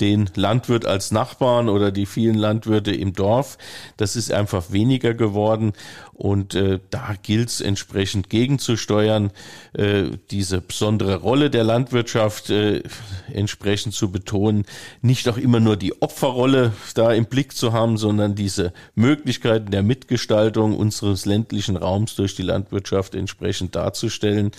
den 0.01 0.29
Landwirt 0.35 0.85
als 0.85 1.11
Nachbarn 1.11 1.69
oder 1.69 1.91
die 1.91 2.05
vielen 2.05 2.35
Landwirte 2.35 2.91
im 2.91 3.13
Dorf. 3.13 3.57
Das 3.97 4.15
ist 4.15 4.31
einfach 4.31 4.71
weniger 4.71 5.13
geworden 5.13 5.73
und 6.13 6.53
äh, 6.53 6.79
da 6.91 7.15
gilt 7.21 7.49
es 7.49 7.61
entsprechend 7.61 8.29
gegenzusteuern, 8.29 9.31
äh, 9.73 10.03
diese 10.29 10.61
besondere 10.61 11.15
Rolle 11.15 11.49
der 11.49 11.63
Landwirtschaft 11.63 12.51
äh, 12.51 12.83
entsprechend 13.31 13.93
zu 13.95 14.11
betonen, 14.11 14.65
nicht 15.01 15.27
auch 15.27 15.37
immer 15.37 15.59
nur 15.59 15.75
die 15.75 16.01
Opferrolle 16.01 16.73
da 16.93 17.11
im 17.11 17.25
Blick 17.25 17.55
zu 17.55 17.73
haben, 17.73 17.97
sondern 17.97 18.35
diese 18.35 18.73
Möglichkeiten 18.93 19.71
der 19.71 19.81
Mitgestaltung 19.81 20.77
unseres 20.77 21.25
ländlichen 21.25 21.77
Raums 21.77 22.15
durch 22.15 22.35
die 22.35 22.43
Landwirtschaft 22.43 23.15
entsprechend 23.15 23.75
darzustellen. 23.75 24.51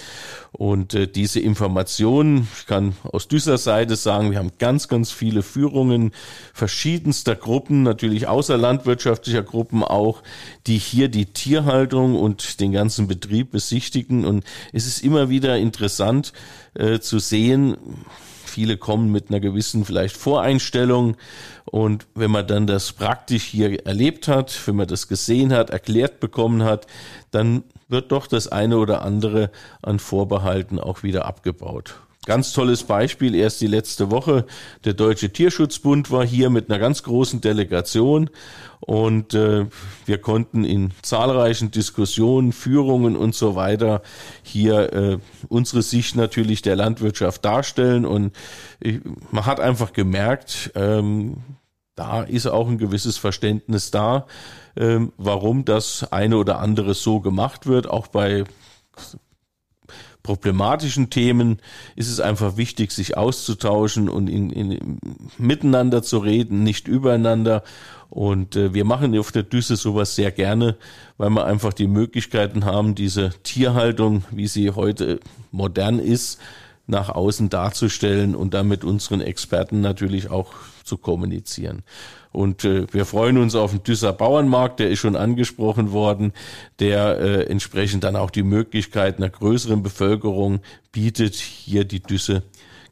Und 0.51 0.95
äh, 0.95 1.07
diese 1.07 1.39
Informationen, 1.41 2.49
ich 2.59 2.67
kann 2.67 2.95
aus 3.05 3.29
dieser 3.29 3.59
Seite 3.59 3.95
sagen, 3.97 4.33
wir 4.33 4.39
haben 4.39 4.53
ganz, 4.59 4.89
ganz 4.89 5.13
viele 5.13 5.43
Führungen 5.43 6.13
verschiedenster 6.53 7.37
Gruppen, 7.37 7.85
natürlich 7.85 8.27
außerlandwirtschaftlicher 8.27 9.43
Gruppen 9.43 9.85
auch, 9.85 10.23
die 10.67 10.79
hier 10.79 11.09
die 11.09 11.27
Tierhaltung 11.45 12.19
und 12.19 12.59
den 12.61 12.73
ganzen 12.73 13.07
Betrieb 13.07 13.51
besichtigen. 13.51 14.25
Und 14.25 14.45
es 14.73 14.87
ist 14.87 15.05
immer 15.05 15.29
wieder 15.29 15.59
interessant 15.59 16.33
äh, 16.73 17.01
zu 17.01 17.19
sehen, 17.19 17.77
viele 18.47 18.79
kommen 18.79 19.13
mit 19.13 19.29
einer 19.29 19.41
gewissen 19.41 19.85
vielleicht 19.85 20.17
Voreinstellung 20.17 21.19
und 21.67 22.07
wenn 22.15 22.31
man 22.31 22.47
dann 22.47 22.67
das 22.67 22.93
praktisch 22.93 23.43
hier 23.43 23.85
erlebt 23.85 24.27
hat, 24.27 24.59
wenn 24.67 24.77
man 24.77 24.87
das 24.87 25.07
gesehen 25.07 25.53
hat, 25.53 25.69
erklärt 25.69 26.19
bekommen 26.19 26.63
hat, 26.63 26.87
dann 27.31 27.65
wird 27.89 28.11
doch 28.11 28.27
das 28.27 28.49
eine 28.49 28.79
oder 28.79 29.03
andere 29.03 29.51
an 29.83 29.99
Vorbehalten 29.99 30.79
auch 30.79 31.03
wieder 31.03 31.27
abgebaut. 31.27 31.97
Ganz 32.27 32.55
tolles 32.55 32.85
Beispiel, 32.85 33.35
erst 33.35 33.61
die 33.61 33.67
letzte 33.67 34.11
Woche. 34.11 34.47
Der 34.85 34.95
Deutsche 34.95 35.31
Tierschutzbund 35.31 36.11
war 36.11 36.25
hier 36.25 36.49
mit 36.49 36.71
einer 36.71 36.79
ganz 36.79 37.03
großen 37.03 37.43
Delegation 37.43 38.31
und 38.81 39.35
äh, 39.35 39.67
wir 40.07 40.19
konnten 40.19 40.65
in 40.65 40.93
zahlreichen 41.03 41.71
Diskussionen, 41.71 42.53
Führungen 42.53 43.17
und 43.17 43.35
so 43.35 43.57
weiter 43.57 44.01
hier 44.43 44.93
äh, 44.95 45.19
unsere 45.49 45.83
Sicht 45.83 46.17
natürlich 46.17 46.63
der 46.63 46.77
Landwirtschaft 46.77 47.45
darstellen 47.45 48.07
und 48.07 48.35
ich, 48.81 49.01
man 49.31 49.45
hat 49.45 49.61
einfach 49.61 49.93
gemerkt, 49.93 50.73
ähm, 50.75 51.39
da 51.95 52.23
ist 52.23 52.47
auch 52.47 52.69
ein 52.69 52.79
gewisses 52.79 53.19
Verständnis 53.19 53.91
da, 53.91 54.27
ähm, 54.77 55.13
warum 55.19 55.67
das 55.67 56.11
eine 56.11 56.39
oder 56.39 56.59
andere 56.59 56.95
so 56.95 57.21
gemacht 57.21 57.67
wird, 57.67 57.87
auch 57.87 58.07
bei 58.07 58.45
problematischen 60.25 61.11
Themen 61.11 61.61
ist 61.97 62.09
es 62.09 62.19
einfach 62.19 62.57
wichtig, 62.57 62.91
sich 62.91 63.17
auszutauschen 63.17 64.09
und 64.09 64.29
in, 64.29 64.51
in, 64.51 64.99
miteinander 65.39 66.03
zu 66.03 66.19
reden, 66.19 66.65
nicht 66.65 66.89
übereinander. 66.89 67.63
Und 68.09 68.57
äh, 68.57 68.73
wir 68.73 68.85
machen 68.85 69.17
auf 69.19 69.33
der 69.33 69.43
Düse 69.45 69.77
sowas 69.77 70.17
sehr 70.17 70.33
gerne, 70.33 70.77
weil 71.19 71.31
wir 71.31 71.45
einfach 71.45 71.75
die 71.75 71.87
Möglichkeiten 71.87 72.65
haben, 72.65 72.95
diese 72.95 73.31
Tierhaltung, 73.43 74.25
wie 74.31 74.49
sie 74.49 74.71
heute 74.71 75.21
modern 75.53 75.99
ist, 75.99 76.41
nach 76.87 77.11
außen 77.11 77.51
darzustellen 77.51 78.35
und 78.35 78.55
damit 78.55 78.83
unseren 78.83 79.21
Experten 79.21 79.83
natürlich 79.83 80.31
auch 80.31 80.55
zu 80.85 80.97
kommunizieren. 80.97 81.83
Und 82.35 82.65
äh, 82.65 82.87
wir 82.93 83.05
freuen 83.05 83.39
uns 83.39 83.55
auf 83.55 83.71
den 83.71 83.85
Düsser 83.85 84.13
Bauernmarkt, 84.13 84.81
der 84.81 84.91
ist 84.91 84.99
schon 84.99 85.15
angesprochen 85.15 85.93
worden, 85.93 86.33
der 86.81 87.19
äh, 87.19 87.43
entsprechend 87.45 88.03
dann 88.03 88.17
auch 88.17 88.31
die 88.31 88.43
Möglichkeit 88.43 89.19
einer 89.19 89.31
größeren 89.31 89.83
Bevölkerung 89.83 90.59
bietet, 90.91 91.35
hier 91.37 91.85
die 91.85 92.01
Düsse 92.01 92.43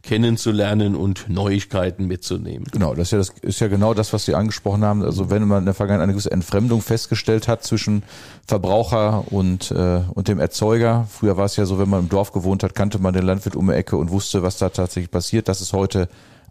kennenzulernen 0.02 0.96
und 0.96 1.28
Neuigkeiten 1.28 2.06
mitzunehmen. 2.06 2.66
Genau, 2.72 2.94
das 2.94 3.08
ist 3.08 3.12
ja, 3.12 3.18
das 3.18 3.30
ist 3.42 3.60
ja 3.60 3.68
genau 3.68 3.94
das, 3.94 4.12
was 4.12 4.24
Sie 4.24 4.34
angesprochen 4.34 4.84
haben. 4.84 5.02
Also 5.02 5.30
wenn 5.30 5.46
man 5.46 5.60
in 5.60 5.64
der 5.64 5.74
Vergangenheit 5.74 6.04
eine 6.04 6.12
gewisse 6.12 6.32
Entfremdung 6.32 6.80
festgestellt 6.80 7.48
hat 7.48 7.64
zwischen 7.64 8.02
Verbraucher 8.46 9.24
und, 9.32 9.70
äh, 9.70 10.02
und 10.12 10.28
dem 10.28 10.40
Erzeuger. 10.40 11.06
Früher 11.08 11.36
war 11.36 11.44
es 11.44 11.56
ja 11.56 11.66
so, 11.66 11.78
wenn 11.78 11.88
man 11.88 12.00
im 12.00 12.08
Dorf 12.08 12.32
gewohnt 12.32 12.62
hat, 12.62 12.74
kannte 12.74 12.98
man 12.98 13.14
den 13.14 13.24
Landwirt 13.24 13.56
um 13.56 13.68
die 13.68 13.74
Ecke 13.74 13.96
und 13.96 14.10
wusste, 14.10 14.42
was 14.42 14.58
da 14.58 14.68
tatsächlich 14.68 15.10
passiert. 15.10 15.48
Das 15.48 15.60
ist 15.60 15.72
heute 15.72 16.08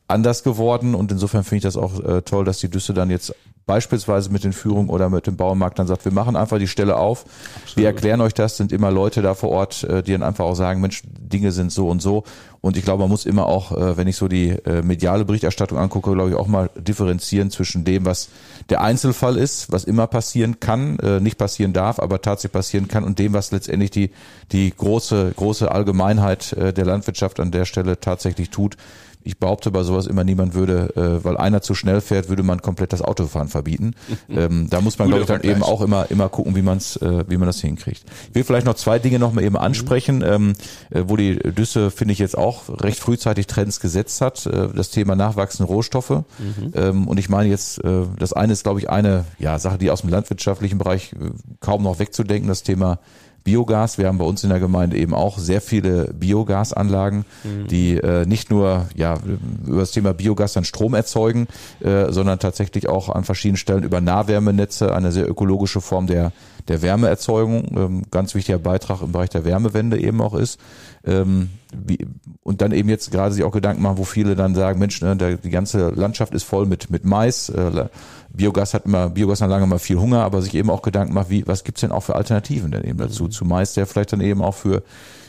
anders 0.07 0.43
geworden 0.43 0.95
und 0.95 1.11
insofern 1.11 1.43
finde 1.43 1.57
ich 1.57 1.63
das 1.63 1.77
auch 1.77 1.99
äh, 1.99 2.21
toll, 2.21 2.45
dass 2.45 2.59
die 2.59 2.69
Düsse 2.69 2.93
dann 2.93 3.09
jetzt 3.09 3.33
beispielsweise 3.65 4.31
mit 4.31 4.43
den 4.43 4.53
Führungen 4.53 4.89
oder 4.89 5.09
mit 5.09 5.27
dem 5.27 5.37
Baumarkt 5.37 5.79
dann 5.79 5.87
sagt, 5.87 6.03
wir 6.05 6.11
machen 6.11 6.35
einfach 6.35 6.57
die 6.57 6.67
Stelle 6.67 6.97
auf, 6.97 7.25
Absolut. 7.55 7.77
wir 7.77 7.85
erklären 7.85 8.21
euch 8.21 8.33
das, 8.33 8.57
sind 8.57 8.71
immer 8.71 8.91
Leute 8.91 9.21
da 9.21 9.33
vor 9.33 9.49
Ort, 9.49 9.83
äh, 9.83 10.03
die 10.03 10.11
dann 10.11 10.23
einfach 10.23 10.45
auch 10.45 10.55
sagen, 10.55 10.81
Mensch, 10.81 11.03
Dinge 11.05 11.51
sind 11.51 11.71
so 11.71 11.87
und 11.87 12.01
so. 12.01 12.23
Und 12.59 12.77
ich 12.77 12.83
glaube, 12.83 13.01
man 13.01 13.09
muss 13.09 13.25
immer 13.25 13.45
auch, 13.47 13.71
äh, 13.71 13.97
wenn 13.97 14.07
ich 14.07 14.17
so 14.17 14.27
die 14.27 14.49
äh, 14.49 14.81
mediale 14.81 15.25
Berichterstattung 15.25 15.77
angucke, 15.77 16.11
glaube 16.11 16.31
ich 16.31 16.35
auch 16.35 16.47
mal 16.47 16.69
differenzieren 16.75 17.49
zwischen 17.49 17.85
dem, 17.85 18.05
was 18.05 18.29
der 18.69 18.81
Einzelfall 18.81 19.37
ist, 19.37 19.71
was 19.71 19.83
immer 19.83 20.07
passieren 20.07 20.59
kann, 20.59 20.97
nicht 21.21 21.37
passieren 21.37 21.73
darf, 21.73 21.99
aber 21.99 22.21
tatsächlich 22.21 22.53
passieren 22.53 22.87
kann 22.87 23.03
und 23.03 23.19
dem, 23.19 23.33
was 23.33 23.51
letztendlich 23.51 23.89
die, 23.89 24.11
die 24.51 24.71
große, 24.75 25.33
große 25.35 25.69
Allgemeinheit 25.69 26.55
der 26.57 26.85
Landwirtschaft 26.85 27.39
an 27.39 27.51
der 27.51 27.65
Stelle 27.65 27.99
tatsächlich 27.99 28.49
tut 28.49 28.77
ich 29.23 29.37
behaupte 29.37 29.71
bei 29.71 29.83
sowas 29.83 30.07
immer, 30.07 30.23
niemand 30.23 30.53
würde, 30.53 30.95
äh, 30.95 31.23
weil 31.23 31.37
einer 31.37 31.61
zu 31.61 31.75
schnell 31.75 32.01
fährt, 32.01 32.29
würde 32.29 32.43
man 32.43 32.61
komplett 32.61 32.93
das 32.93 33.01
Autofahren 33.01 33.47
verbieten. 33.47 33.93
ähm, 34.29 34.67
da 34.69 34.81
muss 34.81 34.97
man, 34.97 35.07
glaube 35.07 35.21
ich, 35.21 35.27
dann 35.27 35.41
eben 35.41 35.63
auch 35.63 35.81
immer, 35.81 36.09
immer 36.09 36.29
gucken, 36.29 36.55
wie, 36.55 36.61
man's, 36.61 36.95
äh, 36.97 37.25
wie 37.27 37.37
man 37.37 37.47
das 37.47 37.61
hinkriegt. 37.61 38.03
Ich 38.29 38.35
will 38.35 38.43
vielleicht 38.43 38.65
noch 38.65 38.75
zwei 38.75 38.99
Dinge 38.99 39.19
noch 39.19 39.33
mal 39.33 39.43
eben 39.43 39.57
ansprechen, 39.57 40.17
mhm. 40.17 40.23
ähm, 40.23 40.53
äh, 40.89 41.03
wo 41.07 41.15
die 41.15 41.35
Düsse, 41.35 41.91
finde 41.91 42.13
ich, 42.13 42.19
jetzt 42.19 42.37
auch 42.37 42.63
recht 42.81 42.99
frühzeitig 42.99 43.47
Trends 43.47 43.79
gesetzt 43.79 44.21
hat. 44.21 44.45
Äh, 44.45 44.69
das 44.73 44.89
Thema 44.89 45.15
nachwachsende 45.15 45.71
Rohstoffe. 45.71 46.09
Mhm. 46.09 46.73
Ähm, 46.73 47.07
und 47.07 47.17
ich 47.17 47.29
meine 47.29 47.49
jetzt, 47.49 47.83
äh, 47.83 48.03
das 48.17 48.33
eine 48.33 48.53
ist, 48.53 48.63
glaube 48.63 48.79
ich, 48.79 48.89
eine 48.89 49.25
ja, 49.39 49.59
Sache, 49.59 49.77
die 49.77 49.91
aus 49.91 50.01
dem 50.01 50.09
landwirtschaftlichen 50.09 50.77
Bereich 50.77 51.13
äh, 51.13 51.31
kaum 51.59 51.83
noch 51.83 51.99
wegzudenken, 51.99 52.47
das 52.47 52.63
Thema 52.63 52.99
Biogas. 53.43 53.97
Wir 53.97 54.07
haben 54.07 54.17
bei 54.17 54.25
uns 54.25 54.43
in 54.43 54.49
der 54.49 54.59
Gemeinde 54.59 54.97
eben 54.97 55.13
auch 55.13 55.37
sehr 55.37 55.61
viele 55.61 56.13
Biogasanlagen, 56.13 57.25
mhm. 57.43 57.67
die 57.67 57.97
äh, 57.97 58.25
nicht 58.25 58.49
nur 58.49 58.87
ja 58.95 59.17
über 59.65 59.79
das 59.79 59.91
Thema 59.91 60.13
Biogas 60.13 60.53
dann 60.53 60.65
Strom 60.65 60.93
erzeugen, 60.93 61.47
äh, 61.79 62.11
sondern 62.11 62.39
tatsächlich 62.39 62.87
auch 62.87 63.09
an 63.09 63.23
verschiedenen 63.23 63.57
Stellen 63.57 63.83
über 63.83 64.01
Nahwärmenetze 64.01 64.93
eine 64.93 65.11
sehr 65.11 65.29
ökologische 65.29 65.81
Form 65.81 66.07
der 66.07 66.31
der 66.67 66.81
Wärmeerzeugung, 66.81 67.65
ähm, 67.75 68.03
ganz 68.11 68.35
wichtiger 68.35 68.59
Beitrag 68.59 69.01
im 69.01 69.11
Bereich 69.11 69.29
der 69.29 69.45
Wärmewende 69.45 69.99
eben 69.99 70.21
auch 70.21 70.33
ist. 70.33 70.59
Ähm, 71.03 71.49
wie, 71.73 72.05
und 72.43 72.61
dann 72.61 72.71
eben 72.71 72.89
jetzt 72.89 73.11
gerade 73.11 73.33
sich 73.33 73.43
auch 73.43 73.51
Gedanken 73.51 73.81
machen, 73.81 73.97
wo 73.97 74.03
viele 74.03 74.35
dann 74.35 74.53
sagen, 74.53 74.77
Mensch, 74.79 75.01
ne, 75.01 75.15
der, 75.15 75.37
die 75.37 75.49
ganze 75.49 75.89
Landschaft 75.89 76.33
ist 76.33 76.43
voll 76.43 76.65
mit 76.65 76.89
mit 76.89 77.05
Mais. 77.05 77.49
Äh, 77.49 77.87
Biogas 78.33 78.73
hat 78.73 78.85
immer, 78.85 79.09
Biogasanlage 79.09 79.63
immer 79.63 79.79
viel 79.79 79.97
Hunger, 79.97 80.23
aber 80.23 80.41
sich 80.41 80.53
eben 80.55 80.69
auch 80.69 80.81
Gedanken 80.81 81.13
macht, 81.13 81.29
wie, 81.29 81.47
was 81.47 81.63
gibt's 81.63 81.81
denn 81.81 81.91
auch 81.91 82.03
für 82.03 82.15
Alternativen 82.15 82.71
denn 82.71 82.83
eben 82.83 82.97
dazu? 82.97 83.25
Mhm. 83.25 83.31
Zumeist 83.31 83.77
ja 83.77 83.85
vielleicht 83.85 84.13
dann 84.13 84.21
eben 84.21 84.41
auch 84.41 84.55
für, 84.55 84.83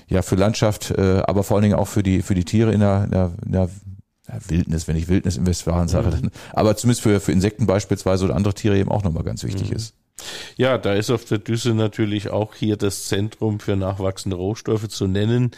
ja, 0.08 0.22
für 0.22 0.36
Landschaft, 0.36 0.90
äh, 0.90 1.22
aber 1.26 1.42
vor 1.42 1.56
allen 1.56 1.62
Dingen 1.62 1.76
auch 1.76 1.88
für 1.88 2.02
die, 2.02 2.22
für 2.22 2.34
die 2.34 2.44
Tiere 2.44 2.72
in 2.72 2.80
der, 2.80 3.04
in 3.04 3.10
der, 3.10 3.30
in 3.46 3.52
der 3.52 3.68
Wildnis, 4.48 4.88
wenn 4.88 4.96
ich 4.96 5.08
Wildnis 5.08 5.36
in 5.36 5.46
Westfalen 5.46 5.88
sage, 5.88 6.08
mhm. 6.08 6.10
dann, 6.10 6.30
aber 6.52 6.76
zumindest 6.76 7.02
für, 7.02 7.20
für 7.20 7.32
Insekten 7.32 7.66
beispielsweise 7.66 8.24
oder 8.24 8.36
andere 8.36 8.54
Tiere 8.54 8.78
eben 8.78 8.90
auch 8.90 9.02
nochmal 9.02 9.24
ganz 9.24 9.42
wichtig 9.44 9.70
mhm. 9.70 9.76
ist. 9.76 9.94
Ja, 10.56 10.78
da 10.78 10.94
ist 10.94 11.10
auf 11.10 11.24
der 11.24 11.38
Düsse 11.38 11.74
natürlich 11.74 12.30
auch 12.30 12.54
hier 12.54 12.76
das 12.76 13.06
Zentrum 13.06 13.60
für 13.60 13.76
nachwachsende 13.76 14.36
Rohstoffe 14.36 14.88
zu 14.88 15.06
nennen. 15.06 15.52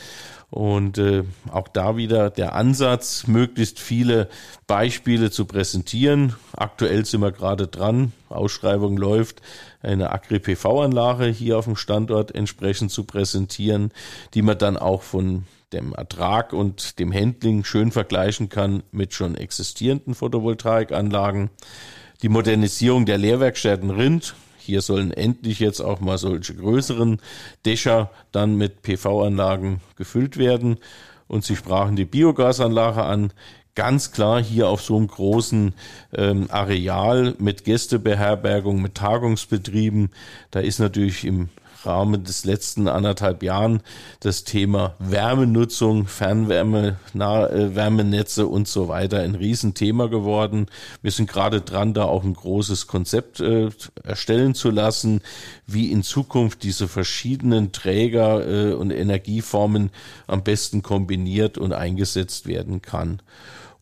Und 0.50 0.98
äh, 0.98 1.24
auch 1.50 1.66
da 1.66 1.96
wieder 1.96 2.30
der 2.30 2.54
Ansatz, 2.54 3.26
möglichst 3.26 3.80
viele 3.80 4.28
Beispiele 4.68 5.32
zu 5.32 5.46
präsentieren. 5.46 6.36
Aktuell 6.56 7.04
sind 7.04 7.22
wir 7.22 7.32
gerade 7.32 7.66
dran, 7.66 8.12
Ausschreibung 8.28 8.96
läuft, 8.96 9.42
eine 9.82 10.12
Agri-PV-Anlage 10.12 11.26
hier 11.26 11.58
auf 11.58 11.64
dem 11.64 11.74
Standort 11.74 12.32
entsprechend 12.36 12.92
zu 12.92 13.02
präsentieren, 13.02 13.90
die 14.34 14.42
man 14.42 14.56
dann 14.56 14.76
auch 14.76 15.02
von 15.02 15.44
dem 15.72 15.92
Ertrag 15.92 16.52
und 16.52 16.98
dem 16.98 17.12
Handling 17.12 17.64
schön 17.64 17.90
vergleichen 17.90 18.48
kann 18.48 18.84
mit 18.92 19.12
schon 19.12 19.36
existierenden 19.36 20.14
Photovoltaikanlagen. 20.14 21.50
Die 22.22 22.28
Modernisierung 22.28 23.06
der 23.06 23.18
Lehrwerkstätten 23.18 23.90
Rind. 23.90 24.34
Hier 24.64 24.80
sollen 24.80 25.12
endlich 25.12 25.60
jetzt 25.60 25.80
auch 25.80 26.00
mal 26.00 26.16
solche 26.16 26.54
größeren 26.54 27.20
Dächer 27.66 28.10
dann 28.32 28.56
mit 28.56 28.80
PV-Anlagen 28.80 29.80
gefüllt 29.96 30.38
werden. 30.38 30.78
Und 31.28 31.44
Sie 31.44 31.54
sprachen 31.54 31.96
die 31.96 32.06
Biogasanlage 32.06 33.02
an 33.02 33.32
ganz 33.74 34.12
klar 34.12 34.42
hier 34.42 34.68
auf 34.68 34.80
so 34.80 34.96
einem 34.96 35.08
großen 35.08 35.74
ähm, 36.14 36.46
Areal 36.50 37.34
mit 37.38 37.64
Gästebeherbergung, 37.64 38.80
mit 38.80 38.94
Tagungsbetrieben. 38.94 40.10
Da 40.50 40.60
ist 40.60 40.78
natürlich 40.78 41.24
im 41.24 41.50
Rahmen 41.86 42.24
des 42.24 42.44
letzten 42.44 42.88
anderthalb 42.88 43.42
Jahren 43.42 43.80
das 44.20 44.44
Thema 44.44 44.94
Wärmenutzung, 44.98 46.06
Fernwärme, 46.06 46.96
Wärmenetze 47.12 48.46
und 48.46 48.68
so 48.68 48.88
weiter 48.88 49.20
ein 49.20 49.34
Riesenthema 49.34 50.06
geworden. 50.06 50.66
Wir 51.02 51.10
sind 51.10 51.28
gerade 51.28 51.60
dran, 51.60 51.94
da 51.94 52.04
auch 52.04 52.24
ein 52.24 52.34
großes 52.34 52.86
Konzept 52.86 53.40
äh, 53.40 53.70
erstellen 54.02 54.54
zu 54.54 54.70
lassen, 54.70 55.20
wie 55.66 55.90
in 55.90 56.02
Zukunft 56.02 56.62
diese 56.62 56.88
verschiedenen 56.88 57.72
Träger 57.72 58.46
äh, 58.46 58.74
und 58.74 58.90
Energieformen 58.90 59.90
am 60.26 60.42
besten 60.42 60.82
kombiniert 60.82 61.58
und 61.58 61.72
eingesetzt 61.72 62.46
werden 62.46 62.82
kann. 62.82 63.20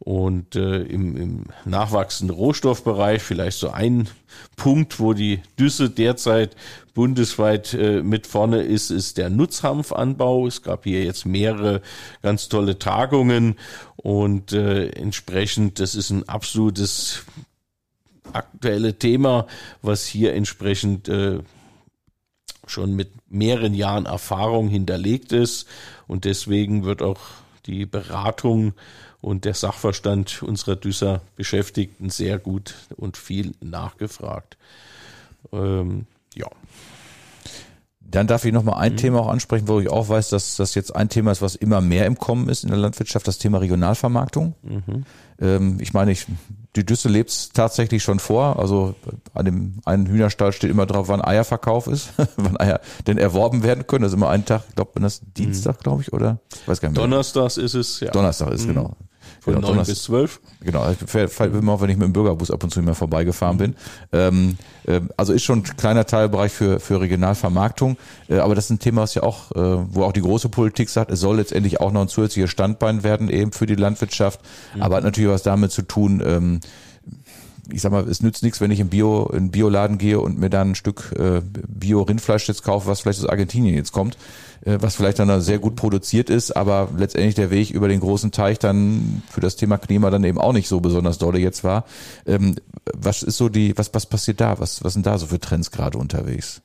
Und 0.04 0.56
äh, 0.56 0.82
im, 0.82 1.16
im 1.16 1.44
nachwachsenden 1.64 2.36
Rohstoffbereich 2.36 3.22
vielleicht 3.22 3.58
so 3.58 3.70
ein 3.70 4.08
Punkt, 4.56 4.98
wo 4.98 5.12
die 5.12 5.40
Düsse 5.60 5.90
derzeit 5.90 6.56
bundesweit 6.92 7.72
äh, 7.74 8.02
mit 8.02 8.26
vorne 8.26 8.62
ist, 8.62 8.90
ist 8.90 9.16
der 9.16 9.30
Nutzhanfanbau. 9.30 10.48
Es 10.48 10.62
gab 10.62 10.82
hier 10.84 11.04
jetzt 11.04 11.24
mehrere 11.24 11.82
ganz 12.20 12.48
tolle 12.48 12.80
Tagungen 12.80 13.54
und 13.94 14.52
äh, 14.52 14.88
entsprechend, 14.88 15.78
das 15.78 15.94
ist 15.94 16.10
ein 16.10 16.28
absolutes 16.28 17.24
aktuelle 18.32 18.98
Thema, 18.98 19.46
was 19.82 20.04
hier 20.04 20.34
entsprechend 20.34 21.08
äh, 21.08 21.38
schon 22.66 22.96
mit 22.96 23.10
mehreren 23.28 23.74
Jahren 23.74 24.06
Erfahrung 24.06 24.68
hinterlegt 24.68 25.30
ist 25.30 25.68
und 26.08 26.24
deswegen 26.24 26.84
wird 26.84 27.02
auch 27.02 27.20
die 27.66 27.86
Beratung 27.86 28.74
und 29.22 29.44
der 29.46 29.54
Sachverstand 29.54 30.42
unserer 30.42 30.76
Düsser 30.76 31.22
Beschäftigten 31.36 32.10
sehr 32.10 32.38
gut 32.38 32.74
und 32.96 33.16
viel 33.16 33.54
nachgefragt. 33.60 34.58
Ähm, 35.52 36.06
ja. 36.34 36.48
Dann 38.00 38.26
darf 38.26 38.44
ich 38.44 38.52
noch 38.52 38.64
mal 38.64 38.76
ein 38.76 38.92
mhm. 38.92 38.96
Thema 38.98 39.20
auch 39.20 39.28
ansprechen, 39.28 39.68
wo 39.68 39.80
ich 39.80 39.88
auch 39.88 40.08
weiß, 40.08 40.28
dass 40.30 40.56
das 40.56 40.74
jetzt 40.74 40.94
ein 40.94 41.08
Thema 41.08 41.30
ist, 41.30 41.40
was 41.40 41.54
immer 41.54 41.80
mehr 41.80 42.04
im 42.04 42.18
Kommen 42.18 42.48
ist 42.48 42.64
in 42.64 42.68
der 42.68 42.78
Landwirtschaft, 42.78 43.26
das 43.26 43.38
Thema 43.38 43.58
Regionalvermarktung. 43.58 44.54
Mhm. 44.62 45.04
Ähm, 45.40 45.78
ich 45.80 45.94
meine, 45.94 46.10
ich, 46.10 46.26
die 46.74 46.84
Düsse 46.84 47.08
lebt 47.08 47.30
es 47.30 47.50
tatsächlich 47.50 48.02
schon 48.02 48.18
vor. 48.18 48.58
Also 48.58 48.96
an 49.34 49.44
dem 49.44 49.74
einen 49.84 50.06
Hühnerstall 50.06 50.52
steht 50.52 50.70
immer 50.70 50.84
drauf, 50.84 51.08
wann 51.08 51.22
Eierverkauf 51.22 51.86
ist, 51.86 52.12
wann 52.36 52.58
Eier 52.58 52.80
denn 53.06 53.18
erworben 53.18 53.62
werden 53.62 53.86
können. 53.86 54.02
Das 54.02 54.10
ist 54.10 54.16
immer 54.16 54.30
ein 54.30 54.44
Tag, 54.44 54.64
ich 54.68 54.74
glaube, 54.74 55.00
das 55.00 55.22
Dienstag, 55.36 55.78
mhm. 55.78 55.82
glaube 55.84 56.02
ich, 56.02 56.12
oder? 56.12 56.40
Ich 56.50 56.68
weiß 56.68 56.80
gar 56.80 56.88
nicht 56.88 56.98
mehr. 56.98 57.08
Donnerstags 57.08 57.56
ist 57.56 57.74
es, 57.74 58.00
ja. 58.00 58.10
Donnerstag 58.10 58.50
ist, 58.50 58.64
mhm. 58.64 58.74
genau. 58.74 58.96
Von 59.42 59.56
genau, 59.56 59.74
9 59.74 59.86
bis 59.86 60.04
12? 60.04 60.40
Genau, 60.60 60.86
immer 61.40 61.80
wenn 61.80 61.90
ich 61.90 61.96
mit 61.96 62.06
dem 62.06 62.12
Bürgerbus 62.12 62.52
ab 62.52 62.62
und 62.62 62.70
zu 62.70 62.80
mehr 62.80 62.94
vorbeigefahren 62.94 63.58
bin. 63.58 63.74
Ähm, 64.12 64.56
äh, 64.86 65.00
also 65.16 65.32
ist 65.32 65.42
schon 65.42 65.58
ein 65.58 65.62
kleiner 65.64 66.06
Teilbereich 66.06 66.52
für, 66.52 66.78
für 66.78 67.00
Regionalvermarktung. 67.00 67.96
Äh, 68.28 68.36
aber 68.36 68.54
das 68.54 68.66
ist 68.66 68.70
ein 68.70 68.78
Thema, 68.78 69.02
was 69.02 69.16
ja 69.16 69.24
auch, 69.24 69.50
äh, 69.50 69.56
wo 69.56 70.04
auch 70.04 70.12
die 70.12 70.20
große 70.20 70.48
Politik 70.48 70.90
sagt, 70.90 71.10
es 71.10 71.18
soll 71.18 71.38
letztendlich 71.38 71.80
auch 71.80 71.90
noch 71.90 72.02
ein 72.02 72.08
zusätzliches 72.08 72.50
Standbein 72.50 73.02
werden 73.02 73.28
eben 73.28 73.50
für 73.50 73.66
die 73.66 73.74
Landwirtschaft. 73.74 74.38
Mhm. 74.76 74.82
Aber 74.82 74.96
hat 74.96 75.02
natürlich 75.02 75.30
was 75.30 75.42
damit 75.42 75.72
zu 75.72 75.82
tun, 75.82 76.22
ähm, 76.24 76.60
ich 77.72 77.82
sag 77.82 77.92
mal, 77.92 78.08
es 78.08 78.22
nützt 78.22 78.42
nichts, 78.42 78.60
wenn 78.60 78.70
ich 78.70 78.80
in 78.80 78.88
Bio, 78.88 79.26
in 79.32 79.50
Bioladen 79.50 79.98
gehe 79.98 80.20
und 80.20 80.38
mir 80.38 80.50
dann 80.50 80.70
ein 80.70 80.74
Stück 80.74 81.14
äh, 81.18 81.40
Bio-Rindfleisch 81.42 82.48
jetzt 82.48 82.62
kaufe, 82.62 82.86
was 82.86 83.00
vielleicht 83.00 83.20
aus 83.20 83.28
Argentinien 83.28 83.74
jetzt 83.74 83.92
kommt, 83.92 84.16
äh, 84.64 84.78
was 84.80 84.96
vielleicht 84.96 85.18
dann 85.18 85.40
sehr 85.40 85.58
gut 85.58 85.76
produziert 85.76 86.30
ist, 86.30 86.52
aber 86.52 86.88
letztendlich 86.96 87.34
der 87.34 87.50
Weg 87.50 87.70
über 87.70 87.88
den 87.88 88.00
großen 88.00 88.30
Teich 88.30 88.58
dann 88.58 89.22
für 89.30 89.40
das 89.40 89.56
Thema 89.56 89.78
Klima 89.78 90.10
dann 90.10 90.24
eben 90.24 90.38
auch 90.38 90.52
nicht 90.52 90.68
so 90.68 90.80
besonders 90.80 91.18
dolle 91.18 91.38
jetzt 91.38 91.64
war. 91.64 91.84
Ähm, 92.26 92.56
was 92.92 93.22
ist 93.22 93.36
so 93.36 93.48
die, 93.48 93.76
was, 93.76 93.92
was 93.94 94.06
passiert 94.06 94.40
da? 94.40 94.58
Was, 94.58 94.84
was 94.84 94.92
sind 94.92 95.06
da 95.06 95.18
so 95.18 95.26
für 95.26 95.40
Trends 95.40 95.70
gerade 95.70 95.98
unterwegs? 95.98 96.62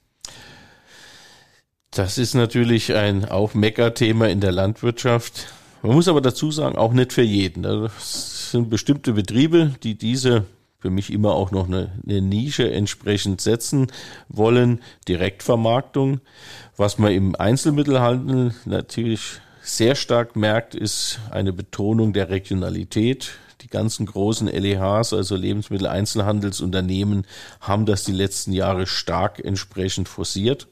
Das 1.92 2.18
ist 2.18 2.36
natürlich 2.36 2.94
ein 2.94 3.26
auch 3.26 3.54
Meckerthema 3.54 4.28
in 4.28 4.42
der 4.42 4.52
Landwirtschaft. 4.52 5.48
Man 5.82 5.96
muss 5.96 6.08
aber 6.08 6.22
dazu 6.22 6.52
sagen, 6.52 6.76
auch 6.78 6.92
nicht 6.92 7.14
für 7.14 7.22
jeden. 7.22 7.64
Das 7.64 8.52
sind 8.52 8.70
bestimmte 8.70 9.14
Betriebe, 9.14 9.74
die 9.84 9.98
diese 9.98 10.46
für 10.80 10.90
mich 10.92 11.12
immer 11.12 11.34
auch 11.34 11.52
noch 11.52 11.68
eine, 11.68 11.92
eine 12.06 12.22
Nische 12.22 12.72
entsprechend 12.72 13.42
setzen 13.42 13.88
wollen. 14.30 14.82
Direktvermarktung. 15.08 16.22
Was 16.76 17.00
man 17.00 17.12
im 17.12 17.36
Einzelmittelhandel 17.36 18.54
natürlich 18.66 19.42
sehr 19.62 19.96
stark 19.96 20.36
merkt, 20.36 20.76
ist 20.76 21.20
eine 21.32 21.52
Betonung 21.52 22.14
der 22.14 22.30
Regionalität. 22.30 23.32
Die 23.62 23.70
ganzen 23.70 24.06
großen 24.06 24.48
LEHs, 24.48 25.14
also 25.14 25.36
Lebensmitteleinzelhandelsunternehmen, 25.36 27.26
haben 27.60 27.88
das 27.88 28.04
die 28.04 28.12
letzten 28.12 28.54
Jahre 28.54 28.86
stark 28.86 29.44
entsprechend 29.44 30.08
forciert. 30.08 30.68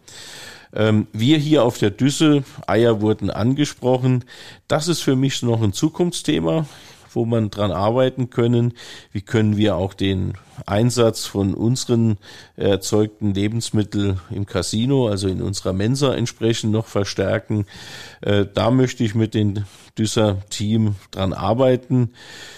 Ähm, 0.71 1.07
wir 1.13 1.39
hier 1.39 1.63
auf 1.63 1.79
der 1.79 1.89
Düssel, 1.89 2.43
Eier 2.67 3.01
wurden 3.01 3.31
angesprochen. 3.31 4.23
Das 4.67 4.87
ist 4.87 5.01
für 5.01 5.15
mich 5.15 5.41
noch 5.41 5.63
ein 5.63 5.73
Zukunftsthema 5.73 6.67
wo 7.15 7.25
man 7.25 7.49
dran 7.49 7.71
arbeiten 7.71 8.29
können. 8.29 8.73
Wie 9.11 9.21
können 9.21 9.57
wir 9.57 9.75
auch 9.75 9.93
den 9.93 10.33
Einsatz 10.65 11.25
von 11.25 11.53
unseren 11.53 12.17
erzeugten 12.55 13.33
Lebensmitteln 13.33 14.19
im 14.29 14.45
Casino, 14.45 15.07
also 15.07 15.27
in 15.27 15.41
unserer 15.41 15.73
Mensa 15.73 16.13
entsprechend 16.13 16.71
noch 16.71 16.87
verstärken. 16.87 17.65
Äh, 18.21 18.45
da 18.53 18.71
möchte 18.71 19.03
ich 19.03 19.15
mit 19.15 19.33
dem 19.33 19.65
Düsser 19.97 20.41
Team 20.49 20.95
dran 21.11 21.31
arbeiten. 21.31 22.09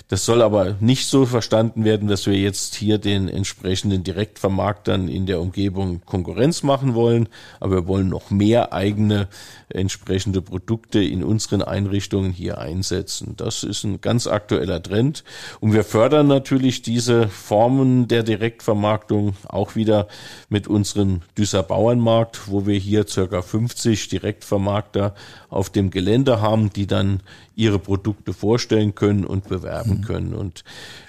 Das 0.07 0.25
soll 0.25 0.41
aber 0.41 0.75
nicht 0.79 1.07
so 1.07 1.25
verstanden 1.25 1.83
werden, 1.83 2.07
dass 2.07 2.25
wir 2.25 2.35
jetzt 2.35 2.73
hier 2.75 2.97
den 2.97 3.29
entsprechenden 3.29 4.03
Direktvermarktern 4.03 5.07
in 5.07 5.27
der 5.27 5.39
Umgebung 5.39 6.01
Konkurrenz 6.05 6.63
machen 6.63 6.95
wollen, 6.95 7.29
aber 7.59 7.75
wir 7.75 7.87
wollen 7.87 8.09
noch 8.09 8.31
mehr 8.31 8.73
eigene 8.73 9.27
entsprechende 9.69 10.41
Produkte 10.41 11.03
in 11.03 11.23
unseren 11.23 11.61
Einrichtungen 11.61 12.31
hier 12.31 12.57
einsetzen. 12.57 13.35
Das 13.37 13.63
ist 13.63 13.83
ein 13.83 14.01
ganz 14.01 14.25
aktueller 14.25 14.81
Trend 14.81 15.23
und 15.59 15.73
wir 15.73 15.83
fördern 15.83 16.27
natürlich 16.27 16.81
diese 16.81 17.27
Formen 17.27 17.86
der 18.07 18.23
Direktvermarktung 18.23 19.35
auch 19.47 19.75
wieder 19.75 20.07
mit 20.49 20.67
unserem 20.67 21.21
Düsser 21.37 21.63
Bauernmarkt, 21.63 22.49
wo 22.51 22.65
wir 22.65 22.77
hier 22.77 23.07
circa 23.07 23.41
50 23.41 24.09
Direktvermarkter 24.09 25.15
auf 25.49 25.69
dem 25.69 25.89
Gelände 25.89 26.41
haben, 26.41 26.71
die 26.71 26.87
dann 26.87 27.21
ihre 27.55 27.79
Produkte 27.79 28.33
vorstellen 28.33 28.95
können 28.95 29.25
und 29.25 29.47
bewerben 29.47 29.99
mhm. 29.99 30.01
können. 30.01 30.33
Und 30.33 30.63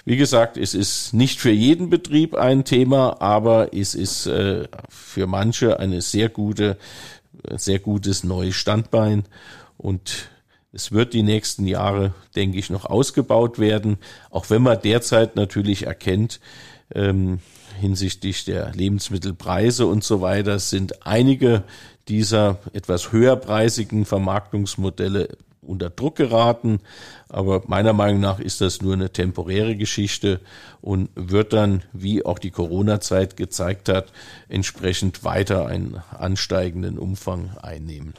wie 0.05 0.17
gesagt, 0.17 0.57
es 0.57 0.73
ist 0.73 1.13
nicht 1.13 1.39
für 1.39 1.51
jeden 1.51 1.89
Betrieb 1.89 2.35
ein 2.35 2.65
Thema, 2.65 3.21
aber 3.21 3.73
es 3.73 3.95
ist 3.95 4.25
äh, 4.25 4.67
für 4.89 5.27
manche 5.27 5.79
eine 5.79 6.01
sehr 6.01 6.29
gute, 6.29 6.77
sehr 7.55 7.79
gutes 7.79 8.23
neues 8.23 8.55
Standbein 8.55 9.23
und 9.77 10.29
es 10.71 10.91
wird 10.91 11.13
die 11.13 11.23
nächsten 11.23 11.65
Jahre, 11.65 12.13
denke 12.35 12.57
ich, 12.57 12.69
noch 12.69 12.85
ausgebaut 12.85 13.59
werden, 13.59 13.97
auch 14.29 14.49
wenn 14.49 14.61
man 14.61 14.81
derzeit 14.81 15.35
natürlich 15.35 15.87
erkennt, 15.87 16.39
ähm, 16.93 17.39
hinsichtlich 17.79 18.45
der 18.45 18.71
Lebensmittelpreise 18.73 19.85
und 19.85 20.03
so 20.03 20.21
weiter 20.21 20.59
sind 20.59 21.05
einige 21.05 21.63
dieser 22.07 22.59
etwas 22.73 23.11
höherpreisigen 23.11 24.05
Vermarktungsmodelle 24.05 25.29
unter 25.61 25.89
Druck 25.89 26.15
geraten. 26.15 26.79
Aber 27.29 27.63
meiner 27.67 27.93
Meinung 27.93 28.19
nach 28.19 28.39
ist 28.39 28.61
das 28.61 28.81
nur 28.81 28.93
eine 28.93 29.11
temporäre 29.11 29.75
Geschichte 29.75 30.41
und 30.81 31.09
wird 31.15 31.53
dann, 31.53 31.83
wie 31.93 32.25
auch 32.25 32.39
die 32.39 32.51
Corona-Zeit 32.51 33.37
gezeigt 33.37 33.87
hat, 33.87 34.11
entsprechend 34.49 35.23
weiter 35.23 35.67
einen 35.67 36.01
ansteigenden 36.17 36.97
Umfang 36.97 37.55
einnehmen. 37.61 38.13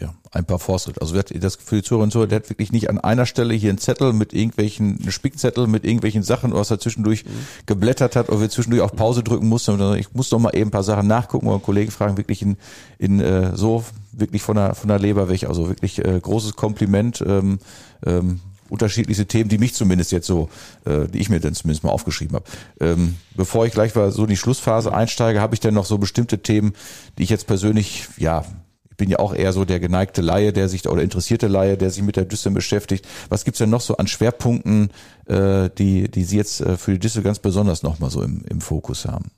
Ja, 0.00 0.14
ein 0.30 0.46
paar 0.46 0.58
Fortschritte. 0.58 1.02
Also 1.02 1.14
das 1.20 1.56
für 1.56 1.76
die 1.76 1.82
Zuhörer 1.82 2.04
und 2.04 2.12
Zuhörer, 2.12 2.28
der 2.28 2.36
hat 2.36 2.48
wirklich 2.48 2.72
nicht 2.72 2.88
an 2.88 2.98
einer 2.98 3.26
Stelle 3.26 3.52
hier 3.52 3.68
einen 3.68 3.78
Zettel 3.78 4.14
mit 4.14 4.32
irgendwelchen, 4.32 4.98
einen 5.02 5.12
Spickzettel 5.12 5.66
mit 5.66 5.84
irgendwelchen 5.84 6.22
Sachen, 6.22 6.54
was 6.54 6.70
er 6.70 6.78
zwischendurch 6.78 7.26
mhm. 7.26 7.30
geblättert 7.66 8.16
hat 8.16 8.30
oder 8.30 8.40
wir 8.40 8.48
zwischendurch 8.48 8.82
auf 8.82 8.96
Pause 8.96 9.22
drücken 9.22 9.48
mussten. 9.48 9.78
Ich 9.96 10.14
muss 10.14 10.30
doch 10.30 10.38
mal 10.38 10.56
eben 10.56 10.68
ein 10.68 10.70
paar 10.70 10.82
Sachen 10.82 11.06
nachgucken 11.06 11.46
oder 11.46 11.58
Kollegen 11.58 11.90
fragen, 11.90 12.16
wirklich 12.16 12.40
in, 12.40 12.56
in 12.98 13.20
äh, 13.20 13.54
so 13.54 13.84
wirklich 14.12 14.40
von 14.40 14.56
der 14.56 14.74
von 14.74 14.88
der 14.88 14.98
Leber 14.98 15.28
weg. 15.28 15.44
Also 15.44 15.68
wirklich 15.68 16.02
äh, 16.02 16.18
großes 16.18 16.56
Kompliment. 16.56 17.22
Ähm, 17.26 17.58
ähm, 18.06 18.40
unterschiedlichste 18.70 19.26
Themen, 19.26 19.50
die 19.50 19.58
mich 19.58 19.74
zumindest 19.74 20.12
jetzt 20.12 20.26
so, 20.26 20.48
äh, 20.86 21.06
die 21.06 21.18
ich 21.18 21.28
mir 21.28 21.40
dann 21.40 21.52
zumindest 21.52 21.84
mal 21.84 21.90
aufgeschrieben 21.90 22.36
habe. 22.36 22.46
Ähm, 22.80 23.16
bevor 23.36 23.66
ich 23.66 23.74
gleich 23.74 23.94
mal 23.94 24.10
so 24.10 24.22
in 24.22 24.30
die 24.30 24.36
Schlussphase 24.38 24.94
einsteige, 24.94 25.42
habe 25.42 25.52
ich 25.52 25.60
dann 25.60 25.74
noch 25.74 25.84
so 25.84 25.98
bestimmte 25.98 26.38
Themen, 26.38 26.72
die 27.18 27.24
ich 27.24 27.28
jetzt 27.28 27.46
persönlich, 27.46 28.08
ja, 28.16 28.46
ich 28.92 28.96
bin 28.98 29.08
ja 29.08 29.18
auch 29.18 29.34
eher 29.34 29.54
so 29.54 29.64
der 29.64 29.80
geneigte 29.80 30.20
Laie, 30.20 30.52
der 30.52 30.68
sich 30.68 30.86
oder 30.86 31.02
interessierte 31.02 31.48
Laie, 31.48 31.78
der 31.78 31.90
sich 31.90 32.02
mit 32.02 32.16
der 32.16 32.26
Düssel 32.26 32.52
beschäftigt. 32.52 33.06
Was 33.30 33.44
gibt's 33.44 33.58
denn 33.58 33.70
noch 33.70 33.80
so 33.80 33.96
an 33.96 34.06
Schwerpunkten, 34.06 34.90
äh, 35.26 35.70
die, 35.78 36.10
die 36.10 36.24
Sie 36.24 36.36
jetzt 36.36 36.60
äh, 36.60 36.76
für 36.76 36.92
die 36.92 36.98
Düssel 36.98 37.22
ganz 37.22 37.38
besonders 37.38 37.82
nochmal 37.82 38.10
so 38.10 38.22
im, 38.22 38.44
im 38.50 38.60
Fokus 38.60 39.06
haben? 39.06 39.30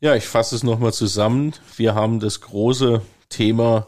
Ja, 0.00 0.16
ich 0.16 0.26
fasse 0.26 0.56
es 0.56 0.64
nochmal 0.64 0.92
zusammen. 0.92 1.52
Wir 1.76 1.94
haben 1.94 2.18
das 2.18 2.40
große 2.40 3.02
Thema, 3.28 3.86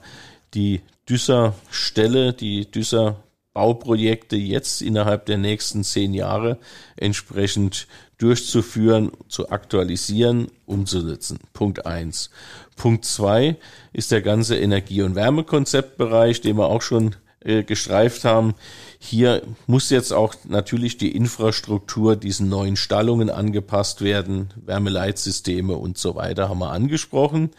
die 0.55 0.81
Düsser 1.09 1.55
Stelle, 1.69 2.33
die 2.33 2.71
Düsser 2.71 3.17
Bauprojekte 3.53 4.37
jetzt 4.37 4.83
innerhalb 4.83 5.27
der 5.27 5.39
nächsten 5.39 5.83
zehn 5.83 6.13
Jahre 6.15 6.59
entsprechend 6.97 7.89
durchzuführen, 8.19 9.13
zu 9.29 9.51
aktualisieren, 9.51 10.49
umzusetzen. 10.67 11.39
Punkt 11.55 11.87
eins. 11.87 12.31
Punkt 12.77 13.05
zwei 13.05 13.57
ist 13.93 14.13
der 14.13 14.23
ganze 14.23 14.57
Energie- 14.57 15.03
und 15.03 15.15
Wärmekonzeptbereich, 15.15 16.41
den 16.43 16.57
wir 16.57 16.67
auch 16.67 16.83
schon 16.83 17.17
äh, 17.41 17.63
gestreift 17.63 18.25
haben. 18.25 18.55
Hier 18.99 19.43
muss 19.67 19.91
jetzt 19.91 20.13
auch 20.13 20.35
natürlich 20.49 20.99
die 20.99 21.15
Infrastruktur 21.15 22.17
diesen 22.17 22.49
neuen 22.49 22.77
Stallungen 22.77 23.31
angepasst 23.31 24.03
werden, 24.03 24.53
Wärmeleitsysteme 24.57 25.77
und 25.77 25.97
so 25.97 26.15
weiter 26.15 26.49
haben 26.49 26.59
wir 26.59 26.71
angesprochen. 26.71 27.51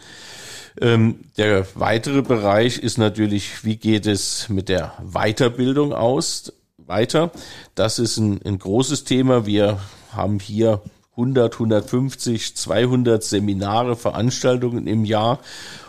Ähm, 0.80 1.22
der 1.38 1.65
weitere 1.74 2.22
Bereich 2.22 2.78
ist 2.78 2.97
natürlich, 2.97 3.63
wie 3.63 3.78
geht 3.78 4.05
es 4.05 4.49
mit 4.49 4.70
der 4.70 4.93
Weiterbildung 5.03 5.93
aus? 5.93 6.53
Weiter. 6.78 7.32
Das 7.76 7.99
ist 7.99 8.18
ein, 8.18 8.39
ein 8.45 8.59
großes 8.59 9.03
Thema. 9.03 9.45
Wir 9.45 9.80
haben 10.11 10.39
hier 10.39 10.82
100, 11.18 11.53
150, 11.53 12.55
200 12.55 13.24
Seminare, 13.24 13.95
Veranstaltungen 13.95 14.86
im 14.86 15.03
Jahr. 15.03 15.39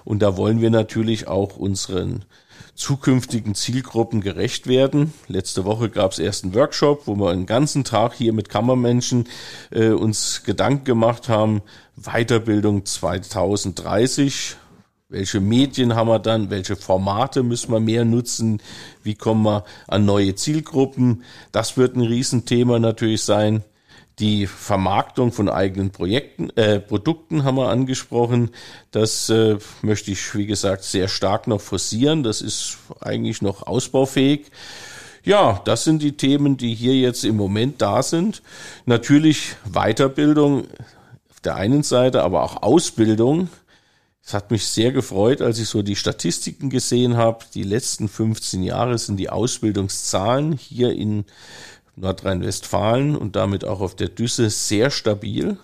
Und 0.04 0.20
da 0.22 0.36
wollen 0.38 0.62
wir 0.62 0.70
natürlich 0.70 1.28
auch 1.28 1.56
unseren 1.56 2.24
zukünftigen 2.74 3.54
Zielgruppen 3.54 4.20
gerecht 4.20 4.68
werden. 4.68 5.12
Letzte 5.26 5.64
Woche 5.64 5.90
gab 5.90 6.12
es 6.12 6.18
erst 6.18 6.44
einen 6.44 6.54
Workshop, 6.54 7.06
wo 7.06 7.16
wir 7.16 7.30
einen 7.30 7.44
ganzen 7.44 7.84
Tag 7.84 8.14
hier 8.14 8.32
mit 8.32 8.48
Kammermenschen 8.48 9.28
äh, 9.70 9.88
uns 9.88 10.44
Gedanken 10.44 10.84
gemacht 10.84 11.28
haben. 11.28 11.60
Weiterbildung 11.96 12.86
2030. 12.86 14.56
Welche 15.10 15.40
Medien 15.40 15.94
haben 15.94 16.08
wir 16.08 16.20
dann? 16.20 16.50
Welche 16.50 16.76
Formate 16.76 17.42
müssen 17.42 17.72
wir 17.72 17.80
mehr 17.80 18.04
nutzen? 18.04 18.62
Wie 19.02 19.14
kommen 19.14 19.42
wir 19.42 19.64
an 19.88 20.04
neue 20.04 20.34
Zielgruppen? 20.36 21.24
Das 21.50 21.76
wird 21.76 21.96
ein 21.96 22.02
Riesenthema 22.02 22.78
natürlich 22.78 23.22
sein. 23.22 23.64
Die 24.18 24.48
Vermarktung 24.48 25.30
von 25.30 25.48
eigenen 25.48 25.90
Projekten, 25.90 26.50
äh, 26.56 26.80
Produkten 26.80 27.44
haben 27.44 27.56
wir 27.56 27.68
angesprochen. 27.68 28.50
Das 28.90 29.30
äh, 29.30 29.58
möchte 29.82 30.10
ich, 30.10 30.34
wie 30.34 30.46
gesagt, 30.46 30.82
sehr 30.82 31.06
stark 31.06 31.46
noch 31.46 31.60
forcieren. 31.60 32.24
Das 32.24 32.40
ist 32.40 32.78
eigentlich 33.00 33.42
noch 33.42 33.66
ausbaufähig. 33.66 34.46
Ja, 35.22 35.60
das 35.64 35.84
sind 35.84 36.02
die 36.02 36.16
Themen, 36.16 36.56
die 36.56 36.74
hier 36.74 36.94
jetzt 36.94 37.24
im 37.24 37.36
Moment 37.36 37.80
da 37.80 38.02
sind. 38.02 38.42
Natürlich 38.86 39.56
Weiterbildung 39.64 40.66
auf 41.30 41.40
der 41.44 41.54
einen 41.54 41.82
Seite, 41.84 42.22
aber 42.22 42.42
auch 42.42 42.62
Ausbildung. 42.62 43.48
Es 44.24 44.34
hat 44.34 44.50
mich 44.50 44.66
sehr 44.66 44.92
gefreut, 44.92 45.40
als 45.40 45.58
ich 45.58 45.68
so 45.68 45.82
die 45.82 45.96
Statistiken 45.96 46.70
gesehen 46.70 47.16
habe. 47.16 47.44
Die 47.54 47.62
letzten 47.62 48.08
15 48.08 48.62
Jahre 48.62 48.98
sind 48.98 49.16
die 49.16 49.30
Ausbildungszahlen 49.30 50.52
hier 50.52 50.92
in 50.92 51.24
Nordrhein-Westfalen 52.00 53.16
und 53.16 53.36
damit 53.36 53.64
auch 53.64 53.80
auf 53.80 53.94
der 53.96 54.08
Düsse 54.08 54.50
sehr 54.50 54.90
stabil. 54.90 55.58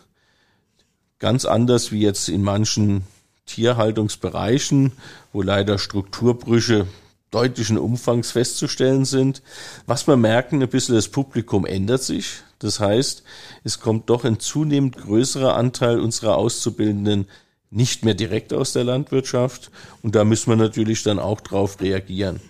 Ganz 1.18 1.44
anders 1.44 1.92
wie 1.92 2.00
jetzt 2.00 2.28
in 2.28 2.42
manchen 2.42 3.02
Tierhaltungsbereichen, 3.46 4.92
wo 5.32 5.42
leider 5.42 5.78
Strukturbrüche 5.78 6.86
deutlichen 7.30 7.78
Umfangs 7.78 8.30
festzustellen 8.30 9.04
sind. 9.04 9.42
Was 9.86 10.06
wir 10.06 10.16
merken, 10.16 10.62
ein 10.62 10.68
bisschen 10.68 10.94
das 10.94 11.08
Publikum 11.08 11.66
ändert 11.66 12.02
sich. 12.02 12.42
Das 12.60 12.78
heißt, 12.78 13.24
es 13.64 13.80
kommt 13.80 14.08
doch 14.08 14.24
ein 14.24 14.38
zunehmend 14.38 14.96
größerer 14.96 15.56
Anteil 15.56 15.98
unserer 15.98 16.36
Auszubildenden 16.36 17.26
nicht 17.70 18.04
mehr 18.04 18.14
direkt 18.14 18.52
aus 18.52 18.72
der 18.72 18.84
Landwirtschaft. 18.84 19.70
Und 20.02 20.14
da 20.14 20.24
müssen 20.24 20.50
wir 20.50 20.56
natürlich 20.56 21.02
dann 21.02 21.18
auch 21.18 21.40
drauf 21.40 21.80
reagieren. 21.80 22.40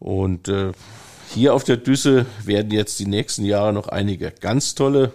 Und 0.00 0.48
äh, 0.48 0.72
hier 1.36 1.52
auf 1.52 1.64
der 1.64 1.76
Düsse 1.76 2.24
werden 2.46 2.70
jetzt 2.70 2.98
die 2.98 3.06
nächsten 3.06 3.44
Jahre 3.44 3.74
noch 3.74 3.88
einige 3.88 4.32
ganz 4.40 4.74
tolle 4.74 5.12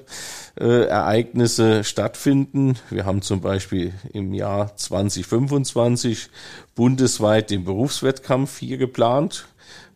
äh, 0.60 0.86
Ereignisse 0.86 1.84
stattfinden. 1.84 2.76
Wir 2.92 3.06
haben 3.06 3.24
zum 3.24 3.42
Beispiel 3.42 3.92
im 4.14 4.32
Jahr 4.32 4.78
2025 4.78 6.30
bundesweit 6.76 7.50
den 7.50 7.64
Berufswettkampf 7.64 8.60
hier 8.60 8.78
geplant, 8.78 9.48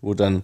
wo 0.02 0.16
dann 0.16 0.42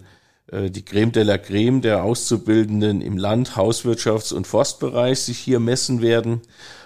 äh, 0.52 0.70
die 0.70 0.84
Creme 0.84 1.10
de 1.10 1.24
la 1.24 1.36
Creme 1.36 1.82
der 1.82 2.04
Auszubildenden 2.04 3.02
im 3.02 3.18
Land, 3.18 3.56
Hauswirtschafts- 3.56 4.32
und 4.32 4.46
Forstbereich 4.46 5.18
sich 5.18 5.38
hier 5.38 5.58
messen 5.58 6.00
werden. 6.00 6.42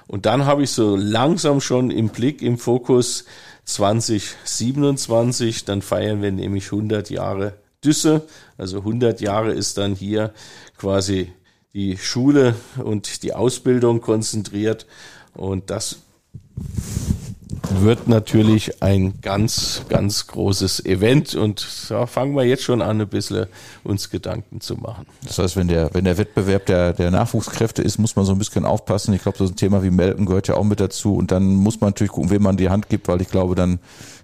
Und 0.07 0.25
dann 0.25 0.47
habe 0.47 0.63
ich 0.63 0.71
so 0.71 0.97
langsam 0.97 1.61
schon 1.61 1.91
im 1.91 2.09
Blick, 2.09 2.41
im 2.41 2.57
Fokus 2.57 3.27
2027, 3.67 5.67
dann 5.67 5.83
feiern 5.83 6.23
wir 6.23 6.33
nämlich 6.33 6.73
100 6.73 7.11
Jahre 7.11 7.59
Düsse. 7.87 8.27
Also 8.59 8.79
100 8.79 9.21
Jahre 9.21 9.53
ist 9.53 9.79
dann 9.79 9.95
hier 9.95 10.33
quasi 10.77 11.33
die 11.73 11.97
Schule 11.97 12.55
und 12.83 13.23
die 13.23 13.33
Ausbildung 13.33 14.01
konzentriert. 14.01 14.87
Und 15.35 15.71
das 15.71 16.01
wird 17.71 18.09
natürlich 18.09 18.83
ein 18.83 19.21
ganz, 19.21 19.83
ganz 19.89 20.27
großes 20.27 20.85
Event 20.85 21.35
und 21.35 21.67
da 21.89 22.07
fangen 22.07 22.35
wir 22.35 22.45
jetzt 22.45 22.63
schon 22.63 22.83
an, 22.83 23.01
ein 23.01 23.09
bisschen 23.09 23.47
uns 23.85 24.11
Gedanken 24.11 24.61
zu 24.61 24.77
machen. 24.77 25.07
Das 25.25 25.39
heißt, 25.39 25.57
wenn 25.57 25.69
der, 25.69 25.91
wenn 25.93 26.05
der 26.05 26.19
Wettbewerb 26.19 26.67
der, 26.67 26.93
der 26.93 27.11
Nachwuchskräfte 27.11 27.83
ist, 27.83 27.99
muss 27.99 28.17
man 28.17 28.25
so 28.25 28.33
ein 28.33 28.39
bisschen 28.39 28.65
aufpassen. 28.65 29.15
Ich 29.15 29.23
glaube, 29.23 29.39
so 29.39 29.45
ein 29.45 29.57
Thema 29.57 29.83
wie 29.83 29.91
Melken 29.91 30.27
gehört 30.27 30.49
ja 30.49 30.57
auch 30.57 30.65
mit 30.65 30.81
dazu 30.81 31.17
und 31.17 31.31
dann 31.31 31.45
muss 31.45 31.81
man 31.81 31.91
natürlich 31.91 32.13
gucken, 32.13 32.31
wem 32.31 32.43
man 32.43 32.57
die 32.57 32.71
Hand 32.71 32.89
gibt, 32.89 33.09
weil 33.09 33.21
ich 33.21 33.29
glaube, 33.29 33.55
dann 33.55 33.79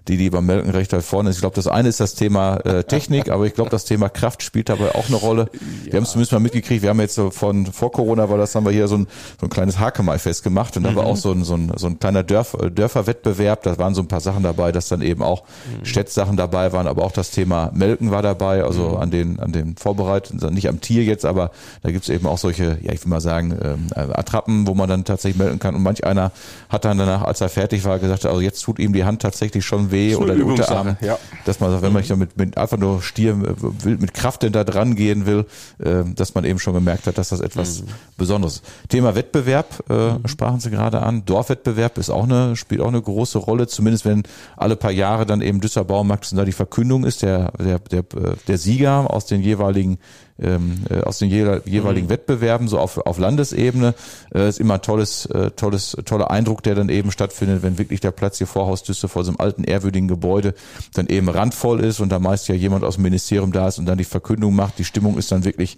die, 0.07 0.17
die 0.17 0.29
beim 0.29 0.45
Melken 0.45 0.71
recht 0.71 0.91
weit 0.91 1.03
vorne 1.03 1.29
ist. 1.29 1.37
Ich 1.37 1.41
glaube, 1.41 1.55
das 1.55 1.67
eine 1.67 1.87
ist 1.87 1.99
das 1.99 2.15
Thema 2.15 2.57
äh, 2.65 2.83
Technik, 2.83 3.29
aber 3.29 3.45
ich 3.45 3.53
glaube, 3.53 3.69
das 3.69 3.85
Thema 3.85 4.09
Kraft 4.09 4.43
spielt 4.43 4.67
dabei 4.69 4.95
auch 4.95 5.07
eine 5.07 5.15
Rolle. 5.15 5.49
Ja. 5.53 5.59
Wir 5.91 5.93
haben 5.95 6.03
es 6.03 6.11
zumindest 6.11 6.33
mal 6.33 6.39
mitgekriegt. 6.39 6.81
Wir 6.81 6.89
haben 6.89 6.99
jetzt 6.99 7.15
so 7.15 7.31
von 7.31 7.65
vor 7.67 7.91
Corona, 7.91 8.29
weil 8.29 8.37
das 8.37 8.53
haben 8.53 8.65
wir 8.65 8.71
hier 8.71 8.87
so 8.87 8.97
ein, 8.97 9.07
so 9.39 9.45
ein 9.45 9.49
kleines 9.49 9.79
Hakemai-Fest 9.79 10.43
gemacht 10.43 10.75
und 10.75 10.83
da 10.83 10.91
mhm. 10.91 10.95
war 10.95 11.05
auch 11.05 11.15
so 11.15 11.31
ein, 11.31 11.43
so 11.45 11.55
ein, 11.55 11.71
so 11.77 11.87
ein 11.87 11.99
kleiner 11.99 12.23
Dörf, 12.23 12.57
Dörferwettbewerb. 12.73 13.32
Da 13.65 13.77
waren 13.77 13.95
so 13.95 14.01
ein 14.01 14.07
paar 14.07 14.21
Sachen 14.21 14.43
dabei, 14.43 14.71
dass 14.71 14.87
dann 14.87 15.01
eben 15.01 15.23
auch 15.23 15.43
mhm. 15.43 15.85
Städtsachen 15.85 16.37
dabei 16.37 16.73
waren, 16.73 16.87
aber 16.87 17.03
auch 17.03 17.11
das 17.11 17.31
Thema 17.31 17.71
Melken 17.73 18.11
war 18.11 18.21
dabei, 18.21 18.63
also 18.63 18.89
mhm. 18.89 18.97
an 18.97 19.11
den, 19.11 19.39
an 19.39 19.51
den 19.51 19.75
Vorbereitungen, 19.75 20.41
also 20.41 20.53
nicht 20.53 20.69
am 20.69 20.81
Tier 20.81 21.03
jetzt, 21.03 21.25
aber 21.25 21.51
da 21.81 21.91
gibt's 21.91 22.09
eben 22.09 22.27
auch 22.27 22.37
solche, 22.37 22.77
ja, 22.81 22.93
ich 22.93 23.03
will 23.03 23.09
mal 23.09 23.21
sagen, 23.21 23.57
ähm, 23.61 23.87
Attrappen, 23.93 24.67
wo 24.67 24.73
man 24.73 24.89
dann 24.89 25.05
tatsächlich 25.05 25.39
melken 25.39 25.59
kann. 25.59 25.75
Und 25.75 25.83
manch 25.83 26.03
einer 26.05 26.31
hat 26.69 26.85
dann 26.85 26.97
danach, 26.97 27.23
als 27.23 27.41
er 27.41 27.49
fertig 27.49 27.83
war, 27.85 27.99
gesagt, 27.99 28.25
also 28.25 28.41
jetzt 28.41 28.61
tut 28.61 28.79
ihm 28.79 28.93
die 28.93 29.03
Hand 29.03 29.21
tatsächlich 29.21 29.65
schon 29.65 29.91
weh 29.91 30.15
oder 30.15 30.35
der 30.35 30.45
Unterarm, 30.45 30.97
ja. 31.01 31.17
dass 31.45 31.59
man, 31.59 31.81
wenn 31.81 31.93
man 31.93 32.03
mit, 32.17 32.37
mit 32.37 32.57
einfach 32.57 32.77
nur 32.77 33.01
Stier 33.01 33.39
will, 33.39 33.97
mit 33.97 34.13
Kraft 34.13 34.43
denn 34.43 34.53
da 34.53 34.63
dran 34.63 34.95
gehen 34.95 35.25
will, 35.25 35.45
äh, 35.79 36.03
dass 36.15 36.35
man 36.35 36.45
eben 36.45 36.59
schon 36.59 36.73
gemerkt 36.73 37.07
hat, 37.07 37.17
dass 37.17 37.29
das 37.29 37.39
etwas 37.39 37.81
mhm. 37.81 37.87
Besonderes 38.17 38.55
ist. 38.55 38.63
Thema 38.89 39.15
Wettbewerb 39.15 39.83
äh, 39.89 40.13
mhm. 40.13 40.27
sprachen 40.27 40.59
Sie 40.59 40.69
gerade 40.69 41.01
an. 41.01 41.25
Dorfwettbewerb 41.25 41.97
ist 41.97 42.09
auch 42.09 42.23
eine, 42.23 42.55
spielt 42.55 42.81
auch 42.81 42.87
eine 42.87 43.01
große 43.01 43.22
Rolle, 43.25 43.67
zumindest 43.67 44.05
wenn 44.05 44.23
alle 44.57 44.75
paar 44.75 44.91
Jahre 44.91 45.25
dann 45.25 45.41
eben 45.41 45.61
Düsseldorf 45.61 45.87
Baumarkt 45.87 46.37
da 46.37 46.45
die 46.45 46.51
Verkündung 46.51 47.03
ist, 47.03 47.21
der, 47.21 47.51
der, 47.59 47.79
der, 47.79 48.03
der 48.47 48.57
Sieger 48.57 49.11
aus 49.13 49.25
den 49.25 49.41
jeweiligen 49.41 49.97
ähm, 50.39 50.83
äh, 50.89 51.01
aus 51.01 51.19
den 51.19 51.29
jeweiligen 51.29 52.07
mhm. 52.07 52.09
Wettbewerben, 52.09 52.67
so 52.67 52.79
auf, 52.79 52.97
auf 52.97 53.19
Landesebene. 53.19 53.93
Äh, 54.33 54.49
ist 54.49 54.59
immer 54.59 54.75
ein 54.75 54.81
tolles, 54.81 55.25
äh, 55.27 55.51
tolles, 55.51 55.95
toller 56.05 56.31
Eindruck, 56.31 56.63
der 56.63 56.75
dann 56.75 56.89
eben 56.89 57.11
stattfindet, 57.11 57.63
wenn 57.63 57.77
wirklich 57.77 57.99
der 57.99 58.11
Platz 58.11 58.39
hier 58.39 58.47
vor 58.47 58.67
Haustüste 58.67 59.07
vor 59.07 59.23
so 59.23 59.31
einem 59.31 59.39
alten, 59.39 59.63
ehrwürdigen 59.63 60.07
Gebäude 60.07 60.53
dann 60.93 61.07
eben 61.07 61.29
randvoll 61.29 61.81
ist 61.81 61.99
und 61.99 62.09
da 62.09 62.19
meist 62.19 62.47
ja 62.47 62.55
jemand 62.55 62.83
aus 62.83 62.95
dem 62.95 63.03
Ministerium 63.03 63.51
da 63.51 63.67
ist 63.67 63.79
und 63.79 63.85
dann 63.85 63.97
die 63.97 64.03
Verkündung 64.03 64.55
macht. 64.55 64.79
Die 64.79 64.85
Stimmung 64.85 65.17
ist 65.17 65.31
dann 65.31 65.45
wirklich 65.45 65.77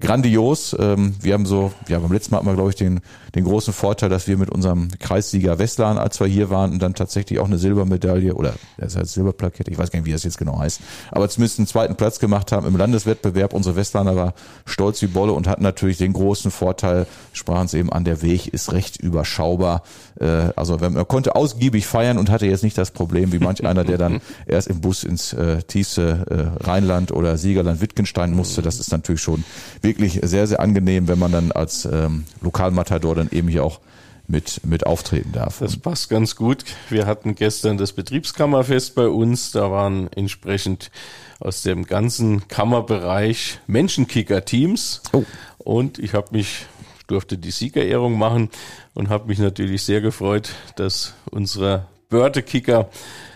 grandios. 0.00 0.76
Ähm, 0.78 1.14
wir 1.20 1.34
haben 1.34 1.46
so, 1.46 1.72
ja, 1.88 1.98
beim 1.98 2.12
letzten 2.12 2.32
Mal 2.32 2.38
hatten 2.38 2.46
wir, 2.46 2.54
glaube 2.54 2.70
ich, 2.70 2.76
den, 2.76 3.00
den 3.34 3.44
großen 3.44 3.72
Vorteil, 3.72 4.08
dass 4.08 4.28
wir 4.28 4.36
mit 4.36 4.50
unserem 4.50 4.88
Kreissieger 4.98 5.58
Westlan, 5.58 5.98
als 5.98 6.20
wir 6.20 6.26
hier 6.26 6.50
waren, 6.50 6.72
und 6.72 6.82
dann 6.82 6.94
tatsächlich 6.94 7.38
auch 7.38 7.46
eine 7.46 7.58
Silbermedaille 7.58 8.34
oder 8.34 8.54
das 8.78 8.96
heißt 8.96 9.12
Silberplakette, 9.12 9.70
ich 9.70 9.78
weiß 9.78 9.90
gar 9.90 9.98
nicht, 9.98 10.06
wie 10.06 10.12
das 10.12 10.24
jetzt 10.24 10.38
genau 10.38 10.58
heißt, 10.58 10.80
aber 11.10 11.28
zumindest 11.28 11.58
einen 11.58 11.66
zweiten 11.66 11.96
Platz 11.96 12.18
gemacht 12.18 12.52
haben 12.52 12.66
im 12.66 12.76
Landeswettbewerb. 12.76 13.54
Unsere 13.54 13.76
Westlaner 13.76 14.16
war 14.16 14.34
stolz 14.64 15.00
wie 15.02 15.06
Bolle 15.06 15.32
und 15.32 15.48
hatten 15.48 15.62
natürlich 15.62 15.98
den 15.98 16.12
großen 16.12 16.50
Vorteil, 16.50 17.06
sprachen 17.32 17.66
es 17.66 17.74
eben 17.74 17.92
an, 17.92 18.04
der 18.04 18.22
Weg 18.22 18.48
ist 18.48 18.72
recht 18.72 19.00
überschaubar. 19.00 19.82
Äh, 20.20 20.50
also 20.56 20.76
man 20.78 21.08
konnte 21.08 21.34
ausgiebig 21.36 21.86
feiern 21.86 22.18
und 22.18 22.30
hatte 22.30 22.46
jetzt 22.46 22.64
nicht 22.64 22.76
das 22.78 22.90
Problem, 22.90 23.32
wie 23.32 23.38
manch 23.38 23.64
einer, 23.64 23.84
der 23.84 23.98
dann 23.98 24.20
erst 24.46 24.68
im 24.68 24.80
Bus 24.80 25.04
ins 25.04 25.32
äh, 25.32 25.62
tiefste 25.62 26.56
äh, 26.60 26.64
Rheinland 26.64 27.12
oder 27.12 27.36
Siegerland 27.36 27.80
Wittgenstein 27.80 28.32
musste. 28.32 28.62
Das 28.62 28.80
ist 28.80 28.92
natürlich 28.92 29.20
schon 29.20 29.44
wirklich 29.86 30.20
sehr, 30.22 30.46
sehr 30.46 30.60
angenehm, 30.60 31.08
wenn 31.08 31.18
man 31.18 31.32
dann 31.32 31.52
als 31.52 31.86
ähm, 31.86 32.24
Lokalmatador 32.42 33.14
dann 33.14 33.30
eben 33.30 33.48
hier 33.48 33.64
auch 33.64 33.80
mit, 34.28 34.64
mit 34.64 34.86
auftreten 34.86 35.32
darf. 35.32 35.60
Das 35.60 35.76
passt 35.76 36.10
ganz 36.10 36.36
gut. 36.36 36.64
Wir 36.90 37.06
hatten 37.06 37.34
gestern 37.34 37.78
das 37.78 37.92
Betriebskammerfest 37.92 38.94
bei 38.94 39.08
uns. 39.08 39.52
Da 39.52 39.70
waren 39.70 40.12
entsprechend 40.12 40.90
aus 41.38 41.62
dem 41.62 41.84
ganzen 41.84 42.48
Kammerbereich 42.48 43.60
Menschenkicker-Teams. 43.66 45.02
Oh. 45.12 45.24
Und 45.58 45.98
ich 45.98 46.14
habe 46.14 46.28
mich, 46.32 46.66
durfte 47.06 47.38
die 47.38 47.52
Siegerehrung 47.52 48.18
machen 48.18 48.50
und 48.94 49.08
habe 49.08 49.28
mich 49.28 49.38
natürlich 49.38 49.82
sehr 49.82 50.00
gefreut, 50.00 50.50
dass 50.74 51.14
unsere 51.30 51.86
Börtekicker 52.08 52.88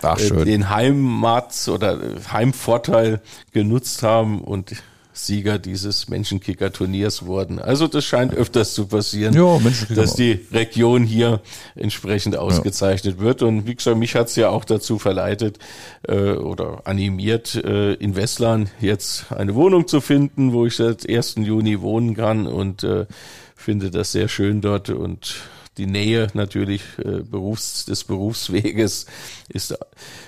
äh, 0.03 0.45
den 0.45 0.71
Heimat- 0.71 1.69
oder 1.69 2.01
Heimvorteil 2.33 3.21
genutzt 3.53 4.03
haben 4.03 4.41
und 4.41 4.75
Sieger 5.27 5.59
dieses 5.59 6.09
Menschenkicker-Turniers 6.09 7.27
wurden. 7.27 7.59
Also 7.59 7.87
das 7.87 8.05
scheint 8.05 8.35
öfters 8.35 8.75
zu 8.75 8.87
passieren, 8.87 9.35
ja, 9.35 9.59
dass 9.95 10.15
die 10.15 10.41
Region 10.53 11.05
hier 11.05 11.41
entsprechend 11.75 12.37
ausgezeichnet 12.37 13.17
ja. 13.19 13.25
wird. 13.25 13.43
Und 13.43 13.67
wie 13.67 13.75
gesagt, 13.75 13.97
mich 13.97 14.15
hat's 14.15 14.37
ja 14.37 14.51
auch 14.51 14.65
dazu 14.65 14.99
verleitet 14.99 15.59
äh, 16.09 16.33
oder 16.33 16.83
animiert, 16.87 17.55
äh, 17.55 17.95
in 17.95 18.17
Westland 18.17 18.71
jetzt 18.81 19.33
eine 19.33 19.55
Wohnung 19.55 19.87
zu 19.87 20.01
finden, 20.01 20.53
wo 20.53 20.67
ich 20.67 20.77
seit 20.77 21.09
1. 21.09 21.37
Juni 21.37 21.81
wohnen 21.81 22.15
kann 22.15 22.47
und 22.47 22.85
äh, 22.85 23.07
finde 23.55 23.91
das 23.91 24.13
sehr 24.13 24.29
schön 24.29 24.61
dort 24.61 24.91
und 24.91 25.37
die 25.81 25.87
Nähe 25.87 26.29
natürlich 26.35 26.83
äh, 26.99 27.23
Berufs, 27.23 27.87
des 27.87 28.05
Berufsweges 28.05 29.07
ist 29.49 29.75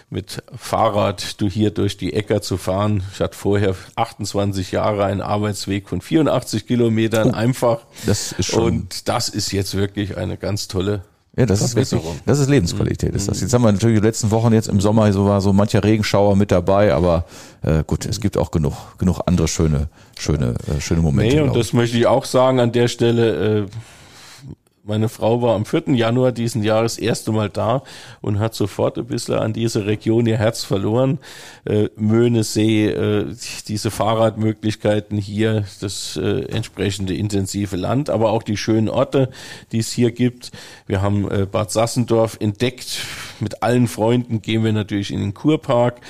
mit 0.09 0.43
Fahrrad 0.57 1.41
du 1.41 1.49
hier 1.49 1.71
durch 1.71 1.99
die 1.99 2.15
Äcker 2.15 2.41
zu 2.41 2.57
fahren. 2.57 3.03
Ich 3.13 3.21
hatte 3.21 3.37
vorher 3.37 3.75
28 3.97 4.73
Jahre 4.73 5.05
einen 5.05 5.21
Arbeitsweg 5.21 5.89
von 5.89 6.01
84 6.01 6.67
Kilometern 6.67 7.31
oh, 7.31 7.35
einfach. 7.35 7.81
Das 8.07 8.33
ist 8.33 8.47
schon 8.47 8.63
und 8.63 9.09
das 9.09 9.29
ist 9.29 9.53
jetzt 9.53 9.77
wirklich 9.77 10.17
eine 10.17 10.39
ganz 10.39 10.69
tolle 10.69 11.03
ja, 11.35 11.47
das 11.47 11.63
ist 11.63 11.75
wirklich, 11.75 12.03
das 12.27 12.41
ist 12.41 12.51
Lebensqualität. 12.51 13.15
Ist 13.15 13.27
das. 13.27 13.41
Jetzt 13.41 13.55
haben 13.55 13.63
wir 13.63 13.73
natürlich 13.73 14.01
die 14.01 14.07
letzten 14.07 14.31
Wochen 14.31 14.53
jetzt 14.53 14.69
im 14.69 14.83
Sommer 14.83 15.11
so 15.15 15.25
war 15.25 15.41
so 15.41 15.55
mancher 15.55 15.83
Regenschauer 15.83 16.37
mit 16.37 16.51
dabei, 16.51 16.93
aber 16.93 17.25
äh, 17.63 17.85
gut, 17.87 18.05
es 18.05 18.21
gibt 18.21 18.37
auch 18.37 18.51
genug, 18.51 18.75
genug 18.99 19.21
andere 19.25 19.49
schöne, 19.49 19.89
schöne, 20.19 20.57
äh, 20.69 20.79
schöne 20.79 21.01
Momente. 21.01 21.37
Nee, 21.37 21.41
und 21.41 21.57
das 21.57 21.73
möchte 21.73 21.97
ich 21.97 22.07
auch 22.07 22.27
sagen 22.27 22.61
an 22.61 22.73
der 22.73 22.87
Stelle. 22.89 23.61
Äh, 23.61 23.67
meine 24.85 25.09
Frau 25.09 25.43
war 25.43 25.55
am 25.55 25.65
4. 25.65 25.95
Januar 25.95 26.33
diesen 26.33 26.63
Jahres 26.63 26.99
erste 26.99 27.31
Mal 27.31 27.49
da 27.49 27.83
und 28.21 28.41
hat 28.41 28.55
sofort 28.55 28.99
ein 28.99 29.07
bisschen 29.07 29.37
an 29.37 29.53
diese 29.53 29.87
Region 29.87 30.27
ihr 30.27 30.39
Herz 30.39 30.65
verloren. 30.65 31.19
Äh, 31.65 31.89
Möhnesee, 31.97 32.89
äh, 32.89 33.27
diese 33.69 33.91
Fahrradmöglichkeiten 33.93 35.19
hier, 35.19 35.65
das 35.81 36.17
äh, 36.17 36.47
entsprechende 36.47 37.15
intensive 37.15 37.77
Land, 37.77 38.11
aber 38.11 38.31
auch 38.31 38.43
die 38.43 38.57
schönen 38.57 38.89
Orte, 38.89 39.31
die 39.71 39.79
es 39.79 39.93
hier 39.93 40.11
gibt. 40.11 40.51
Wir 40.87 41.01
haben 41.01 41.31
äh, 41.31 41.47
Bad 41.47 41.71
Sassendorf 41.71 42.37
entdeckt. 42.41 43.07
Mit 43.43 43.63
allen 43.63 43.89
Freunden 43.89 44.41
gehen 44.41 44.63
wir 44.63 44.73
natürlich 44.73 45.11
in 45.11 45.21
den 45.21 45.35
Kurpark 45.35 46.01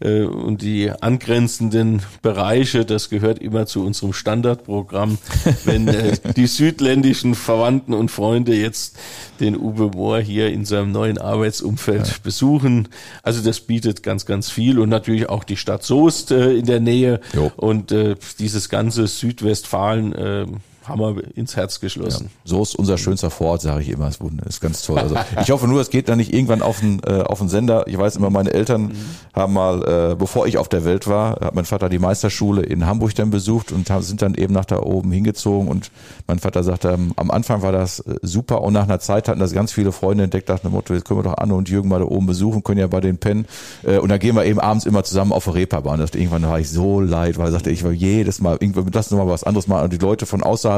äh, 0.00 0.22
und 0.22 0.62
die 0.62 0.90
angrenzenden 0.90 2.02
Bereiche, 2.20 2.84
das 2.84 3.08
gehört 3.08 3.38
immer 3.38 3.66
zu 3.66 3.84
unserem 3.84 4.12
Standardprogramm. 4.12 5.18
Wenn 5.64 5.88
äh, 5.88 6.18
die 6.36 6.46
südländischen 6.46 7.34
Verwandten 7.34 7.94
und 7.94 8.10
Freunde 8.10 8.54
jetzt 8.54 8.98
den 9.40 9.56
Uwe 9.56 9.90
Mohr 9.94 10.20
hier 10.20 10.50
in 10.52 10.64
seinem 10.64 10.92
neuen 10.92 11.18
Arbeitsumfeld 11.18 12.06
ja. 12.06 12.14
besuchen. 12.22 12.88
Also 13.22 13.42
das 13.42 13.60
bietet 13.60 14.02
ganz, 14.02 14.26
ganz 14.26 14.50
viel 14.50 14.78
und 14.78 14.88
natürlich 14.88 15.28
auch 15.28 15.44
die 15.44 15.56
Stadt 15.56 15.82
Soest 15.82 16.30
äh, 16.30 16.52
in 16.52 16.66
der 16.66 16.80
Nähe 16.80 17.20
jo. 17.32 17.50
und 17.56 17.90
äh, 17.92 18.16
dieses 18.38 18.68
ganze 18.68 19.06
Südwestfalen 19.06 20.12
äh, 20.12 20.46
haben 20.84 21.00
wir 21.00 21.36
ins 21.36 21.56
Herz 21.56 21.80
geschlossen. 21.80 22.24
Ja, 22.24 22.40
so 22.44 22.62
ist 22.62 22.74
unser 22.76 22.98
schönster 22.98 23.30
Vorort, 23.30 23.62
sage 23.62 23.82
ich 23.82 23.88
immer. 23.88 24.06
Das 24.06 24.18
ist 24.46 24.60
ganz 24.60 24.82
toll. 24.82 24.98
Also 24.98 25.16
ich 25.40 25.50
hoffe 25.50 25.66
nur, 25.68 25.80
es 25.80 25.90
geht 25.90 26.08
dann 26.08 26.18
nicht 26.18 26.32
irgendwann 26.32 26.62
auf 26.62 26.80
den, 26.80 27.00
äh, 27.04 27.22
auf 27.22 27.38
den 27.38 27.48
Sender. 27.48 27.86
Ich 27.88 27.98
weiß 27.98 28.16
immer, 28.16 28.30
meine 28.30 28.52
Eltern 28.52 28.82
mhm. 28.82 28.94
haben 29.34 29.52
mal, 29.52 30.12
äh, 30.12 30.14
bevor 30.14 30.46
ich 30.46 30.58
auf 30.58 30.68
der 30.68 30.84
Welt 30.84 31.06
war, 31.08 31.40
hat 31.40 31.54
mein 31.54 31.64
Vater 31.64 31.88
die 31.88 31.98
Meisterschule 31.98 32.62
in 32.62 32.86
Hamburg 32.86 33.14
dann 33.14 33.30
besucht 33.30 33.72
und 33.72 33.88
sind 34.00 34.22
dann 34.22 34.34
eben 34.34 34.54
nach 34.54 34.64
da 34.64 34.80
oben 34.80 35.12
hingezogen. 35.12 35.68
Und 35.68 35.90
mein 36.26 36.38
Vater 36.38 36.62
sagte, 36.62 36.92
ähm, 36.92 37.12
am 37.16 37.30
Anfang 37.30 37.62
war 37.62 37.72
das 37.72 38.00
äh, 38.00 38.16
super 38.22 38.62
und 38.62 38.72
nach 38.72 38.84
einer 38.84 39.00
Zeit 39.00 39.28
hatten 39.28 39.40
das 39.40 39.52
ganz 39.52 39.72
viele 39.72 39.92
Freunde 39.92 40.24
entdeckt, 40.24 40.48
nach 40.48 40.60
dem 40.60 40.72
Motto, 40.72 40.94
jetzt 40.94 41.04
können 41.04 41.20
wir 41.20 41.24
doch 41.24 41.38
Anne 41.38 41.54
und 41.54 41.68
Jürgen 41.68 41.88
mal 41.88 42.00
da 42.00 42.06
oben 42.06 42.26
besuchen, 42.26 42.62
können 42.62 42.80
ja 42.80 42.86
bei 42.86 43.00
den 43.00 43.18
pennen. 43.18 43.46
Äh, 43.82 43.98
und 43.98 44.08
dann 44.08 44.18
gehen 44.18 44.36
wir 44.36 44.44
eben 44.44 44.60
abends 44.60 44.86
immer 44.86 45.04
zusammen 45.04 45.32
auf 45.32 45.44
der 45.44 45.54
Reeperbahn. 45.54 46.00
Das 46.00 46.12
irgendwann 46.12 46.42
war 46.42 46.60
ich 46.60 46.70
so 46.70 47.00
leid, 47.00 47.38
weil 47.38 47.46
er 47.46 47.52
sagte, 47.52 47.70
ich 47.70 47.84
war 47.84 47.92
jedes 47.92 48.40
Mal, 48.40 48.58
irgendwann 48.60 48.90
lass 48.92 49.10
uns 49.10 49.18
mal 49.18 49.28
was 49.28 49.44
anderes 49.44 49.66
machen. 49.66 49.84
Und 49.84 49.92
die 49.92 49.98
Leute 49.98 50.26
von 50.26 50.42
außerhalb, 50.42 50.71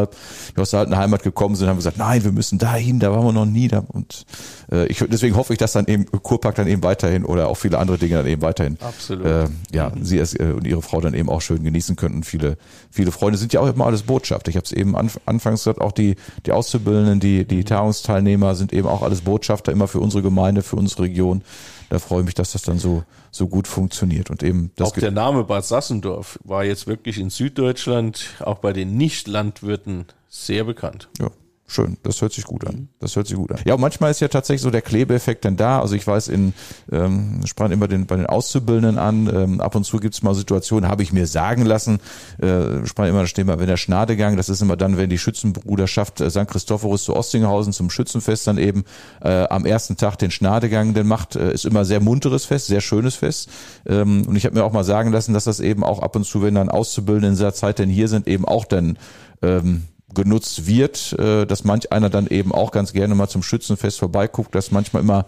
die 0.57 0.61
aus 0.61 0.71
der 0.71 0.81
alten 0.81 0.97
Heimat 0.97 1.23
gekommen 1.23 1.57
sind, 1.57 1.69
haben 1.69 1.77
gesagt, 1.77 1.99
nein, 1.99 2.25
wir 2.25 2.33
müssen 2.33 2.59
dahin, 2.59 3.01
da 3.01 3.13
waren 3.13 3.25
wir 3.25 3.33
noch 3.33 3.47
nie. 3.47 3.69
Da. 3.69 3.85
Und 3.89 4.27
äh, 4.71 4.87
ich, 4.87 5.05
deswegen 5.09 5.37
hoffe 5.37 5.53
ich, 5.53 5.59
dass 5.59 5.73
dann 5.73 5.87
eben 5.87 6.07
Kurpark 6.07 6.55
dann 6.55 6.67
eben 6.67 6.83
weiterhin 6.83 7.25
oder 7.25 7.49
auch 7.49 7.57
viele 7.57 7.79
andere 7.79 7.99
Dinge 7.99 8.17
dann 8.17 8.27
eben 8.27 8.43
weiterhin, 8.43 8.79
Absolut. 8.81 9.27
Äh, 9.27 9.47
ja, 9.73 9.91
mhm. 9.91 10.05
sie 10.05 10.19
es, 10.19 10.35
äh, 10.35 10.53
und 10.55 10.67
ihre 10.67 10.83
Frau 10.83 11.01
dann 11.01 11.15
eben 11.15 11.29
auch 11.29 11.41
schön 11.41 11.63
genießen 11.65 11.97
könnten. 11.97 12.23
Viele, 12.23 12.57
viele 12.91 13.11
Freunde 13.11 13.39
sind 13.39 13.53
ja 13.53 13.61
auch 13.61 13.69
immer 13.69 13.87
alles 13.87 14.03
Botschaft. 14.03 14.49
Ich 14.49 14.57
habe 14.57 14.65
es 14.65 14.73
eben 14.73 14.97
an, 14.97 15.11
anfangs 15.27 15.65
gesagt, 15.65 15.81
auch 15.81 15.93
die, 15.93 16.17
die 16.47 16.53
Auszubildenden, 16.53 17.21
die, 17.21 17.45
die. 17.45 17.65
Tagungsteilnehmer 17.65 18.55
sind 18.55 18.73
eben 18.73 18.87
auch 18.87 19.03
alles 19.03 19.23
Botschafter 19.23 19.73
immer 19.73 19.89
für 19.89 20.01
unsere 20.01 20.23
Gemeinde, 20.23 20.63
für 20.63 20.77
unsere 20.77 21.05
Region 21.05 21.43
da 21.91 21.99
freue 21.99 22.21
ich 22.21 22.27
mich, 22.27 22.35
dass 22.35 22.53
das 22.53 22.63
dann 22.63 22.79
so, 22.79 23.05
so 23.31 23.49
gut 23.49 23.69
funktioniert. 23.69 24.31
Und 24.31 24.43
eben 24.43 24.71
das 24.77 24.89
auch 24.89 24.95
der 24.97 25.11
Name 25.11 25.45
Bad 25.45 25.65
Sassendorf 25.65 26.39
war 26.45 26.65
jetzt 26.65 26.87
wirklich 26.87 27.19
in 27.19 27.31
Süddeutschland, 27.31 28.35
auch 28.41 28.59
bei 28.59 28.73
den 28.73 28.97
Nicht-Landwirten 28.97 30.07
sehr 30.29 30.65
bekannt. 30.65 31.09
Ja. 31.19 31.31
Schön, 31.67 31.97
das 32.03 32.21
hört 32.21 32.33
sich 32.35 32.45
gut 32.45 32.67
an. 32.67 32.89
Das 33.01 33.17
hört 33.17 33.27
sich 33.27 33.37
gut 33.37 33.51
an. 33.51 33.59
Ja, 33.65 33.75
und 33.75 33.81
manchmal 33.81 34.11
ist 34.11 34.21
ja 34.21 34.29
tatsächlich 34.29 34.61
so 34.61 34.71
der 34.71 34.83
Klebeeffekt 34.83 35.47
dann 35.47 35.57
da. 35.57 35.81
Also 35.81 35.95
ich 35.95 36.07
weiß, 36.07 36.29
in 36.29 36.53
ähm, 36.93 37.41
sprach 37.47 37.71
immer 37.71 37.89
den, 37.89 38.05
bei 38.05 38.17
den 38.17 38.27
Auszubildenden 38.27 38.99
an. 38.99 39.31
Ähm, 39.35 39.61
ab 39.63 39.75
und 39.75 39.85
zu 39.85 39.99
gibt 39.99 40.15
es 40.15 40.23
mal 40.23 40.35
Situationen, 40.35 40.91
habe 40.91 41.03
ich 41.03 41.13
mir 41.15 41.27
sagen 41.27 41.65
lassen. 41.65 42.01
Äh, 42.39 42.85
sprach 42.85 43.07
immer, 43.07 43.21
da 43.21 43.27
stehen 43.27 43.47
wir, 43.47 43.59
wenn 43.59 43.67
der 43.67 43.79
Schnadegang, 43.79 44.37
das 44.37 44.51
ist 44.51 44.61
immer 44.61 44.77
dann, 44.77 44.99
wenn 44.99 45.09
die 45.09 45.17
Schützenbruderschaft 45.19 46.21
äh, 46.21 46.31
St. 46.31 46.47
Christophorus 46.47 47.05
zu 47.05 47.17
Ostinghausen 47.17 47.73
zum 47.73 47.89
Schützenfest 47.89 48.47
dann 48.47 48.59
eben 48.59 48.85
äh, 49.23 49.45
am 49.45 49.65
ersten 49.65 49.97
Tag 49.97 50.17
den 50.17 50.31
Schnadegang 50.31 50.93
denn 50.93 51.07
macht, 51.07 51.35
äh, 51.35 51.51
ist 51.51 51.65
immer 51.65 51.87
sehr 51.87 52.01
munteres 52.01 52.45
Fest, 52.45 52.67
sehr 52.67 52.83
schönes 52.83 53.15
Fest. 53.15 53.49
Ähm, 53.87 54.27
und 54.29 54.37
ich 54.37 54.45
habe 54.45 54.55
mir 54.55 54.65
auch 54.65 54.73
mal 54.73 54.85
sagen 54.85 55.13
lassen, 55.13 55.33
dass 55.33 55.45
das 55.45 55.61
eben 55.61 55.83
auch 55.83 56.01
ab 56.01 56.15
und 56.15 56.25
zu, 56.25 56.43
wenn 56.43 56.57
dann 56.57 56.69
Auszubildende 56.69 57.29
in 57.29 57.35
dieser 57.35 57.55
Zeit 57.55 57.79
denn 57.79 57.89
hier 57.89 58.09
sind, 58.09 58.29
eben 58.29 58.45
auch 58.45 58.67
dann 58.67 58.99
ähm, 59.41 59.85
genutzt 60.15 60.67
wird, 60.67 61.15
äh, 61.19 61.47
dass 61.47 61.65
manch 61.65 61.93
einer 61.93 62.11
dann 62.11 62.27
eben 62.27 62.53
auch 62.53 62.71
ganz 62.71 62.93
gerne 62.93 63.15
mal 63.15 63.29
zum 63.29 63.43
Schützenfest 63.43 63.99
vorbeiguckt, 63.99 64.55
dass 64.55 64.71
manchmal 64.71 65.03
immer 65.03 65.27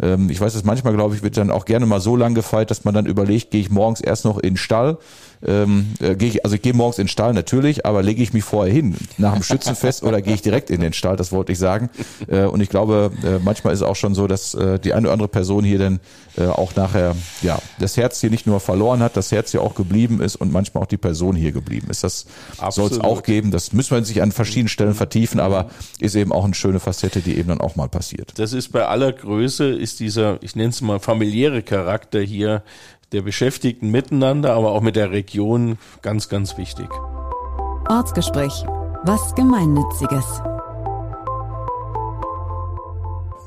ähm, 0.00 0.30
ich 0.30 0.40
weiß 0.40 0.52
dass 0.52 0.64
manchmal, 0.64 0.94
glaube 0.94 1.14
ich, 1.14 1.22
wird 1.22 1.36
dann 1.36 1.50
auch 1.50 1.64
gerne 1.64 1.86
mal 1.86 2.00
so 2.00 2.16
lang 2.16 2.34
gefeiert, 2.34 2.70
dass 2.70 2.84
man 2.84 2.94
dann 2.94 3.06
überlegt, 3.06 3.50
gehe 3.50 3.60
ich 3.60 3.70
morgens 3.70 4.00
erst 4.00 4.24
noch 4.24 4.38
in 4.38 4.50
den 4.50 4.56
Stall 4.56 4.98
ähm, 5.46 5.94
äh, 6.00 6.14
gehe 6.16 6.28
ich, 6.28 6.44
also 6.44 6.56
ich 6.56 6.62
gehe 6.62 6.74
morgens 6.74 6.98
in 6.98 7.04
den 7.04 7.08
Stall 7.08 7.32
natürlich, 7.32 7.86
aber 7.86 8.02
lege 8.02 8.22
ich 8.22 8.32
mich 8.32 8.44
vorher 8.44 8.72
hin 8.72 8.96
nach 9.18 9.34
dem 9.34 9.42
Schützenfest 9.42 10.02
oder 10.02 10.20
gehe 10.22 10.34
ich 10.34 10.42
direkt 10.42 10.70
in 10.70 10.80
den 10.80 10.92
Stall, 10.92 11.16
das 11.16 11.32
wollte 11.32 11.52
ich 11.52 11.58
sagen. 11.58 11.90
Äh, 12.26 12.44
und 12.44 12.60
ich 12.60 12.68
glaube, 12.68 13.12
äh, 13.24 13.38
manchmal 13.42 13.72
ist 13.72 13.80
es 13.80 13.86
auch 13.86 13.96
schon 13.96 14.14
so, 14.14 14.26
dass 14.26 14.54
äh, 14.54 14.78
die 14.78 14.92
eine 14.94 15.06
oder 15.06 15.12
andere 15.12 15.28
Person 15.28 15.64
hier 15.64 15.78
dann 15.78 16.00
äh, 16.36 16.46
auch 16.46 16.74
nachher 16.76 17.14
ja 17.42 17.58
das 17.78 17.96
Herz 17.96 18.20
hier 18.20 18.30
nicht 18.30 18.46
nur 18.46 18.60
verloren 18.60 19.00
hat, 19.00 19.16
das 19.16 19.32
Herz 19.32 19.52
hier 19.52 19.62
auch 19.62 19.74
geblieben 19.74 20.20
ist 20.20 20.36
und 20.36 20.52
manchmal 20.52 20.84
auch 20.84 20.88
die 20.88 20.96
Person 20.96 21.36
hier 21.36 21.52
geblieben 21.52 21.88
ist. 21.90 22.04
Das 22.04 22.26
soll 22.70 22.90
es 22.90 23.00
auch 23.00 23.22
geben. 23.22 23.50
Das 23.50 23.72
müssen 23.72 23.96
wir 23.96 24.04
sich 24.04 24.22
an 24.22 24.32
verschiedenen 24.32 24.68
Stellen 24.68 24.94
vertiefen, 24.94 25.40
aber 25.40 25.70
ist 25.98 26.14
eben 26.14 26.32
auch 26.32 26.44
eine 26.44 26.54
schöne 26.54 26.80
Facette, 26.80 27.20
die 27.20 27.36
eben 27.36 27.48
dann 27.48 27.60
auch 27.60 27.76
mal 27.76 27.88
passiert. 27.88 28.32
Das 28.36 28.52
ist 28.52 28.72
bei 28.72 28.86
aller 28.86 29.12
Größe, 29.12 29.66
ist 29.68 30.00
dieser, 30.00 30.38
ich 30.42 30.56
nenne 30.56 30.70
es 30.70 30.80
mal 30.80 31.00
familiäre 31.00 31.62
Charakter 31.62 32.20
hier 32.20 32.62
der 33.12 33.22
Beschäftigten 33.22 33.90
miteinander, 33.90 34.54
aber 34.54 34.72
auch 34.72 34.82
mit 34.82 34.96
der 34.96 35.10
Region 35.10 35.78
ganz, 36.02 36.28
ganz 36.28 36.56
wichtig. 36.58 36.88
Ortsgespräch. 37.88 38.64
Was 39.04 39.34
Gemeinnütziges. 39.34 40.42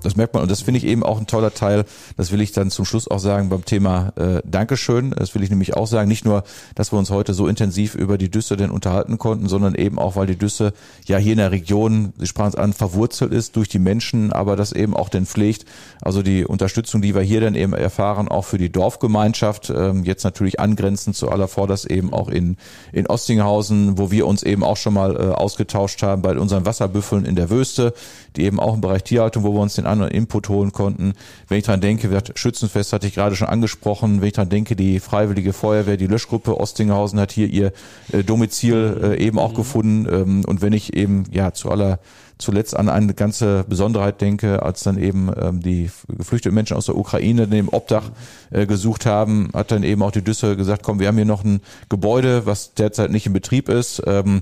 Das 0.04 0.16
merkt 0.16 0.34
man 0.34 0.43
und 0.43 0.52
das 0.52 0.62
finde 0.62 0.80
ich 0.80 0.86
eben 0.86 1.04
auch 1.04 1.20
ein 1.20 1.28
toller 1.28 1.54
Teil. 1.54 1.86
Das 2.18 2.32
will 2.32 2.41
ich 2.41 2.52
dann 2.52 2.72
zum 2.72 2.86
Schluss 2.86 3.08
auch 3.08 3.20
sagen 3.20 3.49
beim 3.49 3.66
Thema 3.66 4.14
äh, 4.16 4.41
Dankeschön. 4.45 5.12
Das 5.12 5.36
will 5.36 5.43
ich 5.43 5.49
nämlich 5.49 5.76
auch 5.76 5.88
sagen. 5.88 6.08
Nicht 6.08 6.26
nur, 6.26 6.43
dass 6.76 6.91
wir 6.91 6.99
uns 6.99 7.10
heute 7.10 7.34
so 7.34 7.47
intensiv 7.47 7.95
über 7.95 8.18
die 8.18 8.30
Düsse 8.30 8.58
denn 8.58 8.72
unterhalten 8.72 9.18
konnten, 9.18 9.47
sondern 9.47 9.76
eben 9.76 9.99
auch, 9.99 10.16
weil 10.16 10.28
die 10.28 10.38
Düsse 10.38 10.74
ja 11.06 11.18
hier 11.18 11.34
in 11.34 11.38
der 11.38 11.52
Region, 11.52 12.14
Sie 12.18 12.28
sprachen 12.28 12.49
es 12.49 12.56
an, 12.56 12.74
verwurzelt 12.74 13.32
ist 13.32 13.56
durch 13.56 13.70
die 13.70 13.80
Menschen, 13.80 14.34
aber 14.34 14.56
das 14.56 14.72
eben 14.72 14.95
auch 14.95 15.10
denn 15.10 15.26
pflegt. 15.26 15.66
Also 16.02 16.22
die 16.22 16.45
Unterstützung, 16.45 17.02
die 17.02 17.14
wir 17.16 17.22
hier 17.22 17.41
dann 17.41 17.56
eben 17.56 17.74
erfahren, 17.74 18.28
auch 18.28 18.45
für 18.45 18.58
die 18.58 18.72
Dorfgemeinschaft, 18.72 19.70
ähm, 19.70 20.04
jetzt 20.04 20.24
natürlich 20.24 20.60
angrenzend 20.60 21.16
zu 21.16 21.30
aller 21.30 21.47
Vorders 21.47 21.86
eben 21.86 22.14
auch 22.14 22.30
in, 22.30 22.58
in 22.91 23.08
Ostinghausen, 23.08 23.97
wo 23.97 24.12
wir 24.12 24.26
uns 24.26 24.43
eben 24.43 24.64
auch 24.64 24.78
schon 24.78 24.93
mal 24.93 25.16
äh, 25.16 25.34
ausgetauscht 25.34 26.02
haben 26.04 26.22
bei 26.22 26.38
unseren 26.38 26.66
Wasserbüffeln 26.66 27.26
in 27.26 27.36
der 27.36 27.49
Wüste, 27.49 27.93
die 28.36 28.43
eben 28.43 28.60
auch 28.60 28.74
im 28.74 28.82
Bereich 28.82 29.04
Tierhaltung, 29.04 29.43
wo 29.43 29.54
wir 29.54 29.60
uns 29.60 29.76
den 29.76 29.86
anderen 29.92 30.12
Input 30.12 30.50
holen 30.50 30.72
konnten. 30.72 31.14
Wenn 31.48 31.60
ich 31.60 31.66
dran 31.66 31.82
denke, 31.82 32.10
wird 32.10 32.38
Schützenfest 32.38 32.94
hatte 32.94 33.08
ich 33.08 33.14
gerade 33.14 33.36
schon 33.36 33.48
angesprochen, 33.48 34.22
wenn 34.22 34.28
ich 34.28 34.34
dran 34.34 34.50
denke, 34.50 34.76
die 34.76 35.00
Freiwillige 35.00 35.54
Feuerwehr, 35.54 35.98
die 35.98 36.08
Löschgruppe 36.08 36.60
Ostinghausen 36.60 37.20
hat 37.20 37.32
hier 37.32 37.48
ihr 37.48 37.72
äh, 38.12 38.24
Domizil 38.24 39.00
äh, 39.02 39.24
eben 39.24 39.38
auch 39.38 39.52
mhm. 39.52 39.56
gefunden. 39.56 40.08
Ähm, 40.12 40.46
und 40.46 40.62
wenn 40.62 40.74
ich 40.74 40.96
eben 40.96 41.26
ja 41.32 41.54
zu 41.54 41.70
aller 41.70 42.00
zuletzt 42.42 42.76
an 42.76 42.89
eine 42.89 43.14
ganze 43.14 43.64
Besonderheit 43.70 44.20
denke, 44.20 44.64
als 44.64 44.84
dann 44.84 44.98
eben 44.98 45.32
ähm, 45.39 45.62
die 45.62 45.89
geflüchteten 46.08 46.54
Menschen 46.54 46.76
aus 46.76 46.88
der 46.88 46.98
Ukraine 46.98 47.48
den 47.48 47.70
Obdach 47.70 48.10
äh, 48.50 48.66
gesucht 48.66 49.06
haben, 49.06 49.50
hat 49.54 49.72
dann 49.72 49.84
eben 49.84 50.02
auch 50.02 50.12
die 50.12 50.24
Düsse 50.24 50.58
gesagt, 50.58 50.84
komm, 50.84 51.00
wir 51.00 51.08
haben 51.08 51.16
hier 51.16 51.26
noch 51.26 51.44
ein 51.44 51.62
Gebäude, 51.89 52.46
was 52.46 52.74
derzeit 52.74 53.12
nicht 53.12 53.28
in 53.28 53.34
Betrieb 53.34 53.70
ist. 53.70 54.02
Ähm, 54.06 54.42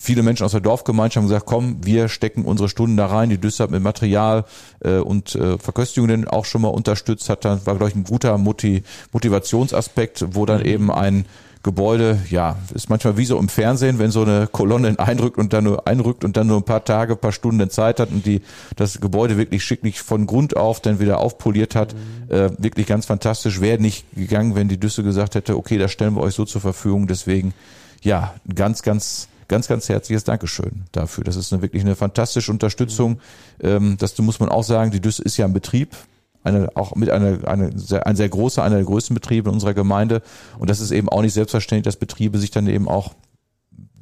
viele 0.00 0.22
Menschen 0.22 0.44
aus 0.44 0.52
der 0.52 0.60
Dorfgemeinschaft 0.60 1.16
haben 1.16 1.28
gesagt, 1.28 1.46
komm, 1.46 1.84
wir 1.84 2.08
stecken 2.08 2.44
unsere 2.44 2.68
Stunden 2.68 2.96
da 2.96 3.06
rein. 3.06 3.28
Die 3.28 3.38
Düsse 3.38 3.62
hat 3.62 3.70
mit 3.70 3.82
Material 3.82 4.44
äh, 4.80 4.96
und 4.96 5.34
äh, 5.34 5.58
Verköstigungen 5.58 6.26
auch 6.26 6.46
schon 6.46 6.62
mal 6.62 6.68
unterstützt, 6.68 7.28
hat 7.28 7.44
dann, 7.44 7.64
war, 7.66 7.76
glaube 7.76 7.90
ich, 7.90 7.96
ein 7.96 8.04
guter 8.04 8.38
Motiv 8.38 8.82
Motivationsaspekt, 9.12 10.24
wo 10.32 10.46
dann 10.46 10.60
mhm. 10.60 10.66
eben 10.66 10.90
ein 10.90 11.26
Gebäude, 11.62 12.18
ja, 12.30 12.56
ist 12.72 12.88
manchmal 12.88 13.18
wie 13.18 13.26
so 13.26 13.38
im 13.38 13.50
Fernsehen, 13.50 13.98
wenn 13.98 14.10
so 14.10 14.22
eine 14.22 14.48
Kolonne 14.50 14.94
einrückt 14.98 15.36
und 15.36 15.52
dann 15.52 15.64
nur 15.64 15.86
einrückt 15.86 16.24
und 16.24 16.38
dann 16.38 16.46
nur 16.46 16.56
ein 16.56 16.64
paar 16.64 16.84
Tage, 16.84 17.16
paar 17.16 17.32
Stunden 17.32 17.68
Zeit 17.68 18.00
hat 18.00 18.10
und 18.10 18.24
die 18.24 18.40
das 18.76 19.00
Gebäude 19.02 19.36
wirklich 19.36 19.62
schicklich 19.62 20.00
von 20.00 20.26
Grund 20.26 20.56
auf 20.56 20.80
dann 20.80 21.00
wieder 21.00 21.18
aufpoliert 21.18 21.74
hat. 21.74 21.94
Mhm. 21.94 22.34
Äh, 22.34 22.50
wirklich 22.56 22.86
ganz 22.86 23.04
fantastisch. 23.04 23.60
Wäre 23.60 23.78
nicht 23.78 24.06
gegangen, 24.14 24.54
wenn 24.54 24.68
die 24.68 24.80
Düsse 24.80 25.02
gesagt 25.02 25.34
hätte, 25.34 25.58
okay, 25.58 25.76
das 25.76 25.92
stellen 25.92 26.14
wir 26.14 26.22
euch 26.22 26.34
so 26.34 26.46
zur 26.46 26.62
Verfügung. 26.62 27.06
Deswegen, 27.06 27.52
ja, 28.00 28.32
ganz, 28.54 28.80
ganz 28.80 29.28
ganz, 29.50 29.68
ganz 29.68 29.88
herzliches 29.88 30.24
Dankeschön 30.24 30.84
dafür. 30.92 31.24
Das 31.24 31.36
ist 31.36 31.52
eine, 31.52 31.60
wirklich 31.60 31.82
eine 31.82 31.96
fantastische 31.96 32.50
Unterstützung. 32.50 33.20
Ähm, 33.60 33.96
das 33.98 34.16
muss 34.18 34.40
man 34.40 34.48
auch 34.48 34.64
sagen, 34.64 34.90
die 34.90 35.00
Düsse 35.00 35.22
ist 35.22 35.36
ja 35.36 35.44
ein 35.44 35.52
Betrieb 35.52 35.94
eine, 36.42 36.74
auch 36.74 36.94
mit 36.94 37.10
einer, 37.10 37.46
eine 37.46 37.78
sehr, 37.78 38.06
ein 38.06 38.16
sehr 38.16 38.28
großer, 38.28 38.62
einer 38.62 38.76
der 38.76 38.84
größten 38.84 39.14
Betriebe 39.14 39.50
in 39.50 39.54
unserer 39.54 39.74
Gemeinde. 39.74 40.22
Und 40.58 40.70
das 40.70 40.80
ist 40.80 40.90
eben 40.90 41.08
auch 41.08 41.22
nicht 41.22 41.34
selbstverständlich, 41.34 41.84
dass 41.84 41.96
Betriebe 41.96 42.38
sich 42.38 42.50
dann 42.50 42.66
eben 42.66 42.88
auch 42.88 43.14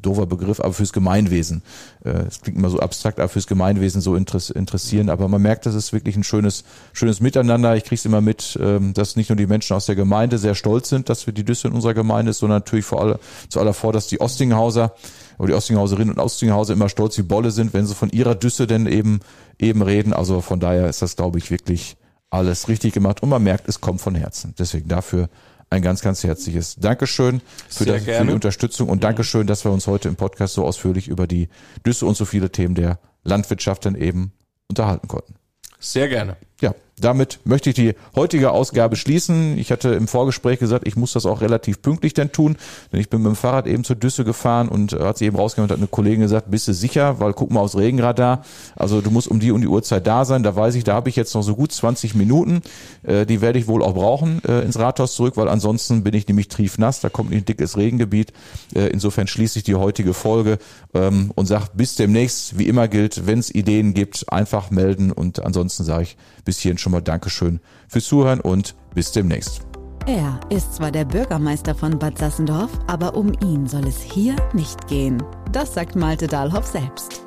doofer 0.03 0.27
Begriff, 0.27 0.61
aber 0.61 0.73
fürs 0.73 0.93
Gemeinwesen. 0.93 1.63
Äh, 2.05 2.11
es 2.29 2.41
klingt 2.41 2.59
immer 2.59 2.71
so 2.71 2.79
abstrakt, 2.79 3.19
aber 3.19 3.29
fürs 3.29 3.47
Gemeinwesen 3.47 4.01
so 4.01 4.15
interessieren. 4.15 5.11
Aber 5.11 5.29
man 5.29 5.43
merkt, 5.43 5.67
das 5.67 5.75
ist 5.75 5.93
wirklich 5.93 6.17
ein 6.17 6.25
schönes, 6.25 6.65
schönes 6.93 7.21
Miteinander. 7.21 7.77
Ich 7.77 7.85
kriege 7.85 7.97
es 7.97 8.05
immer 8.05 8.21
mit, 8.21 8.59
ähm, 8.63 8.95
dass 8.95 9.17
nicht 9.17 9.29
nur 9.29 9.37
die 9.37 9.47
Menschen 9.47 9.75
aus 9.75 9.87
der 9.87 9.97
Gemeinde 9.97 10.39
sehr 10.39 10.55
stolz 10.55 10.89
sind, 10.89 11.09
dass 11.09 11.27
wir 11.27 11.35
die 11.35 11.45
Düsse 11.45 11.69
in 11.69 11.75
unserer 11.75 11.95
Gemeinde 11.95 12.31
ist, 12.31 12.39
sondern 12.39 12.59
natürlich 12.59 12.85
vor 12.85 13.03
allem 13.03 13.19
zu 13.49 13.61
aller 13.61 13.75
vor, 13.75 13.93
dass 13.93 14.07
die 14.07 14.21
Ostinghauser 14.21 14.95
oder 15.39 15.49
die 15.49 15.55
Ostinghauserinnen 15.55 16.15
und 16.15 16.21
Ostinghauser 16.21 16.73
immer 16.73 16.89
stolz 16.89 17.17
wie 17.19 17.23
Bolle 17.23 17.51
sind, 17.51 17.75
wenn 17.75 17.87
sie 17.87 17.95
von 17.95 18.11
ihrer 18.11 18.35
Düsse 18.35 18.67
denn 18.67 18.87
eben 18.87 19.21
eben 19.59 19.83
reden. 19.83 20.13
Also 20.13 20.41
von 20.41 20.61
daher 20.61 20.89
ist 20.89 21.03
das, 21.03 21.17
glaube 21.17 21.39
ich, 21.39 21.51
wirklich 21.51 21.97
alles 22.31 22.69
richtig 22.69 22.93
gemacht 22.93 23.23
und 23.23 23.29
man 23.29 23.43
merkt, 23.43 23.69
es 23.69 23.81
kommt 23.81 24.01
von 24.01 24.15
Herzen. 24.15 24.55
Deswegen 24.59 24.89
dafür 24.89 25.29
ein 25.71 25.83
ganz, 25.83 26.01
ganz 26.01 26.25
herzliches 26.25 26.77
Dankeschön 26.77 27.43
für, 27.69 27.85
das, 27.85 28.03
für 28.05 28.25
die 28.25 28.33
Unterstützung 28.33 28.89
und. 28.89 29.05
Dankeschön, 29.05 29.47
dass 29.47 29.65
wir 29.65 29.71
uns 29.71 29.87
heute 29.87 30.09
im 30.09 30.17
Podcast 30.17 30.55
so 30.55 30.65
ausführlich 30.65 31.09
über 31.09 31.27
die 31.27 31.49
Düsse 31.87 32.07
und 32.07 32.17
so 32.17 32.25
viele 32.25 32.51
Themen 32.51 32.75
der 32.75 32.99
Landwirtschaft 33.25 33.85
dann 33.85 33.95
eben 33.95 34.33
unterhalten 34.69 35.09
konnten. 35.09 35.35
Sehr 35.79 36.09
gerne. 36.09 36.37
Ja, 36.61 36.75
damit 37.01 37.41
möchte 37.45 37.71
ich 37.71 37.77
die 37.77 37.95
heutige 38.17 38.51
Ausgabe 38.51 38.97
schließen. 38.97 39.57
Ich 39.59 39.71
hatte 39.71 39.91
im 39.91 40.09
Vorgespräch 40.09 40.59
gesagt, 40.59 40.87
ich 40.87 40.97
muss 40.97 41.13
das 41.13 41.27
auch 41.27 41.41
relativ 41.41 41.81
pünktlich 41.83 42.15
dann 42.15 42.33
tun, 42.33 42.57
denn 42.93 43.01
ich 43.01 43.09
bin 43.09 43.23
mit 43.23 43.33
dem 43.33 43.37
Fahrrad 43.37 43.67
eben 43.67 43.85
zur 43.85 43.97
Düsse 43.97 44.25
gefahren 44.25 44.69
und 44.69 44.93
äh, 44.93 45.01
hat 45.01 45.19
sie 45.19 45.27
eben 45.27 45.37
rausgekommen 45.37 45.71
und 45.71 45.73
hat 45.73 45.79
eine 45.79 45.87
Kollegin 45.87 46.21
gesagt, 46.21 46.51
bist 46.51 46.67
du 46.69 46.75
sicher, 46.75 47.21
weil 47.21 47.33
guck 47.33 47.51
mal 47.51 47.61
aufs 47.61 47.77
Regenradar, 47.77 48.45
also 48.75 49.01
du 49.01 49.11
musst 49.11 49.29
um 49.29 49.39
die 49.41 49.53
und 49.53 49.61
die 49.61 49.69
Uhrzeit 49.69 50.07
da 50.07 50.25
sein, 50.25 50.43
da 50.43 50.57
weiß 50.57 50.75
ich, 50.75 50.85
da 50.85 50.95
habe 50.95 51.09
ich 51.09 51.17
jetzt 51.17 51.35
noch 51.35 51.43
so 51.43 51.55
gut 51.55 51.73
20 51.73 52.15
Minuten, 52.15 52.63
äh, 53.05 53.25
die 53.25 53.41
werde 53.41 53.59
ich 53.59 53.69
wohl 53.69 53.83
auch 53.83 53.95
brauchen 53.95 54.43
äh, 54.45 54.61
ins 54.63 54.79
Rathaus 54.79 55.15
zurück, 55.15 55.37
weil 55.37 55.49
ansonsten 55.49 56.03
bin 56.03 56.15
ich 56.15 56.27
nämlich 56.27 56.49
triefnass, 56.49 57.01
da 57.01 57.09
kommt 57.09 57.33
ein 57.33 57.45
dickes 57.45 57.77
Regengebiet, 57.77 58.33
insofern 58.75 59.27
schließe 59.27 59.59
ich 59.59 59.65
die 59.65 59.75
heutige 59.75 60.15
Folge 60.15 60.59
ähm, 60.95 61.31
und 61.35 61.47
sage 61.47 61.67
bis 61.75 61.95
demnächst, 61.95 62.59
wie 62.59 62.67
immer 62.67 62.89
gilt, 62.89 63.27
wenn 63.27 63.39
es 63.39 63.55
Ideen 63.55 63.95
gibt, 63.95 64.31
einfach 64.33 64.71
melden. 64.71 65.13
Und 65.13 65.45
ansonsten 65.45 65.85
sage 65.85 66.05
ich 66.05 66.17
bis 66.49 66.61
hierhin 66.61 66.79
schon 66.79 66.93
mal 66.93 67.03
Dankeschön 67.03 67.61
fürs 67.89 68.07
Zuhören 68.07 68.41
und 68.41 68.75
bis 68.95 69.13
demnächst. 69.13 69.67
Er 70.07 70.41
ist 70.49 70.77
zwar 70.77 70.91
der 70.91 71.05
Bürgermeister 71.05 71.75
von 71.75 71.99
Bad 71.99 72.17
Sassendorf, 72.17 72.71
aber 72.87 73.15
um 73.15 73.35
ihn 73.43 73.67
soll 73.67 73.87
es 73.87 74.01
hier 74.01 74.35
nicht 74.55 74.89
gehen. 74.89 75.23
Das 75.53 75.75
sagt 75.75 75.95
Malte 75.95 76.27
Dahlhoff 76.27 76.65
selbst. 76.65 77.21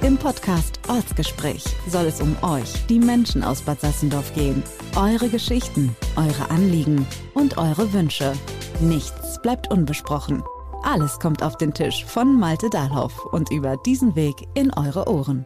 Im 0.00 0.16
Podcast 0.16 0.80
Ortsgespräch 0.88 1.64
soll 1.86 2.06
es 2.06 2.22
um 2.22 2.34
euch, 2.40 2.86
die 2.86 2.98
Menschen 2.98 3.44
aus 3.44 3.60
Bad 3.60 3.82
Sassendorf 3.82 4.32
gehen. 4.32 4.62
Eure 4.94 5.28
Geschichten, 5.28 5.94
eure 6.16 6.50
Anliegen 6.50 7.06
und 7.34 7.58
eure 7.58 7.92
Wünsche. 7.92 8.32
Nichts 8.80 9.42
bleibt 9.42 9.70
unbesprochen. 9.70 10.42
Alles 10.82 11.18
kommt 11.18 11.42
auf 11.42 11.58
den 11.58 11.74
Tisch 11.74 12.06
von 12.06 12.40
Malte 12.40 12.70
Dahlhoff 12.70 13.26
und 13.26 13.50
über 13.50 13.76
diesen 13.84 14.16
Weg 14.16 14.48
in 14.54 14.72
eure 14.72 15.06
Ohren. 15.08 15.44